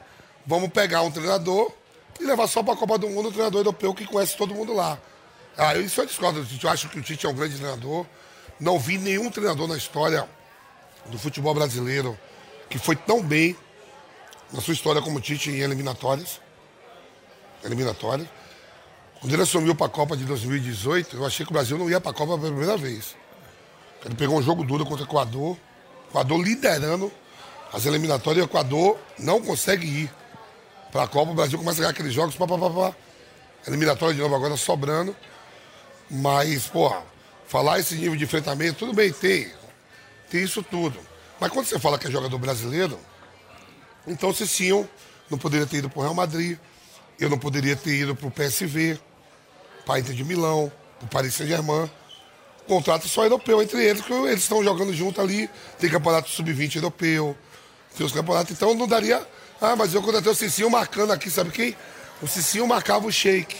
[0.44, 1.72] vamos pegar um treinador
[2.20, 4.98] e levar só pra Copa do Mundo um treinador europeu que conhece todo mundo lá.
[5.56, 6.46] Ah, eu- isso eu discordo.
[6.62, 8.06] Eu acho que o Tite é um grande treinador.
[8.60, 10.28] Não vi nenhum treinador na história
[11.06, 12.18] do futebol brasileiro
[12.68, 13.56] que foi tão bem
[14.52, 16.40] na sua história como o Tite em eliminatórias.
[17.64, 18.28] Eliminatórias.
[19.20, 22.00] Quando ele assumiu para a Copa de 2018, eu achei que o Brasil não ia
[22.00, 23.16] para a Copa pela primeira vez.
[24.04, 25.56] Ele pegou um jogo duro contra o Equador.
[26.06, 27.10] O Equador liderando
[27.72, 28.44] as eliminatórias.
[28.44, 30.10] O Equador não consegue ir
[30.90, 31.32] para a Copa.
[31.32, 32.34] O Brasil começa a ganhar aqueles jogos.
[32.34, 32.94] Pá, pá, pá, pá.
[33.66, 35.14] Eliminatória de novo agora sobrando.
[36.10, 37.02] Mas, porra,
[37.46, 39.50] falar esse nível de enfrentamento, tudo bem, tem.
[40.30, 40.98] Tem isso tudo.
[41.40, 42.98] Mas quando você fala que é jogador brasileiro,
[44.06, 44.88] então o Cicinho
[45.30, 46.58] não poderia ter ido para o Real Madrid.
[47.20, 48.98] Eu não poderia ter ido para o PSV,
[49.84, 51.90] para Inter de Milão, para o Paris Saint-Germain.
[52.66, 55.48] Contrato só europeu entre eles, que eles estão jogando junto ali.
[55.78, 57.36] Tem campeonato sub-20 europeu,
[57.96, 58.52] tem os campeonatos.
[58.52, 59.26] Então não daria.
[59.60, 61.76] Ah, mas eu contratei o Cicinho marcando aqui, sabe quem?
[62.22, 63.56] O Cicinho marcava o Sheik,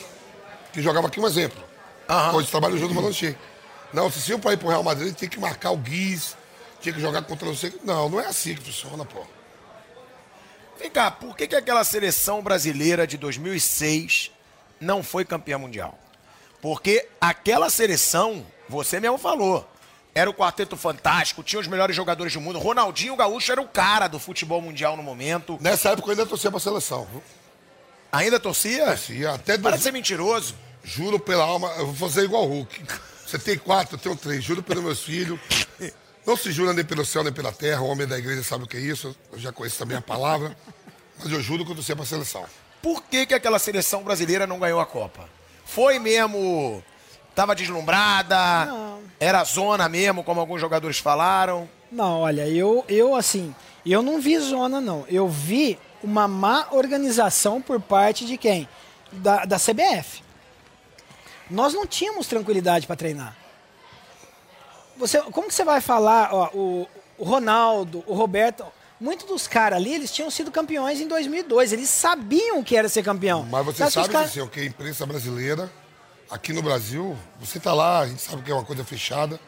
[0.73, 1.63] que jogava aqui um exemplo.
[2.35, 3.39] Hoje trabalho junto falando Sheik.
[3.93, 6.37] Não, o Cicinho para ir para o Real Madrid tem que marcar o Guiz,
[6.81, 7.73] tinha que jogar contra você.
[7.83, 9.25] Não, não é assim que funciona, pô.
[10.79, 14.31] Vem cá, por que, que aquela seleção brasileira de 2006
[14.81, 15.99] não foi campeã mundial?
[16.63, 19.69] Porque aquela seleção, você mesmo falou,
[20.19, 22.59] era o quarteto fantástico, tinha os melhores jogadores do mundo.
[22.59, 25.57] Ronaldinho Gaúcho era o cara do futebol mundial no momento.
[25.61, 27.07] Nessa época eu ainda torcia para a seleção.
[27.13, 27.23] viu?
[28.11, 28.85] Ainda torcia?
[28.87, 30.57] Torcia, até Para de ser mentiroso.
[30.83, 32.85] Juro pela alma, eu vou fazer igual o Hulk.
[33.25, 34.43] Você tem quatro, eu tenho três.
[34.43, 35.39] Juro pelos meus filhos.
[36.27, 37.83] Não se jura nem pelo céu nem pela terra.
[37.83, 39.15] O homem da igreja sabe o que é isso.
[39.33, 40.57] Eu já conheço também a palavra.
[41.19, 42.45] Mas eu juro que eu torcia para a seleção.
[42.83, 45.29] Por que, que aquela seleção brasileira não ganhou a Copa?
[45.65, 46.83] Foi mesmo.
[47.39, 48.67] Tava deslumbrada?
[48.67, 48.99] Não.
[49.21, 51.71] Era zona mesmo, como alguns jogadores falaram?
[51.91, 53.55] Não, olha, eu, eu assim,
[53.87, 55.05] eu não vi zona, não.
[55.09, 58.69] Eu vi uma má organização por parte de quem?
[59.13, 60.21] Da, da CBF.
[61.49, 63.37] Nós não tínhamos tranquilidade para treinar.
[64.97, 68.65] Você, como que você vai falar, ó, o, o Ronaldo, o Roberto,
[69.01, 73.05] muitos dos caras ali, eles tinham sido campeões em 2002, eles sabiam que era ser
[73.05, 73.47] campeão.
[73.49, 75.71] Mas você Sabe que os sabe, cara- que a imprensa brasileira,
[76.31, 79.39] aqui no Brasil, você tá lá, a gente sabe que é uma coisa fechada.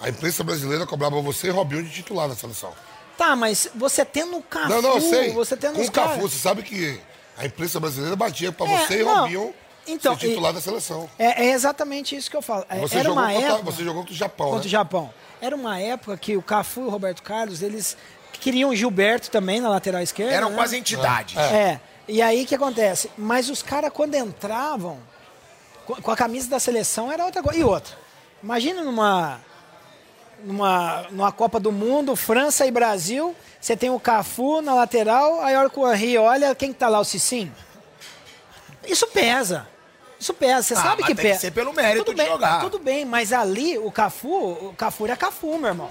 [0.00, 2.72] A imprensa brasileira cobrava você e Robinho de titular na seleção.
[3.18, 5.32] Tá, mas você tendo o Cafu, não, não, eu sei.
[5.32, 6.98] você tendo Com o Cafu, caras- você sabe que
[7.36, 9.20] a imprensa brasileira batia para É, você e não.
[9.22, 9.54] Robinho
[9.86, 11.08] Então, ser titular e- da seleção.
[11.18, 12.64] É, é exatamente isso que eu falo.
[12.70, 13.62] É, Você Era jogou, uma contra, época...
[13.72, 14.66] você jogou contra o Japão, contra né?
[14.66, 15.14] o Japão.
[15.42, 17.94] Era uma época que o Cafu e o Roberto Carlos, eles
[18.32, 20.32] queriam o Gilberto também na lateral esquerda.
[20.34, 20.56] Eram né?
[20.56, 21.36] quase entidades.
[21.36, 21.78] É.
[22.08, 23.10] E aí o que acontece?
[23.18, 24.98] Mas os caras, quando entravam
[26.02, 27.58] com a camisa da seleção, era outra coisa.
[27.58, 27.96] E outra.
[28.42, 29.40] Imagina numa,
[30.44, 35.54] numa, numa Copa do Mundo, França e Brasil, você tem o Cafu na lateral, aí
[35.54, 37.00] a hora que o Henry olha, quem que tá lá?
[37.00, 37.52] O Cicinho?
[38.86, 39.68] Isso pesa.
[40.18, 40.62] Isso pesa.
[40.62, 41.40] Você Ah, sabe que tem que pesa.
[41.40, 42.60] ser pelo mérito tudo de bem, jogar.
[42.60, 45.90] Tudo bem, mas ali o Cafu, o Cafu era Cafu, meu irmão.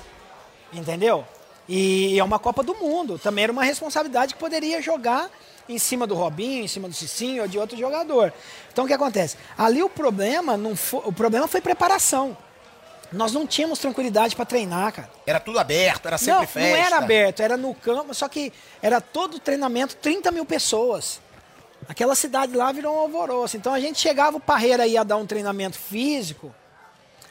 [0.74, 1.26] Entendeu?
[1.68, 3.18] E é uma Copa do Mundo.
[3.20, 5.30] Também era uma responsabilidade que poderia jogar
[5.70, 8.34] em cima do Robinho, em cima do Cicinho ou de outro jogador.
[8.74, 9.38] Então o que acontece?
[9.56, 12.36] Ali o problema não foi, o problema foi preparação.
[13.12, 15.10] Nós não tínhamos tranquilidade para treinar, cara.
[15.26, 16.70] Era tudo aberto, era sempre não, festa.
[16.70, 18.52] não era aberto, era no campo, só que
[18.82, 21.22] era todo treinamento, 30 mil pessoas.
[21.88, 23.58] Aquela cidade lá virou um alvoroço.
[23.58, 26.54] Então a gente chegava, o Parreira ia dar um treinamento físico,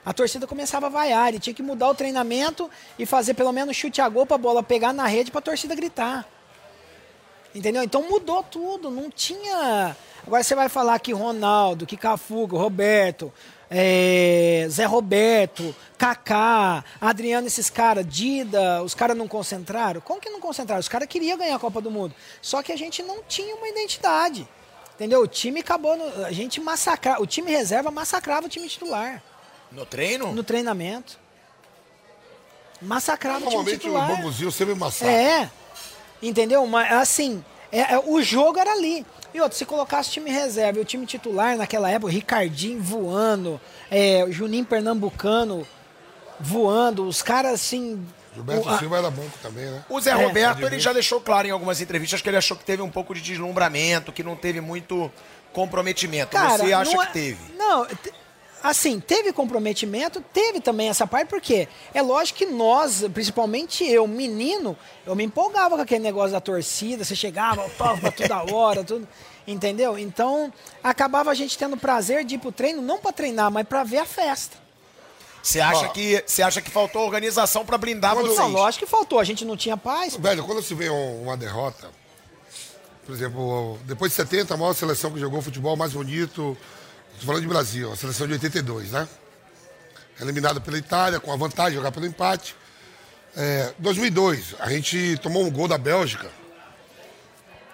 [0.04, 1.28] a torcida começava a vaiar.
[1.28, 4.38] Ele tinha que mudar o treinamento e fazer pelo menos chute a gol para a
[4.38, 6.26] bola pegar na rede para a torcida gritar.
[7.54, 7.82] Entendeu?
[7.82, 9.96] Então mudou tudo, não tinha.
[10.26, 13.32] Agora você vai falar que Ronaldo, que Cafu, Roberto,
[13.70, 20.00] é, Zé Roberto, Kaká, Adriano, esses caras, Dida, os caras não concentraram?
[20.00, 20.80] Como que não concentraram?
[20.80, 22.14] Os caras queriam ganhar a Copa do Mundo.
[22.42, 24.46] Só que a gente não tinha uma identidade.
[24.94, 25.22] Entendeu?
[25.22, 25.96] O time acabou.
[25.96, 27.22] no- a gente massacrava.
[27.22, 29.22] O time reserva massacrava o time titular
[29.72, 30.32] No treino?
[30.32, 31.18] no treinamento.
[32.80, 34.08] Massacrava o time Normalmente o titular.
[34.16, 35.10] bambuzinho sempre massacra.
[35.12, 35.50] É.
[36.22, 36.66] Entendeu?
[36.66, 39.04] Mas assim, é, é, o jogo era ali.
[39.32, 43.60] E outro, se colocasse time reserva e o time titular naquela época, o Ricardinho voando,
[43.90, 45.66] é, o Juninho Pernambucano
[46.40, 48.04] voando, os caras assim.
[48.34, 49.84] Gilberto o- a- Silva era banco também, né?
[49.88, 50.14] O Zé É.
[50.14, 53.14] Roberto, ele já deixou claro em algumas entrevistas que ele achou que teve um pouco
[53.14, 55.10] de deslumbramento, que não teve muito
[55.52, 56.32] comprometimento.
[56.32, 57.38] Cara, Você acha não que é- teve?
[57.56, 57.86] Não,
[58.62, 64.76] assim, teve comprometimento, teve também essa parte, porque é lógico que nós, principalmente eu, menino,
[65.06, 69.06] eu me empolgava com aquele negócio da torcida, você chegava, topa toda hora, tudo,
[69.46, 69.98] entendeu?
[69.98, 70.52] Então,
[70.82, 73.98] acabava a gente tendo prazer de ir pro treino, não para treinar, mas para ver
[73.98, 74.56] a festa.
[75.42, 78.38] Você acha, que, você acha que faltou organização pra blindar Quando- vocês?
[78.38, 80.16] Não, lógico que faltou, a gente não tinha paz.
[80.16, 81.88] Velho, quando se vê um- uma derrota,
[83.06, 86.56] por exemplo, depois de 70, a maior seleção que jogou futebol mais bonito,
[87.18, 89.08] Estou falando de Brasil, a seleção de 82, né?
[90.20, 92.54] Eliminado pela Itália, com a vantagem de jogar pelo empate.
[93.36, 96.30] É, 2002, a gente tomou um gol da Bélgica.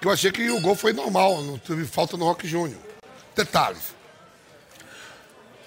[0.00, 2.80] Que eu achei que o gol foi normal, não teve falta no Rock Júnior.
[3.36, 3.94] Detalhes.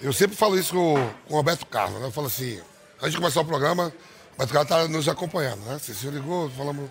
[0.00, 0.94] Eu sempre falo isso com,
[1.28, 2.08] com o Roberto Carlos, né?
[2.08, 2.60] Eu falo assim,
[3.00, 3.92] antes de começar o programa,
[4.30, 5.78] o Roberto Carlos está nos acompanhando, né?
[5.78, 6.90] Você se ligou, falamos.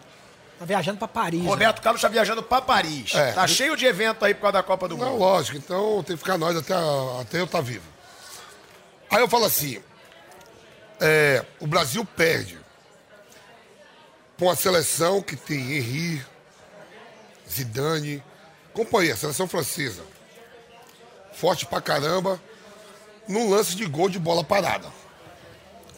[0.60, 1.42] Tá viajando pra Paris.
[1.44, 1.48] né?
[1.50, 3.14] Roberto Carlos está viajando para Paris.
[3.14, 3.32] É.
[3.34, 5.20] Tá cheio de evento aí por causa da Copa do Não, Mundo.
[5.20, 6.74] lógico, então tem que ficar nós até,
[7.22, 7.86] até eu estar vivo.
[9.10, 9.82] Aí eu falo assim,
[11.00, 12.58] é, o Brasil perde
[14.40, 16.26] com a seleção que tem Henri,
[17.50, 18.24] Zidane,
[18.74, 20.02] companhia, seleção francesa.
[21.34, 22.42] Forte pra caramba,
[23.28, 24.92] num lance de gol de bola parada.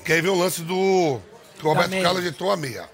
[0.04, 1.20] Que aí vem o lance do.
[1.58, 1.92] Que o Roberto.
[2.02, 2.90] Carlos agitou a meia.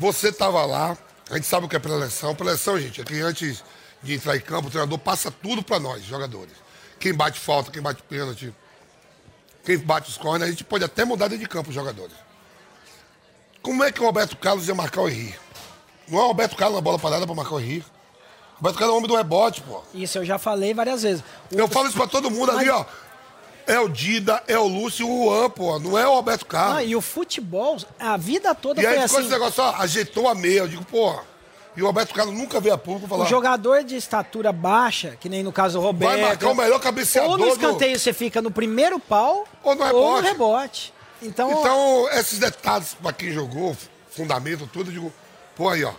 [0.00, 0.96] Você tava lá,
[1.30, 2.34] a gente sabe o que é preleção.
[2.34, 3.62] Preleção, gente, é que antes
[4.02, 6.54] de entrar em campo, o treinador passa tudo pra nós, jogadores.
[6.98, 8.50] Quem bate falta, quem bate pênalti,
[9.62, 12.14] quem bate os cornes, a gente pode até mudar dentro de campo os jogadores.
[13.60, 15.34] Como é que o Roberto Carlos ia marcar o Henri?
[16.08, 17.84] Não é o Roberto Carlos na bola parada pra marcar o Henri.
[18.54, 19.82] O Roberto Carlos é o homem do rebote, pô.
[19.92, 21.22] Isso eu já falei várias vezes.
[21.52, 22.86] O- Eu falo isso pra todo mundo ali, ó.
[23.70, 25.78] É o Dida, é o Lúcio, o Juan, pô.
[25.78, 26.78] Não é o Roberto Carlos.
[26.78, 29.28] Ah, e o futebol, a vida toda E aí foi ficou assim.
[29.28, 30.60] esse negócio, ó, ajeitou a meia.
[30.60, 31.22] Eu digo, porra.
[31.76, 33.24] E o Roberto Carlos nunca veio a público falar.
[33.24, 36.10] O jogador de estatura baixa, que nem no caso do Roberto.
[36.12, 39.74] Vai marcar o melhor cabeceador Ou no do- escanteio você fica no primeiro pau, Ou
[39.76, 40.22] no Ou rebote.
[40.22, 40.94] no rebote.
[41.22, 43.76] Então, Então, esses detalhes pra quem jogou,
[44.10, 45.12] fundamento, tudo, eu digo,
[45.54, 45.92] pô, aí, ó.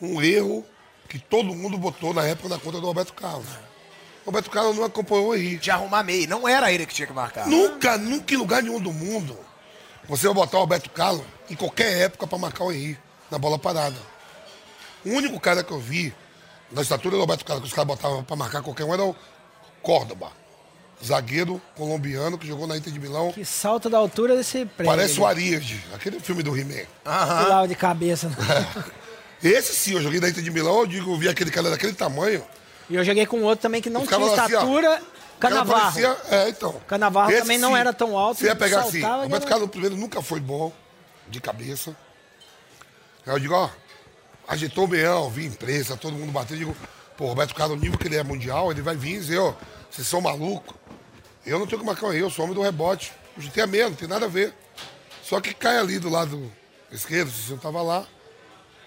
[0.00, 0.64] Um erro
[1.06, 3.46] que todo mundo botou na época na conta do Roberto Carlos.
[4.24, 5.64] O Roberto Carlos não acompanhou o Henrique.
[5.64, 6.28] De arrumar meio.
[6.28, 7.46] Não era ele que tinha que marcar.
[7.46, 9.36] Nunca, nunca em lugar nenhum do mundo
[10.10, 12.98] você vai botar o Roberto Carlos em qualquer época pra marcar o Henrique
[13.30, 13.96] na bola parada.
[15.04, 16.12] O único cara que eu vi
[16.72, 19.14] na estatura do Roberto Carlos que os caras botavam pra marcar qualquer um era o
[19.82, 20.32] Córdoba.
[21.02, 23.32] Zagueiro colombiano que jogou na Inter de Milão.
[23.32, 24.92] que salta da altura desse prédio.
[24.92, 25.64] Parece o Arias,
[25.94, 26.84] aquele filme do He-Man.
[27.04, 28.28] Pulava de cabeça.
[28.28, 28.34] né?
[29.42, 31.94] Esse sim, eu joguei na Inter de Milão, eu digo, eu vi aquele cara daquele
[31.94, 32.44] tamanho.
[32.90, 34.88] E eu joguei com outro também que não tinha assim, estatura.
[35.38, 35.80] cara Canavarro.
[35.80, 36.72] parecia- É, então.
[36.88, 39.70] Canavarro Esse também não sim, era tão alto, Você ia pegar assim, o Roberto Carlos
[39.70, 40.72] primeiro nunca foi bom
[41.28, 41.96] de cabeça.
[43.26, 43.70] Aí eu digo, ó,
[44.48, 46.76] agitou o meião, vi imprensa, todo mundo bateu, eu digo,
[47.16, 49.38] pô, o Roberto Carlos, o nível que ele é mundial, ele vai vir e dizer,
[49.38, 49.54] ó,
[49.88, 50.74] vocês são malucos.
[51.46, 53.12] Eu não tenho que marcar eu sou homem do rebote.
[53.36, 54.52] Eu tenho a meia, não tem nada a ver.
[55.22, 56.52] Só que cai ali do lado
[56.90, 58.04] esquerdo, se você não tava lá.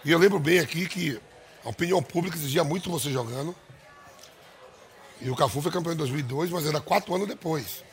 [0.05, 1.19] E eu lembro bem aqui que
[1.65, 3.55] a opinião pública exigia muito você jogando.
[5.21, 7.83] E o Cafu foi campeão em 2002, mas era quatro anos depois.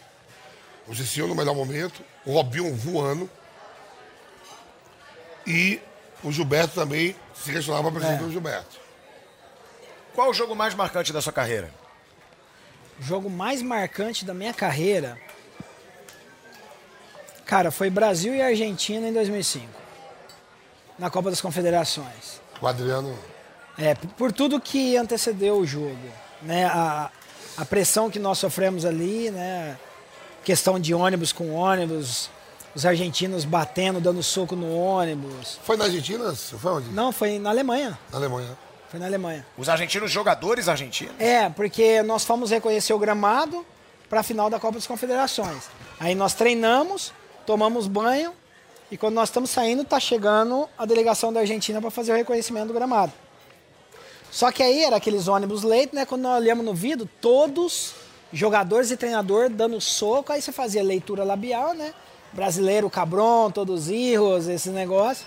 [0.87, 3.31] O Cicinho no melhor momento, o Robinho voando.
[5.47, 5.81] E
[6.23, 8.79] o Gilberto também se questionava a presença do Gilberto.
[10.15, 11.73] Qual o jogo mais marcante da sua carreira?
[12.99, 15.19] O jogo mais marcante da minha carreira.
[17.47, 19.67] Cara, foi Brasil e Argentina em 2005.
[20.99, 22.41] Na Copa das Confederações.
[22.61, 23.19] O Adriano.
[23.79, 25.97] É, por tudo que antecedeu o jogo,
[26.43, 26.67] né?
[26.67, 27.11] A,
[27.57, 29.77] a pressão que nós sofremos ali, né?
[30.45, 32.31] Questão de ônibus com ônibus,
[32.75, 35.59] os argentinos batendo, dando soco no ônibus.
[35.65, 36.35] Foi na Argentina?
[36.35, 36.91] Foi onde?
[36.91, 37.99] Não, foi na Alemanha.
[38.11, 38.59] Na Alemanha.
[38.89, 39.47] Foi na Alemanha.
[39.57, 41.15] Os argentinos, jogadores argentinos?
[41.19, 43.65] É, porque nós fomos reconhecer o gramado
[44.09, 45.65] para a final da Copa das Confederações.
[46.01, 47.13] Aí nós treinamos,
[47.47, 48.33] tomamos banho
[48.91, 52.69] e quando nós estamos saindo, tá chegando a delegação da Argentina para fazer o reconhecimento
[52.69, 53.13] do gramado.
[54.31, 56.05] Só que aí era aqueles ônibus leite, né?
[56.07, 57.95] Quando nós olhamos no vidro, todos
[58.33, 61.93] jogadores e treinador dando soco, aí você fazia leitura labial, né?
[62.33, 65.27] Brasileiro, cabron, todos erros, esse negócio.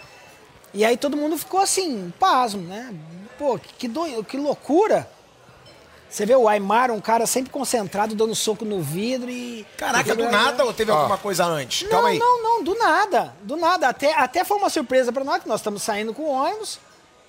[0.73, 2.93] E aí todo mundo ficou assim, pasmo, né?
[3.37, 4.23] Pô, que, do...
[4.23, 5.07] que loucura!
[6.09, 9.65] Você vê o Aymar, um cara sempre concentrado, dando soco no vidro e.
[9.75, 11.81] Caraca, do nada ou teve alguma coisa antes?
[11.83, 12.19] Não, Calma aí.
[12.19, 13.35] não, não, do nada.
[13.41, 13.87] Do nada.
[13.89, 16.79] Até, até foi uma surpresa pra nós, que nós estamos saindo com o ônibus.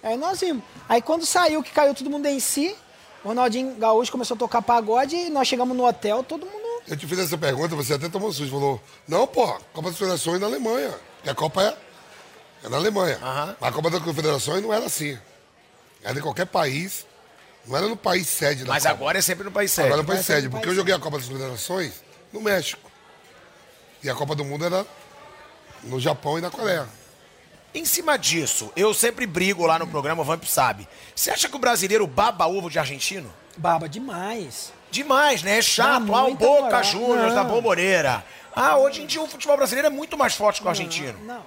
[0.05, 0.63] Aí nós vimos.
[0.89, 2.77] Aí quando saiu, que caiu todo mundo em si,
[3.25, 6.63] o Ronaldinho Gaúcho começou a tocar pagode e nós chegamos no hotel, todo mundo.
[6.87, 8.51] Eu te fiz essa pergunta, você até tomou susto.
[8.53, 10.95] Falou, não, pô, Copa das Confederações na Alemanha.
[11.25, 13.19] E a Copa é, é na Alemanha.
[13.23, 13.57] Aham.
[13.59, 15.19] Mas a Copa das Confederações não era assim.
[16.03, 17.07] Era em qualquer país.
[17.67, 18.95] Não era no país sede da Mas Copa.
[18.95, 20.99] agora é sempre no país Agora é no país ser sede, porque eu joguei a
[20.99, 21.95] Copa das Confederações
[22.31, 22.91] no México.
[24.03, 24.87] E a Copa do Mundo era
[25.83, 26.87] no Japão e na Coreia.
[27.75, 30.87] Em cima disso, eu sempre brigo lá no programa, o Vamp sabe.
[31.15, 33.29] Você acha que o brasileiro baba ovo de argentino?
[33.57, 34.73] Baba demais.
[34.93, 35.59] Demais, né?
[35.59, 36.15] É chato.
[36.15, 36.83] Ah, o Boca.
[36.85, 37.51] Juniors da Não.
[37.51, 38.25] Bomboneira.
[38.55, 41.19] Ah, hoje em dia o futebol brasileiro é muito mais forte que o argentino.
[41.25, 41.43] Não.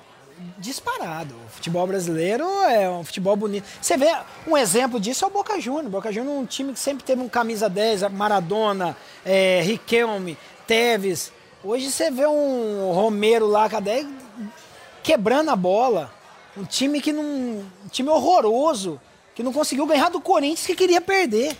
[0.57, 1.33] disparado.
[1.47, 3.65] O futebol brasileiro é um futebol bonito.
[3.81, 4.13] Você vê,
[4.45, 5.87] um exemplo disso é o Boca Juniors.
[5.87, 8.95] Boca Juniors é um time que sempre teve um camisa 10, Maradona,
[9.25, 10.37] é, Riquelme,
[10.67, 11.31] Teves.
[11.63, 14.05] Hoje você vê um Romero lá, cadê?
[15.01, 16.16] Quebrando a bola.
[16.57, 17.23] Um time que não.
[17.23, 18.99] Um time horroroso.
[19.35, 21.55] Que não conseguiu ganhar do Corinthians que queria perder.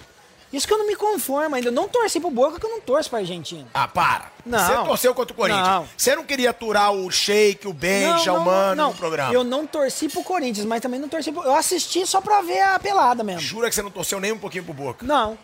[0.51, 1.67] Isso que eu não me conformo ainda.
[1.67, 3.67] Eu não torci pro Boca que eu não torço pra Argentina.
[3.73, 4.31] Ah, para.
[4.45, 4.57] Não.
[4.57, 5.67] Você torceu contra o Corinthians.
[5.67, 5.87] Não.
[5.95, 9.33] Você não queria aturar o Sheik, o Benja, o Mano no programa.
[9.33, 11.43] Eu não torci pro Corinthians, mas também não torci pro...
[11.43, 13.41] Eu assisti só pra ver a pelada mesmo.
[13.41, 15.05] Jura que você não torceu nem um pouquinho pro Boca?
[15.05, 15.37] Não.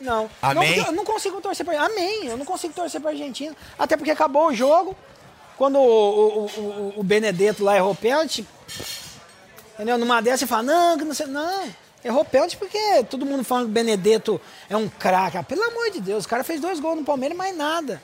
[0.00, 0.28] Não.
[0.42, 0.78] Amém?
[0.78, 2.26] Não, eu não consigo torcer pra Amém.
[2.26, 3.56] Eu não consigo torcer pra Argentina.
[3.78, 4.96] Até porque acabou o jogo.
[5.58, 8.46] Quando o, o, o, o Benedetto lá errou pênalti.
[9.74, 9.98] Entendeu?
[9.98, 11.26] Numa dessa você fala, não, que não sei.
[11.26, 11.68] Não.
[12.04, 14.40] Errou pênalti porque todo mundo falando que o Benedetto
[14.70, 15.36] é um craque.
[15.36, 18.00] Ah, Pelo amor de Deus, o cara fez dois gols no Palmeiras e mais nada.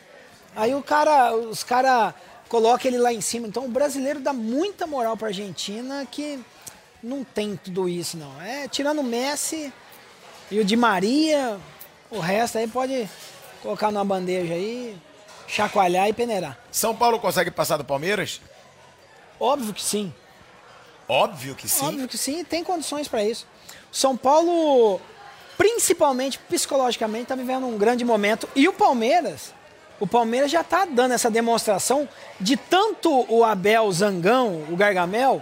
[0.57, 2.13] Aí o cara, os caras
[2.49, 3.47] colocam ele lá em cima.
[3.47, 6.41] Então o brasileiro dá muita moral pra Argentina que
[7.03, 8.43] não tem tudo isso, não.
[8.43, 9.73] É tirando o Messi
[10.51, 11.59] e o Di Maria,
[12.11, 13.09] o resto aí pode
[13.63, 14.97] colocar numa bandeja aí,
[15.55, 16.59] chacoalhar e peneirar.
[16.71, 18.41] São Paulo consegue passar do Palmeiras?
[19.39, 20.13] Óbvio que sim.
[21.09, 21.87] Óbvio que sim.
[21.87, 23.47] Óbvio que sim, tem condições para isso.
[23.93, 25.01] São Paulo,
[25.57, 28.49] principalmente psicologicamente, está vivendo um grande momento.
[28.57, 29.55] E o Palmeiras,
[30.01, 32.09] o Palmeiras já está dando essa demonstração
[32.41, 35.41] de tanto o Abel Zangão, o Gargamel,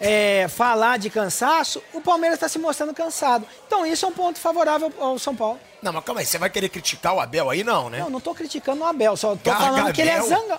[0.00, 3.46] é, falar de cansaço, o Palmeiras está se mostrando cansado.
[3.66, 5.60] Então isso é um ponto favorável ao São Paulo.
[5.82, 8.00] Não, mas calma aí, você vai querer criticar o Abel aí não, né?
[8.00, 9.74] Não, não estou criticando o Abel, só Gargamel?
[9.76, 10.58] falando que ele é zangão.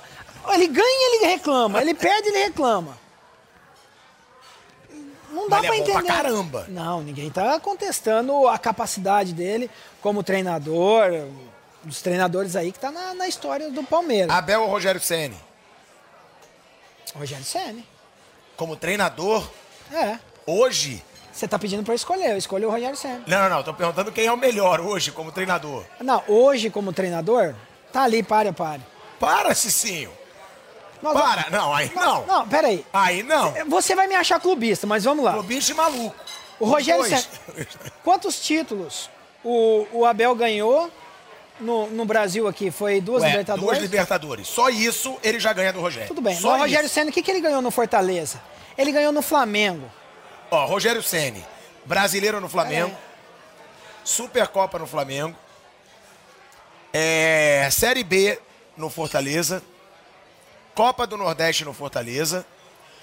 [0.53, 1.81] Ele ganha, ele reclama.
[1.81, 2.97] Ele perde, ele reclama.
[5.31, 6.07] Não dá Mas pra é bom pra entender.
[6.13, 6.65] caramba.
[6.69, 9.69] Não, ninguém tá contestando a capacidade dele
[10.01, 11.11] como treinador,
[11.83, 14.33] dos treinadores aí que tá na, na história do Palmeiras.
[14.35, 15.37] Abel ou Rogério Ceni?
[17.13, 17.85] Rogério Ceni.
[18.57, 19.47] Como treinador,
[19.93, 20.17] É.
[20.45, 21.03] hoje...
[21.39, 23.23] Você tá pedindo eu escolher, eu escolhi o Rogério Ceni.
[23.25, 25.85] Não, não, não, tô perguntando quem é o melhor hoje como treinador.
[26.01, 27.55] Não, hoje como treinador,
[27.93, 28.81] tá ali, pare, pare.
[29.17, 30.11] Para, Cicinho.
[31.01, 32.25] Nós- Para, não, aí não.
[32.25, 32.85] Não, peraí.
[32.91, 33.53] Aí não.
[33.69, 35.31] Você vai me achar clubista, mas vamos lá.
[35.31, 36.13] Clubista e maluco.
[36.59, 37.05] O Rogério.
[37.05, 37.23] Ceni.
[38.03, 39.09] Quantos títulos
[39.41, 40.91] o, o Abel ganhou
[41.57, 42.69] no, no Brasil aqui?
[42.69, 43.65] Foi duas Ué, Libertadores?
[43.65, 44.47] Duas Libertadores.
[44.49, 46.09] Só isso ele já ganha do Rogério.
[46.09, 46.35] Tudo bem.
[46.35, 46.95] Só Mas o Rogério isso.
[46.95, 48.41] Senna, o que, que ele ganhou no Fortaleza?
[48.77, 49.89] Ele ganhou no Flamengo.
[50.51, 51.45] Ó, Rogério Ceni,
[51.85, 52.95] brasileiro no Flamengo,
[54.03, 55.35] Supercopa no Flamengo,
[56.93, 58.39] é, Série B
[58.75, 59.61] no Fortaleza,
[60.73, 62.45] Copa do Nordeste no Fortaleza,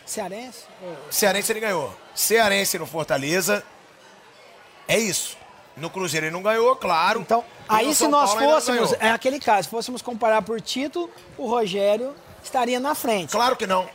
[0.05, 0.65] Cearense?
[0.83, 3.63] Ou- Cearense ele ganhou, Cearense no Fortaleza,
[4.89, 5.37] é isso.
[5.77, 7.21] No Cruzeiro ele não ganhou, claro.
[7.21, 11.11] Então, aí se São nós Paulo fôssemos, é aquele caso, se fôssemos comparar por título,
[11.37, 13.31] o Rogério estaria na frente.
[13.31, 13.87] Claro que não.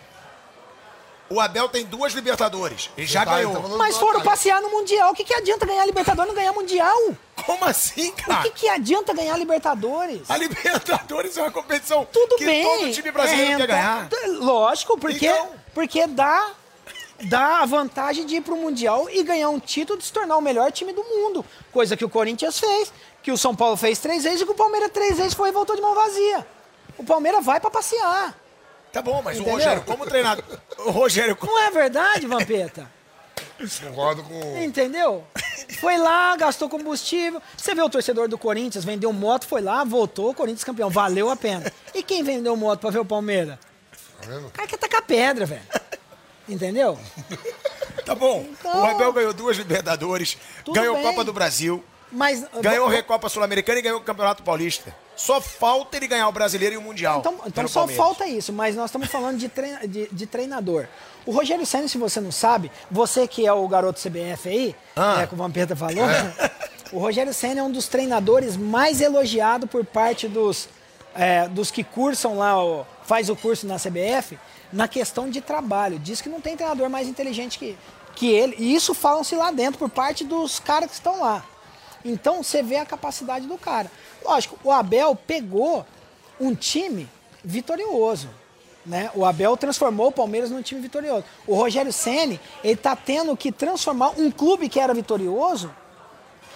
[1.32, 3.52] O Abel tem duas Libertadores, ele já Tá, ganhou.
[3.58, 5.12] então Mas foram passear no Mundial.
[5.12, 6.98] O que, que adianta ganhar Libertadores e não ganhar Mundial?
[7.46, 8.42] Como assim, O cara?
[8.44, 10.30] que, que adianta ganhar Libertadores?
[10.30, 12.64] A Libertadores é uma competição Tudo que bem.
[12.64, 14.10] todo time brasileiro é quer ganhar.
[14.40, 15.50] Lógico, porque, Então.
[15.74, 16.52] porque dá,
[17.24, 20.42] dá a vantagem de ir pro Mundial e ganhar um título de se tornar o
[20.42, 21.46] melhor time do mundo.
[21.72, 22.92] Coisa que o Corinthians fez,
[23.24, 25.52] que o São Paulo fez três vezes e que o Palmeiras três vezes foi e
[25.52, 26.46] voltou de mão vazia.
[26.98, 28.36] O Palmeiras vai pra passear.
[28.92, 29.54] Tá bom, mas Entendeu?
[29.54, 30.44] o Rogério, como treinador.
[30.80, 32.90] O Rogério, Não é verdade, Vampeta?
[33.88, 34.62] Concordo com.
[34.62, 35.24] Entendeu?
[35.80, 37.42] Foi lá, gastou combustível.
[37.56, 40.90] Você vê o torcedor do Corinthians, vendeu moto, foi lá, voltou, Corinthians campeão.
[40.90, 41.72] Valeu a pena.
[41.94, 43.58] E quem vendeu moto pra ver o Palmeiras?
[44.20, 44.48] Tá vendo?
[44.48, 45.62] O cara quer tacar pedra, velho.
[46.50, 46.98] Entendeu?
[48.06, 48.46] tá bom.
[48.50, 51.04] Então- o Abel ganhou duas Libertadores, Tudo ganhou bem.
[51.04, 52.44] Copa do Brasil, Mas.
[52.62, 54.94] ganhou Recopa Sul-Americana e ganhou o Campeonato Paulista.
[55.22, 57.20] Só falta ele ganhar o Brasileiro e o Mundial.
[57.20, 58.04] Então, então só Palmeiras.
[58.06, 60.88] falta isso, mas nós estamos falando de, treina- de- de treinador.
[61.26, 65.22] O Rogério Senna, se você não sabe, você que é o garoto CBF aí, Ah.
[65.22, 65.94] é, que o Vampeta falou,
[66.92, 70.68] o Rogério Senna é um dos treinadores mais elogiados por parte dos,
[71.14, 74.40] é, dos que cursam lá, o- faz o curso na CBF,
[74.74, 76.00] na questão de trabalho.
[76.00, 77.78] Diz que não tem treinador mais inteligente que,
[78.16, 78.56] que ele.
[78.58, 81.44] E isso falam-se lá dentro por parte dos caras que estão lá.
[82.04, 83.92] Então você vê a capacidade do cara.
[84.24, 85.86] Lógico, o Abel pegou
[86.40, 87.10] um time
[87.44, 88.30] vitorioso.
[88.86, 89.12] Né?
[89.14, 91.24] O Abel transformou o Palmeiras num time vitorioso.
[91.46, 95.74] O Rogério Ceni ele está tendo que transformar um clube que era vitorioso,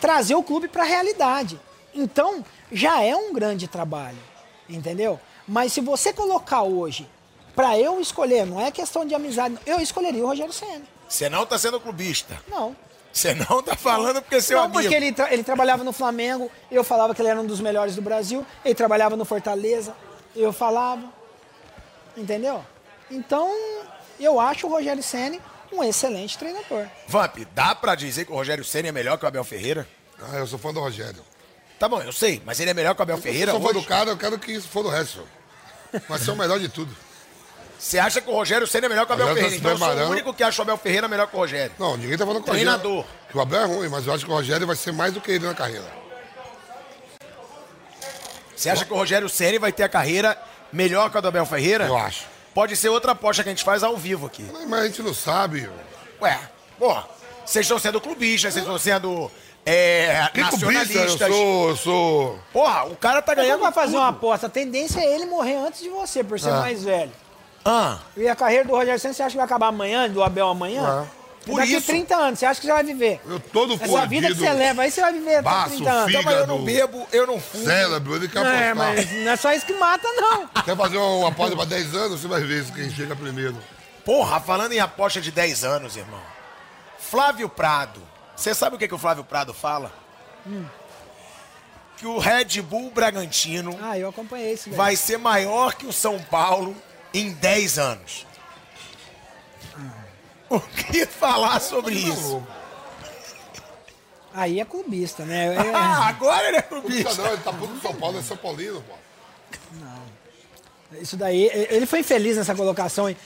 [0.01, 1.59] trazer o clube para a realidade.
[1.93, 4.17] Então já é um grande trabalho,
[4.67, 5.19] entendeu?
[5.47, 7.07] Mas se você colocar hoje
[7.55, 10.84] para eu escolher, não é questão de amizade, eu escolheria o Rogério Ceni.
[11.07, 12.41] Você não tá sendo clubista.
[12.47, 12.76] Não.
[13.16, 14.82] Você não tá falando porque é seu não, amigo.
[14.82, 17.96] porque ele, tra- ele trabalhava no Flamengo, eu falava que ele era um dos melhores
[17.96, 19.96] do Brasil, ele trabalhava no Fortaleza,
[20.36, 21.02] eu falava.
[22.18, 22.64] Entendeu?
[23.10, 23.50] Então,
[24.20, 26.88] Eu acho o Rogério Ceni um excelente treinador.
[27.08, 29.88] Vamp, dá pra dizer que o Rogério Senna é melhor que o Abel Ferreira?
[30.22, 31.22] Ah, eu sou fã do Rogério.
[31.80, 33.74] Tá bom, eu sei, mas ele é melhor que o Abel Ferreira eu sou fã
[33.74, 35.28] do cara, eu quero que isso for do resto.
[36.08, 36.96] Vai ser o melhor de tudo.
[37.77, 39.60] Você acha que o Rogério Senna é melhor que o Abel Rogério Ferreira?
[39.60, 40.11] Então eu sou o preparando.
[40.11, 41.72] único que acha o Abel Ferreira melhor que o Rogério.
[41.77, 42.72] Não, ninguém tá falando com o Rogério.
[42.80, 43.06] Treinador.
[43.30, 45.22] Que o Abel é ruim, mas eu acho que o Rogério vai ser mais do
[45.22, 45.85] que ele na carreira.
[48.56, 50.38] Você acha que o Rogério Senna vai ter a carreira
[50.72, 51.85] melhor que a do Abel Ferreira?
[51.85, 52.23] Eu acho.
[52.53, 54.45] Pode ser outra aposta que a gente faz ao vivo aqui.
[54.68, 55.69] Mas a gente não sabe.
[56.22, 56.39] Ué,
[56.80, 57.06] porra,
[57.45, 59.30] vocês estão sendo clubistas, vocês estão sendo
[59.65, 60.65] é, Que clubista?
[60.65, 61.27] Eu nacionalistas.
[61.35, 62.39] sou, eu sou.
[62.53, 63.99] Porra, o cara tá ganhando vai fazer tudo.
[63.99, 64.47] uma aposta.
[64.47, 66.61] A tendência é ele morrer antes de você, por ser Ah.
[66.61, 67.11] mais velho.
[67.66, 70.48] Ah, E a carreira do Rogério Senna, você acha que vai acabar amanhã, do Abel
[70.48, 70.84] amanhã?
[70.86, 71.06] Ah.
[71.46, 73.22] Por Daqui isso- 30 anos, você acha que você vai viver?
[73.28, 76.06] Eu todo Essa vida que você leva, aí você vai viver até baço, 30 anos.
[76.06, 76.20] filho.
[76.20, 76.88] então, mas eu não Fígado.
[76.98, 77.64] bebo, eu não fumo.
[77.66, 78.96] Cérebro, ele quer Não, é, apostar.
[78.96, 80.48] mas não é só isso que mata, não.
[80.64, 83.56] Quer fazer uma aposta pra 10 anos, você vai ver quem chega primeiro.
[84.04, 86.22] Porra, falando em aposta de 10 anos, irmão.
[86.98, 88.02] Flávio Prado.
[88.36, 89.92] Você sabe o que, que o Flávio Prado fala?
[91.98, 96.20] Que o Red Bull Bragantino Ah, eu acompanhei isso, vai ser maior que o São
[96.20, 96.76] Paulo
[97.20, 98.28] em 10 anos.
[100.50, 102.46] O que falar sobre isso?
[104.34, 105.56] Aí é clubista, né?
[105.56, 107.14] É- Ah, agora ele é clubista.
[107.16, 108.96] não, ele tá puto com São Paulo, é São Paulino, pô.
[111.02, 113.18] Isso daí, ele foi infeliz nessa colocação, hein?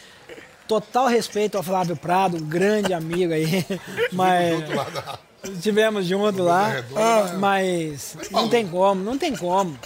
[0.68, 3.66] Total respeito ao Flávio Prado, um grande amigo aí.
[4.14, 5.20] Mas Junto lá
[5.62, 6.70] tivemos junto lá.
[7.40, 9.78] Mas não tem como, não tem como.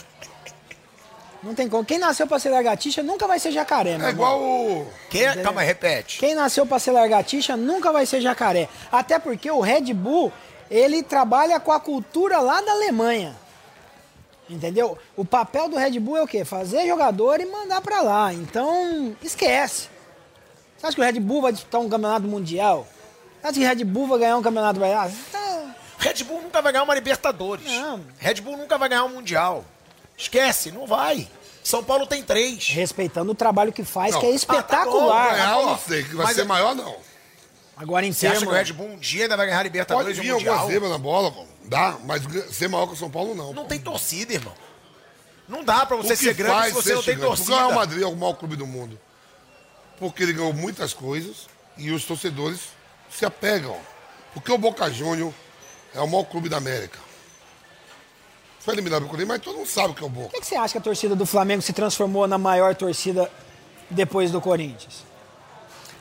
[1.43, 1.83] Não tem como.
[1.83, 4.87] Quem nasceu pra ser lagartixa nunca vai ser jacaré, meu É igual o.
[5.09, 5.25] Que?
[5.43, 6.19] Calma aí, repete.
[6.19, 8.69] Quem nasceu pra ser lagartixa nunca vai ser jacaré.
[8.91, 10.31] Até porque o Red Bull,
[10.71, 13.35] ele trabalha com a cultura lá da Alemanha.
[14.49, 14.97] Entendeu?
[15.17, 16.45] O papel do Red Bull é o quê?
[16.45, 18.33] Fazer jogador e mandar pra lá.
[18.33, 19.89] Então, esquece.
[20.77, 22.87] Você acha que o Red Bull vai disputar um campeonato mundial?
[23.41, 25.09] Você acha que o Red Bull vai ganhar um campeonato mundial?
[25.31, 27.65] Tá- Red Bull nunca vai ganhar uma Libertadores.
[27.65, 28.01] Não.
[28.17, 29.63] Red Bull nunca vai ganhar um Mundial.
[30.17, 31.27] Esquece, não vai.
[31.63, 32.67] São Paulo tem três.
[32.69, 34.19] Respeitando o trabalho que faz, Não.
[34.19, 35.29] que é Ah, tá espetacular.
[35.29, 36.95] bom, Ganhar, não sei, que vai mas ser é- maior, não.
[37.75, 39.69] Agora em Você acha que o Red Bull um dia ainda vai ganhar a Pode
[39.69, 40.55] Libertadores e vir o Mundial?
[40.55, 41.45] alguma zebra na bola, pô.
[41.65, 42.21] Dá, mas
[42.53, 43.53] ser maior que o São Paulo, não.
[43.53, 43.69] Não pô.
[43.69, 44.53] tem torcida, irmão.
[45.47, 47.55] Não dá pra O você ser grande se você não tem que o torcida.
[47.55, 48.99] Real Madrid é o maior clube do mundo?
[49.99, 52.59] Porque ele ganhou muitas coisas e os torcedores
[53.09, 53.77] se apegam.
[54.33, 55.33] Porque o Boca Júnior
[55.95, 56.99] é o maior clube da América.
[58.63, 60.29] Foi eliminado pelo Corinthians, mas todo mundo sabe o que é o Boca.
[60.29, 63.29] Por que você acha que a torcida do Flamengo se transformou na maior torcida
[63.89, 65.03] depois do Corinthians?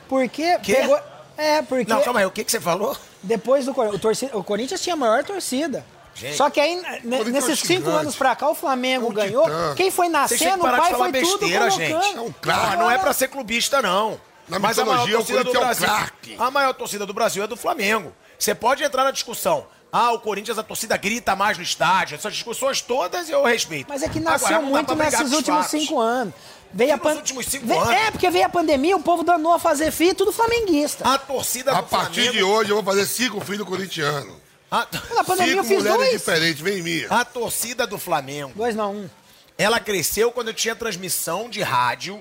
[0.07, 0.75] Porque Quê?
[0.75, 0.99] pegou.
[1.37, 2.95] É, porque Não, calma aí, o que, que você falou?
[3.21, 5.83] depois do Corinthians, o, torci- o Corinthians tinha a maior torcida.
[6.15, 6.37] Gente.
[6.37, 6.83] Só que aí, n-
[7.17, 9.43] Corinthians nesses é um cinco anos pra cá, o Flamengo É um ganhou.
[9.45, 9.73] titã.
[9.75, 12.03] Quem foi nascendo, o pai foi tudo besteira, colocando.
[12.03, 12.17] gente.
[12.17, 12.75] É um craque.
[12.77, 14.21] Não, não é pra ser clubista, não.
[14.47, 15.87] Na Mas a maior o torcida do Corinthians é o Brasil.
[15.87, 16.35] craque.
[16.37, 18.13] A maior torcida do Brasil é do Flamengo.
[18.37, 19.65] Você pode entrar na discussão.
[19.95, 22.15] Ah, o Corinthians, a torcida grita mais no estádio.
[22.15, 23.85] Essas discussões todas eu respeito.
[23.87, 25.69] Mas é que Agora, nasceu dá muito nesses últimos fatos.
[25.69, 26.33] cinco anos.
[26.73, 27.89] Veio a nos pan- últimos cinco Ve- anos?
[27.91, 31.07] É, porque veio a pandemia, o povo danou a fazer filho, tudo flamenguista.
[31.07, 32.33] A torcida do A partir Flamengo...
[32.33, 34.35] de hoje eu vou fazer cinco filhos corintianos.
[34.71, 34.87] A...
[35.13, 36.11] Na pandemia eu Cinco fiz mulheres dois.
[36.13, 37.05] diferentes, vem em mim.
[37.07, 39.09] a torcida do Flamengo, Dois não, um.
[39.55, 42.19] ela cresceu quando eu tinha transmissão de rádio,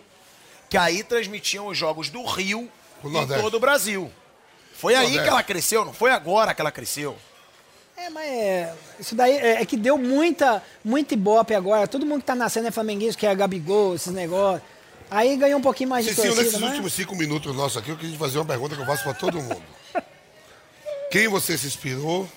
[0.69, 2.71] que aí transmitiam os jogos do Rio
[3.03, 3.43] Nordeste.
[3.43, 4.13] todo o Brasil.
[4.75, 7.17] Foi aí que ela cresceu, não foi agora que ela cresceu.
[8.03, 11.87] É, mas é, isso daí é, é que deu muita, muita ibope agora.
[11.87, 14.63] Todo mundo que tá nascendo é flamenguista, que é Gabigol, esses negócios.
[15.09, 16.71] Aí ganhou um pouquinho mais de Cicinho, torcida, nesses mas...
[16.71, 19.41] últimos cinco minutos nossos aqui, eu queria fazer uma pergunta que eu faço pra todo
[19.41, 19.63] mundo.
[21.11, 22.29] Quem você se inspirou?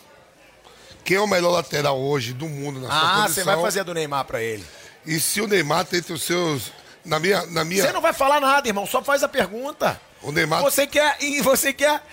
[1.03, 3.33] Quem é o melhor lateral hoje do mundo na sua Ah, posição?
[3.33, 4.65] você vai fazer a do Neymar pra ele.
[5.05, 6.71] E se o Neymar tem os seus...
[7.03, 7.45] Na minha...
[7.45, 9.99] Na minha Você não vai falar nada, irmão, só faz a pergunta.
[10.21, 10.61] O Neymar...
[10.61, 12.03] Você quer e você quer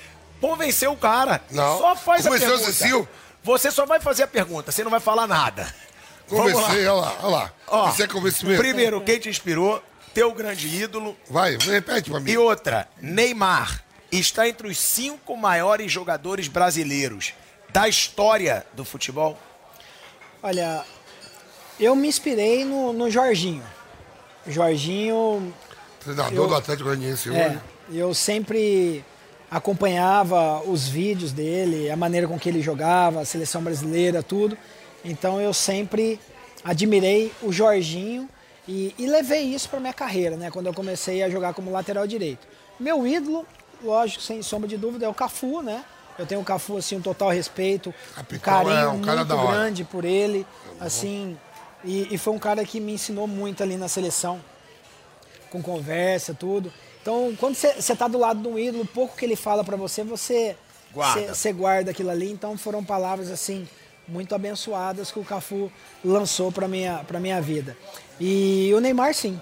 [0.41, 1.43] convencer o cara.
[1.51, 1.79] Não.
[1.79, 2.73] Só faz Convenceu a o pergunta.
[2.73, 3.09] Cecil?
[3.43, 5.73] Você só vai fazer a pergunta, você não vai falar nada.
[6.29, 7.53] Conversei, olha lá, olha lá.
[7.67, 8.61] Ó, Isso é convencimento.
[8.61, 9.83] Primeiro, quem te inspirou?
[10.15, 11.17] Teu grande ídolo.
[11.29, 12.31] Vai, repete pra mim.
[12.31, 17.33] E outra, Neymar está entre os cinco maiores jogadores brasileiros
[17.71, 19.39] da história do futebol.
[20.43, 20.85] Olha,
[21.81, 23.65] eu me inspirei no, no Jorginho.
[24.47, 25.55] Jorginho,
[26.01, 27.59] Treinador eu- do Atlético Goianiense é,
[27.91, 29.05] eu sempre
[29.53, 34.57] acompanhava os vídeos dele, a maneira com que ele jogava, a seleção brasileira, tudo.
[35.05, 36.19] Então eu sempre
[36.65, 38.27] admirei o Jorginho
[38.67, 40.51] e, e levei isso para minha carreira, né?
[40.51, 42.49] Quando eu comecei a jogar como lateral direito.
[42.81, 43.45] Meu ídolo,
[43.85, 45.85] lógico, sem sombra de dúvida, é o Cafu, né?
[46.19, 49.85] Eu tenho o Cafu assim um total respeito, um Capitão, carinho é, um muito grande
[49.85, 50.47] por ele,
[50.81, 51.37] assim.
[51.85, 54.41] E, e foi um cara que me ensinou muito ali na seleção
[55.51, 56.73] com conversa, tudo.
[57.03, 59.63] Então, quando você você tá do lado de um ídolo, o pouco que ele fala
[59.63, 60.57] pra você, você
[60.95, 61.35] Guarda.
[61.35, 62.31] você guarda aquilo ali.
[62.31, 63.69] Então, foram palavras assim
[64.07, 65.71] muito abençoadas que o Cafu
[66.05, 67.77] lançou pra minha para minha vida.
[68.21, 69.41] E o Neymar sim.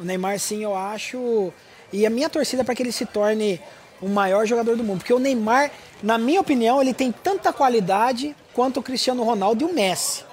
[0.00, 1.52] O Neymar sim, eu acho,
[1.92, 3.60] e a minha torcida é para que ele se torne
[4.00, 5.70] o maior jogador do mundo, porque o Neymar,
[6.02, 10.24] na minha opinião, ele tem tanta qualidade quanto o Cristiano Ronaldo e o Messi.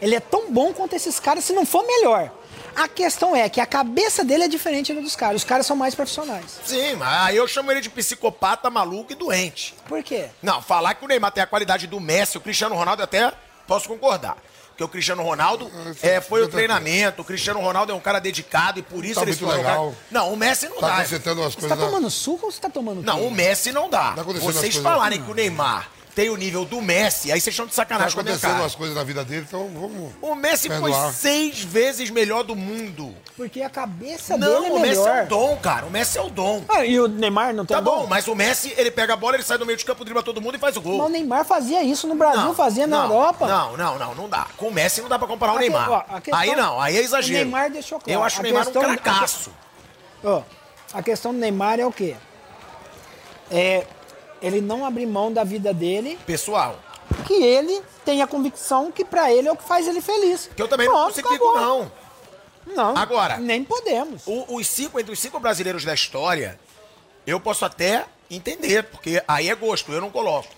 [0.00, 2.32] Ele é tão bom quanto esses caras, se não for melhor.
[2.78, 5.42] A questão é que a cabeça dele é diferente da dos caras.
[5.42, 6.60] Os caras são mais profissionais.
[6.64, 9.74] Sim, mas aí eu chamo ele de psicopata, maluco e doente.
[9.88, 10.26] Por quê?
[10.42, 13.32] Não, falar que o Neymar tem a qualidade do Messi, o Cristiano Ronaldo até
[13.66, 14.36] posso concordar.
[14.68, 15.68] Porque o Cristiano Ronaldo
[16.02, 19.22] é, foi o treinamento, o Cristiano Ronaldo é um cara dedicado e por isso Tá
[19.22, 19.94] ele muito se tornou legal.
[20.08, 21.04] Não, o Messi não Tá dá.
[21.04, 21.60] Você coisas.
[21.68, 23.24] tá na- tomando suco ou você tá tomando Não, quê?
[23.24, 24.12] o Messi não dá.
[24.12, 27.70] Tá Vocês falarem que o Neymar tem o nível do Messi, aí vocês estão de
[27.70, 30.12] Tá sacanagem com a minha acontecendo umas coisas na vida dele, então vamos.
[30.20, 31.12] O Messi foi perdoar.
[31.12, 33.14] seis vezes melhor do mundo.
[33.36, 35.16] Porque a cabeça Não, dele é o Messi melhor.
[35.16, 35.86] é o dom, cara.
[35.86, 36.64] O Messi é o dom.
[36.68, 38.06] Ah, e o Neymar não tem Tá bom, dom?
[38.08, 40.40] mas o Messi, ele pega a bola, ele sai do meio de campo, dribla todo
[40.40, 40.98] mundo e faz o gol.
[40.98, 43.46] Mas o Neymar fazia isso no Brasil, fazia na não, Europa.
[43.46, 44.48] Não, não, não, não dá.
[44.56, 45.88] Com o Messi não dá pra comparar o A que- Neymar.
[45.88, 47.38] ó, a questão- aí não, aí é exagero.
[47.42, 48.18] o Neymar deixou claro.
[48.18, 49.52] Eu acho A o Neymar um questão- cracaço.
[50.24, 50.42] Ó,
[50.92, 52.16] a questão do Neymar é o quê?
[53.52, 53.86] É
[54.42, 56.78] ele não abrir mão da vida dele, Pessoal,
[57.26, 60.48] que ele tem a convicção que pra ele é o que faz ele feliz.
[60.54, 61.60] que eu também não Pronto, crucifico, acabou.
[61.60, 61.92] não.
[62.74, 62.96] Não.
[62.96, 64.22] Agora- Nem podemos.
[64.26, 66.58] O- os cinco, entre os cinco brasileiros da história,
[67.26, 70.48] eu posso até entender, porque aí é gosto, eu não coloco.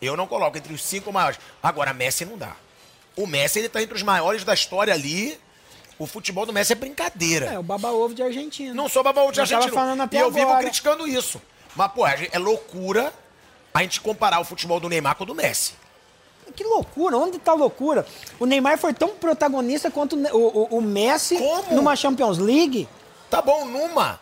[0.00, 1.38] Eu não coloco entre os cinco maiores.
[1.62, 2.54] Agora, Messi não dá.
[3.16, 5.38] O Messi, ele tá entre os maiores da história ali.
[5.98, 7.46] O futebol do Messi é brincadeira.
[7.46, 8.72] É, o baba-ovo de Argentina.
[8.72, 10.60] Não sou babaú de Eu tava falando até e eu vivo agora.
[10.62, 11.42] criticando isso.
[11.76, 13.12] Mas, pô, é loucura
[13.72, 15.74] a gente comparar o futebol do Neymar com o do Messi.
[16.56, 18.04] Que loucura, onde tá a loucura?
[18.38, 21.76] O Neymar foi tão protagonista quanto o, o- o Messi Como?
[21.76, 22.88] numa Champions League.
[23.30, 24.18] Tá bom, numa.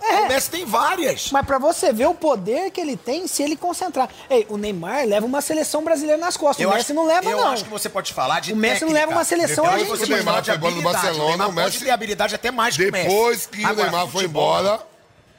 [0.00, 0.20] É.
[0.20, 1.32] O Messi tem várias.
[1.32, 4.08] Mas pra você ver o poder que ele tem se ele concentrar.
[4.30, 6.64] Ei, o Neymar leva uma seleção brasileira nas costas.
[6.64, 7.48] o Messi acho, não leva, eu não.
[7.48, 9.00] acho que você pode falar de O Messi não técnica.
[9.00, 10.14] leva uma seleção Depois que argentina.
[10.14, 10.94] o Neymar foi embora do habilidade.
[11.06, 13.08] Barcelona, Neymar o Messi- pode ter habilidade até mais que o Messi.
[13.08, 14.86] Depois que Agora, o Neymar foi futebol- embora,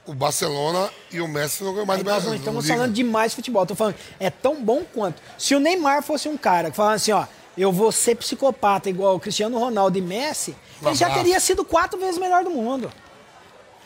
[0.08, 3.34] o Barcelona e o Messi não ganham mais Aí nós não estamos falando de mais
[3.34, 3.66] futebol.
[3.66, 5.22] Tô falando, é tão bom quanto.
[5.38, 7.26] Se o Neymar fosse um cara que falava assim, ó,
[7.58, 11.66] eu vou ser psicopata igual o Cristiano Ronaldo e Messi, Um ele já teria sido
[11.66, 12.92] quatro vezes melhor do mundo.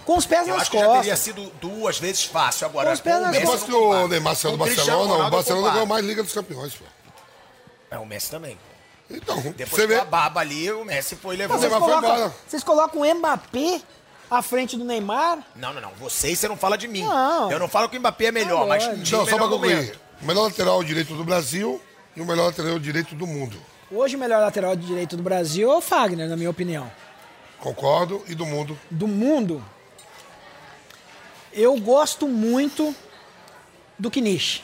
[0.05, 1.19] Com os pés Eu nas acho que já teria costas.
[1.19, 2.65] sido duas vezes fácil.
[2.67, 4.07] Agora, Com os pés nas Depois que o.
[4.07, 6.85] Neymar saiu do Barcelona, o Barcelona ganhou mais Liga dos Campeões, pô.
[7.91, 8.57] É, o Messi também.
[9.09, 9.95] Então, Depois você que vê.
[9.99, 11.59] a baba ali, o Messi foi levando.
[11.59, 12.35] vocês, Neymar foi colocam, embora.
[12.47, 13.81] vocês colocam o Mbappé
[14.31, 15.39] à frente do Neymar?
[15.55, 15.91] Não, não, não.
[15.99, 17.03] Vocês, você não fala de mim.
[17.03, 17.51] Não.
[17.51, 19.99] Eu não falo que o Mbappé é melhor, Tá mas Não, só pra concluir.
[20.21, 21.81] O melhor lateral direito do Brasil
[22.15, 23.57] e o melhor lateral direito do mundo.
[23.91, 26.89] Hoje o melhor lateral de direito do Brasil é o Fagner, na minha opinião.
[27.59, 28.23] Concordo.
[28.27, 28.79] E do mundo.
[28.89, 29.61] Do mundo,
[31.53, 32.95] eu gosto muito
[33.99, 34.63] do Knish,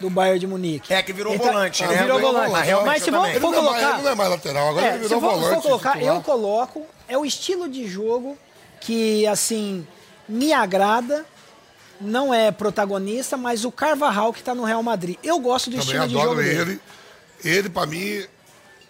[0.00, 0.92] do Bayern de Munique.
[0.92, 2.02] É, que virou Ele tá- volante, Ah, né?
[2.02, 2.52] Virou Virou volante.
[2.84, 3.92] Mas se eu for, é mais, colocar...
[3.94, 5.54] ele não é mais lateral, agora É, ele se virou for, volante.
[5.54, 6.14] for colocar, titular.
[6.16, 8.38] eu coloco, é o estilo de jogo
[8.86, 9.86] que, assim,
[10.28, 11.24] me agrada.
[12.00, 15.16] Não é protagonista, mas o Carvajal que tá no Real Madrid.
[15.24, 16.60] Eu gosto do Também estilo de jogo adoro dele.
[16.60, 16.80] ele.
[17.42, 18.22] Ele, pra mim,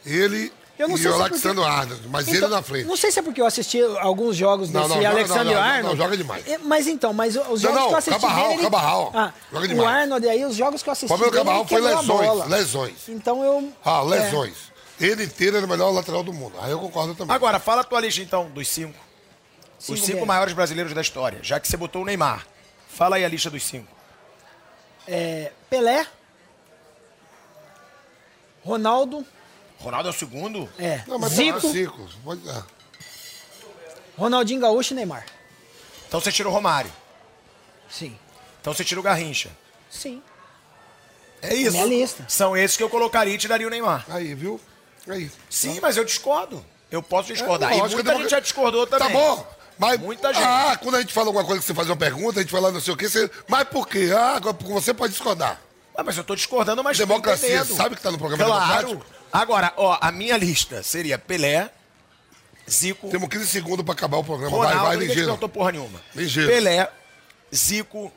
[0.04, 2.62] ele Eu não e sei o se é Alexander porque- Arnold, mas Então, ele na
[2.62, 2.84] frente.
[2.86, 5.88] Não sei se é porque eu assisti alguns jogos Não, desse não, Alexander não, Arnold.
[5.88, 6.46] não, joga demais.
[6.48, 8.54] É, Mas então, mas os jogos não, que eu assisti Cabarral, dele...
[8.54, 9.88] ele- Cabarral, Ah, joga o demais.
[9.88, 12.50] Arnold aí, os jogos que eu assisti O problema do dele, Cabarral ele foi lesões,
[12.50, 12.94] lesões.
[13.08, 13.72] Então eu...
[13.84, 14.04] Ah, é.
[14.04, 14.54] lesões.
[15.00, 16.54] Ele inteiro era o melhor lateral do mundo.
[16.60, 17.34] Aí eu concordo também.
[17.36, 18.98] Agora, fala a tua lista então, dos cinco.
[19.78, 20.26] Cinco Os cinco quem?
[20.26, 22.46] maiores brasileiros da história, já que você botou o Neymar.
[22.88, 23.94] Fala aí a lista dos cinco.
[25.06, 26.06] É, Pelé,
[28.64, 29.24] Ronaldo,
[29.78, 30.68] Ronaldo é o segundo?
[30.78, 32.08] é, Não, mas Zico, tá Zico.
[32.24, 32.42] Pode.
[34.16, 35.26] Ronaldinho Gaúcho e Neymar.
[36.08, 36.90] Então você tira o Romário.
[37.88, 38.18] Sim,
[38.60, 39.50] Então você tira o Garrincha.
[39.90, 40.22] sim.
[41.42, 41.72] É isso.
[41.72, 42.24] Minha lista.
[42.28, 44.06] São esses que eu colocaria e tiraria o Neymar.
[44.08, 44.58] Aí, viu?
[45.06, 45.30] Aí.
[45.50, 46.64] Sim, mas eu discordo.
[46.90, 47.72] Eu posso discordar.
[47.72, 49.06] É, e muita gente já discordou também.
[49.06, 49.46] Tá bom.
[49.78, 50.42] Mas, Muita gente.
[50.44, 52.70] Ah, quando a gente fala alguma coisa que você faz uma pergunta, a gente fala
[52.72, 53.30] não sei o quê, você...
[53.48, 54.10] mas por quê?
[54.16, 55.60] Ah, você pode discordar.
[55.94, 58.86] Ah, mas eu tô discordando, mas tô Democracia, sabe que tá no programa Claro.
[58.88, 59.16] democrático?
[59.32, 61.70] Agora, ó, a minha lista seria Pelé,
[62.68, 64.54] Zico, Temos 15 segundos pra acabar o programa.
[64.56, 65.22] Ronaldo, vai, vai, ligeiro.
[65.26, 66.00] perguntou porra nenhuma.
[66.14, 66.50] Ligeiro.
[66.50, 66.90] Pelé,
[67.54, 68.12] Zico,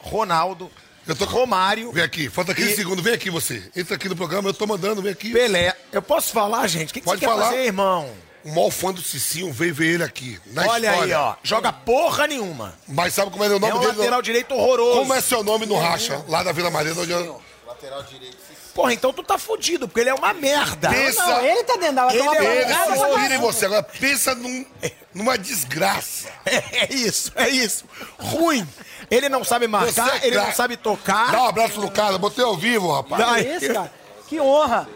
[0.00, 0.70] Ronaldo,
[1.06, 3.70] Eu tô Romário, Vem aqui, falta 15 E- segundos, vem aqui você.
[3.76, 5.32] Entra aqui no programa, eu tô mandando, vem aqui.
[5.32, 5.74] Pelé.
[5.92, 6.90] Eu posso falar, gente?
[6.90, 7.46] O que, que Pode você quer falar.
[7.46, 8.10] fazer, irmão?
[8.44, 11.16] O maior fã do Cicinho veio ver ele aqui, na Olha história.
[11.16, 11.34] aí, ó.
[11.42, 12.74] Joga porra nenhuma.
[12.88, 13.92] Mas sabe como é o nome É um dele?
[13.98, 14.98] lateral direito horroroso.
[14.98, 17.00] Como é seu nome no racha, lá da Vila Mariana?
[17.00, 17.40] Onde eu...
[17.66, 18.36] Lateral direito.
[18.74, 20.88] Porra, então tu tá fudido, porque ele é uma merda.
[20.88, 23.66] Pensa- Não, ele tá dentro da Ele é- Ele inspira em você.
[23.66, 24.64] Agora pensa num-
[25.12, 26.28] numa desgraça.
[26.46, 27.84] É isso, é isso.
[28.18, 28.66] Ruim.
[29.10, 31.30] Ele não sabe marcar, é ele não sabe tocar.
[31.30, 33.22] Dá um abraço no cara, botei ao vivo, rapaz.
[33.24, 33.34] Dá.
[33.34, 33.92] Que isso, cara?
[34.26, 34.88] Que honra.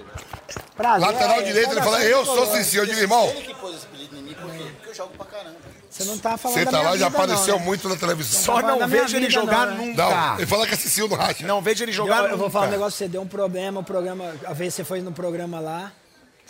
[0.77, 1.07] Prazer.
[1.07, 2.47] Lateral É, direito, ele fala, eu sou.
[2.55, 2.83] Cicinho.
[2.83, 4.65] Eu digo, irmão, Ele que pôs esse apelido em mim, por quê?
[4.77, 5.57] Porque eu jogo pra caramba.
[5.91, 7.65] Você não tá falando você da tá minha lá, já vida, não, apareceu né?
[7.65, 8.43] muito na televisão.
[8.43, 9.95] Só não vejo ele jogar não, né?
[9.97, 10.35] Não, nunca.
[10.37, 11.47] ele fala que assistiu no racha.
[11.47, 12.37] Não vejo ele Eu, jogar eu nunca.
[12.37, 15.01] vou falar um negócio pra você, deu um problema, o programa, a vez você foi
[15.01, 15.91] no programa lá,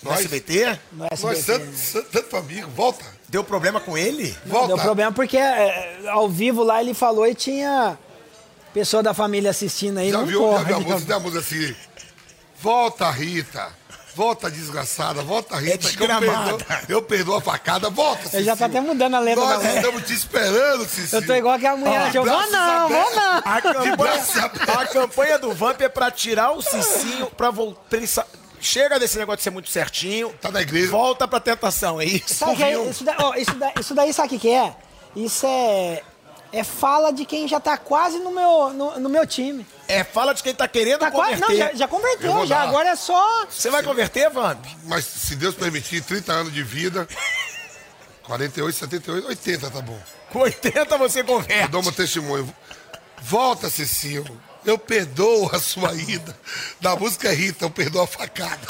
[0.03, 0.79] No SBT?
[0.93, 1.45] no Nós, SBT.
[1.47, 3.05] tanto, tanto, tanto amigo, volta.
[3.29, 4.37] Deu problema com ele?
[4.45, 4.67] Volta.
[4.69, 7.97] Deu problema porque é, ao vivo lá ele falou e tinha
[8.75, 10.65] pessoa da família assistindo aí, Já não viu, já pode.
[10.65, 11.77] viu a música, tem a música assim.
[12.61, 13.69] Volta, Rita.
[14.17, 15.21] Volta, desgraçada.
[15.23, 15.91] Volta, Rita.
[15.91, 17.91] que eu, perdoo, eu perdoo a facada.
[17.91, 21.21] Volta, Ele já tá até mudando a letra Nós estamos te esperando, Cicinho.
[21.21, 23.37] Eu tô igual que a mulher, eu vou não, vou não.
[23.45, 27.99] A campanha, a campanha do Vamp é pra tirar o Cicinho, pra voltar.
[28.59, 30.33] Chega desse negócio de ser muito certinho.
[30.41, 30.91] Tá na igreja.
[30.91, 32.33] Volta pra tentação, é isso?
[32.35, 32.83] Sabe é?
[32.89, 34.75] Isso, da- ó, isso, da- isso daí sabe o que, que é?
[35.15, 36.03] Isso é,
[36.51, 39.67] é fala de quem já tá quase no meu, no, no meu time.
[39.89, 41.49] É, fala de quem tá querendo Tá quase, converter.
[41.65, 42.61] não, já, já Eu converteu, já.
[42.63, 43.47] Agora é só.
[43.49, 44.65] Você vai converter, Vamp?
[44.85, 47.07] Mas se Deus permitir, 30 anos de vida.
[48.25, 49.99] 48, 78, 80, tá bom.
[50.33, 51.69] Com 80 você Eu converte.
[51.71, 52.53] dou meu testemunho.
[53.23, 54.25] Volta, Cicinho.
[54.65, 56.37] Eu perdoo a sua ida.
[56.81, 58.67] Da música Rita, eu perdoo a facada.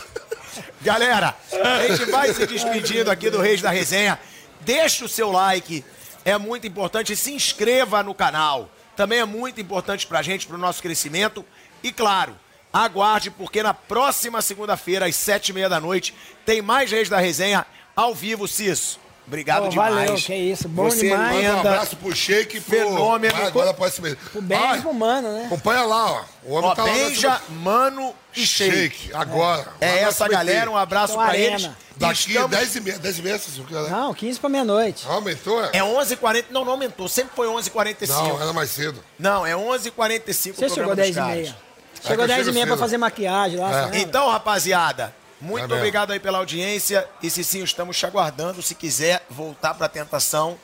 [0.82, 4.18] Galera, a gente vai se despedindo aqui do Reis da Resenha.
[4.60, 5.82] Deixa o seu like,
[6.24, 7.16] é muito importante.
[7.16, 11.44] Se inscreva no canal, também é muito importante pra gente, pro nosso crescimento.
[11.82, 12.36] E claro,
[12.72, 16.14] aguarde, porque na próxima segunda-feira, às sete e meia da noite,
[16.44, 18.98] tem mais Reis da Resenha ao vivo, Cis.
[19.26, 19.94] Obrigado Pô, demais.
[19.94, 21.44] valeu, que isso, bom Você demais.
[21.44, 22.76] Manda um abraço pro Shake e pro...
[22.78, 23.34] Fenômeno.
[23.34, 24.18] Vai, agora pode ser mesmo.
[24.34, 25.46] O bem Vai, pro mano, né?
[25.46, 26.22] Acompanha lá, ó.
[26.44, 26.88] O homem Ó, tá lá.
[26.92, 28.76] no Benja, Mano e Shake.
[28.98, 29.66] Shake, agora.
[29.80, 31.56] É abraço essa galera, um abraço Então, pra Arena.
[31.56, 31.70] eles.
[31.96, 32.98] Daqui, Estamos- 10 e meia.
[32.98, 33.90] 10 e meia, Cicinho, que hora é?
[33.90, 35.04] Não, 15 pra meia-noite.
[35.08, 35.70] Aumentou, é?
[35.72, 38.08] É 11h40, não, não aumentou, sempre foi 11h45.
[38.28, 39.02] Não, era mais cedo.
[39.18, 41.34] Não, é 11h45 Você o chegou programa 10 dos e caras.
[41.36, 41.48] meia.
[41.50, 42.80] É Chegou que eu 10 e chego meia pra cedo.
[42.84, 43.90] fazer maquiagem lá.
[43.92, 43.98] É.
[43.98, 47.06] Então, rapaziada, muito É obrigado aí pela audiência.
[47.22, 48.62] E Cicinho, estamos te aguardando.
[48.62, 50.58] Se quiser voltar pra tentação,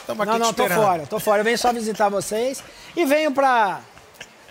[0.00, 0.84] estamos aqui Não, não, te tô esperando.
[0.84, 1.40] fora, tô fora.
[1.40, 2.62] Eu venho só visitar vocês
[2.96, 3.80] e venho pra,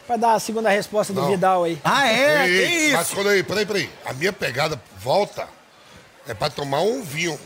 [0.06, 1.30] pra dar a segunda resposta do Não.
[1.30, 1.80] Vidal aí.
[1.84, 2.48] Ah, é?
[2.48, 3.16] Ei, Que Mas isso?
[3.16, 3.90] quando aí, peraí, peraí.
[4.06, 5.48] A minha pegada volta
[6.28, 7.40] é pra tomar um vinho.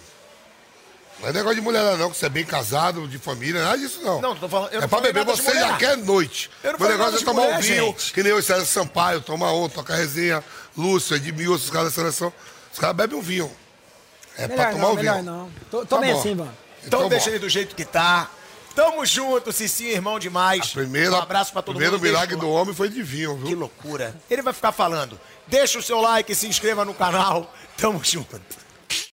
[1.19, 4.01] Não é negócio de mulher não, que você é bem casado, de família, nada disso
[4.03, 4.19] não.
[4.19, 6.49] Não, tô falando- eu é não pra beber, você já quer noite.
[6.61, 8.11] Eu não Meu falei negócio é de tomar mulher, um vinho, gente.
[8.13, 10.43] que nem e César Sampaio, tomar um, tocar resenha,
[10.77, 12.33] Lúcio, Edmilson, os caras da seleção.
[12.71, 13.51] Os caras bebem um vinho.
[14.37, 15.11] É pra Melhor tomar não, um vinho.
[15.11, 15.51] melhor não.
[15.69, 16.19] Tô, tô Tá bem bom.
[16.19, 16.57] assim, mano.
[16.85, 17.31] Então, Então, deixa bom.
[17.31, 18.29] ele do jeito que tá.
[18.75, 20.69] Tamo junto, Cicinho, irmão demais.
[20.71, 22.03] Primeiro, um abraço pra todo primeiro mundo.
[22.03, 23.45] milagre Deixa do o- homem foi de vinho, viu?
[23.47, 24.15] Que loucura.
[24.29, 25.19] Ele vai ficar falando.
[25.45, 27.53] Deixa o seu like, se inscreva no canal.
[27.77, 28.41] Tamo junto.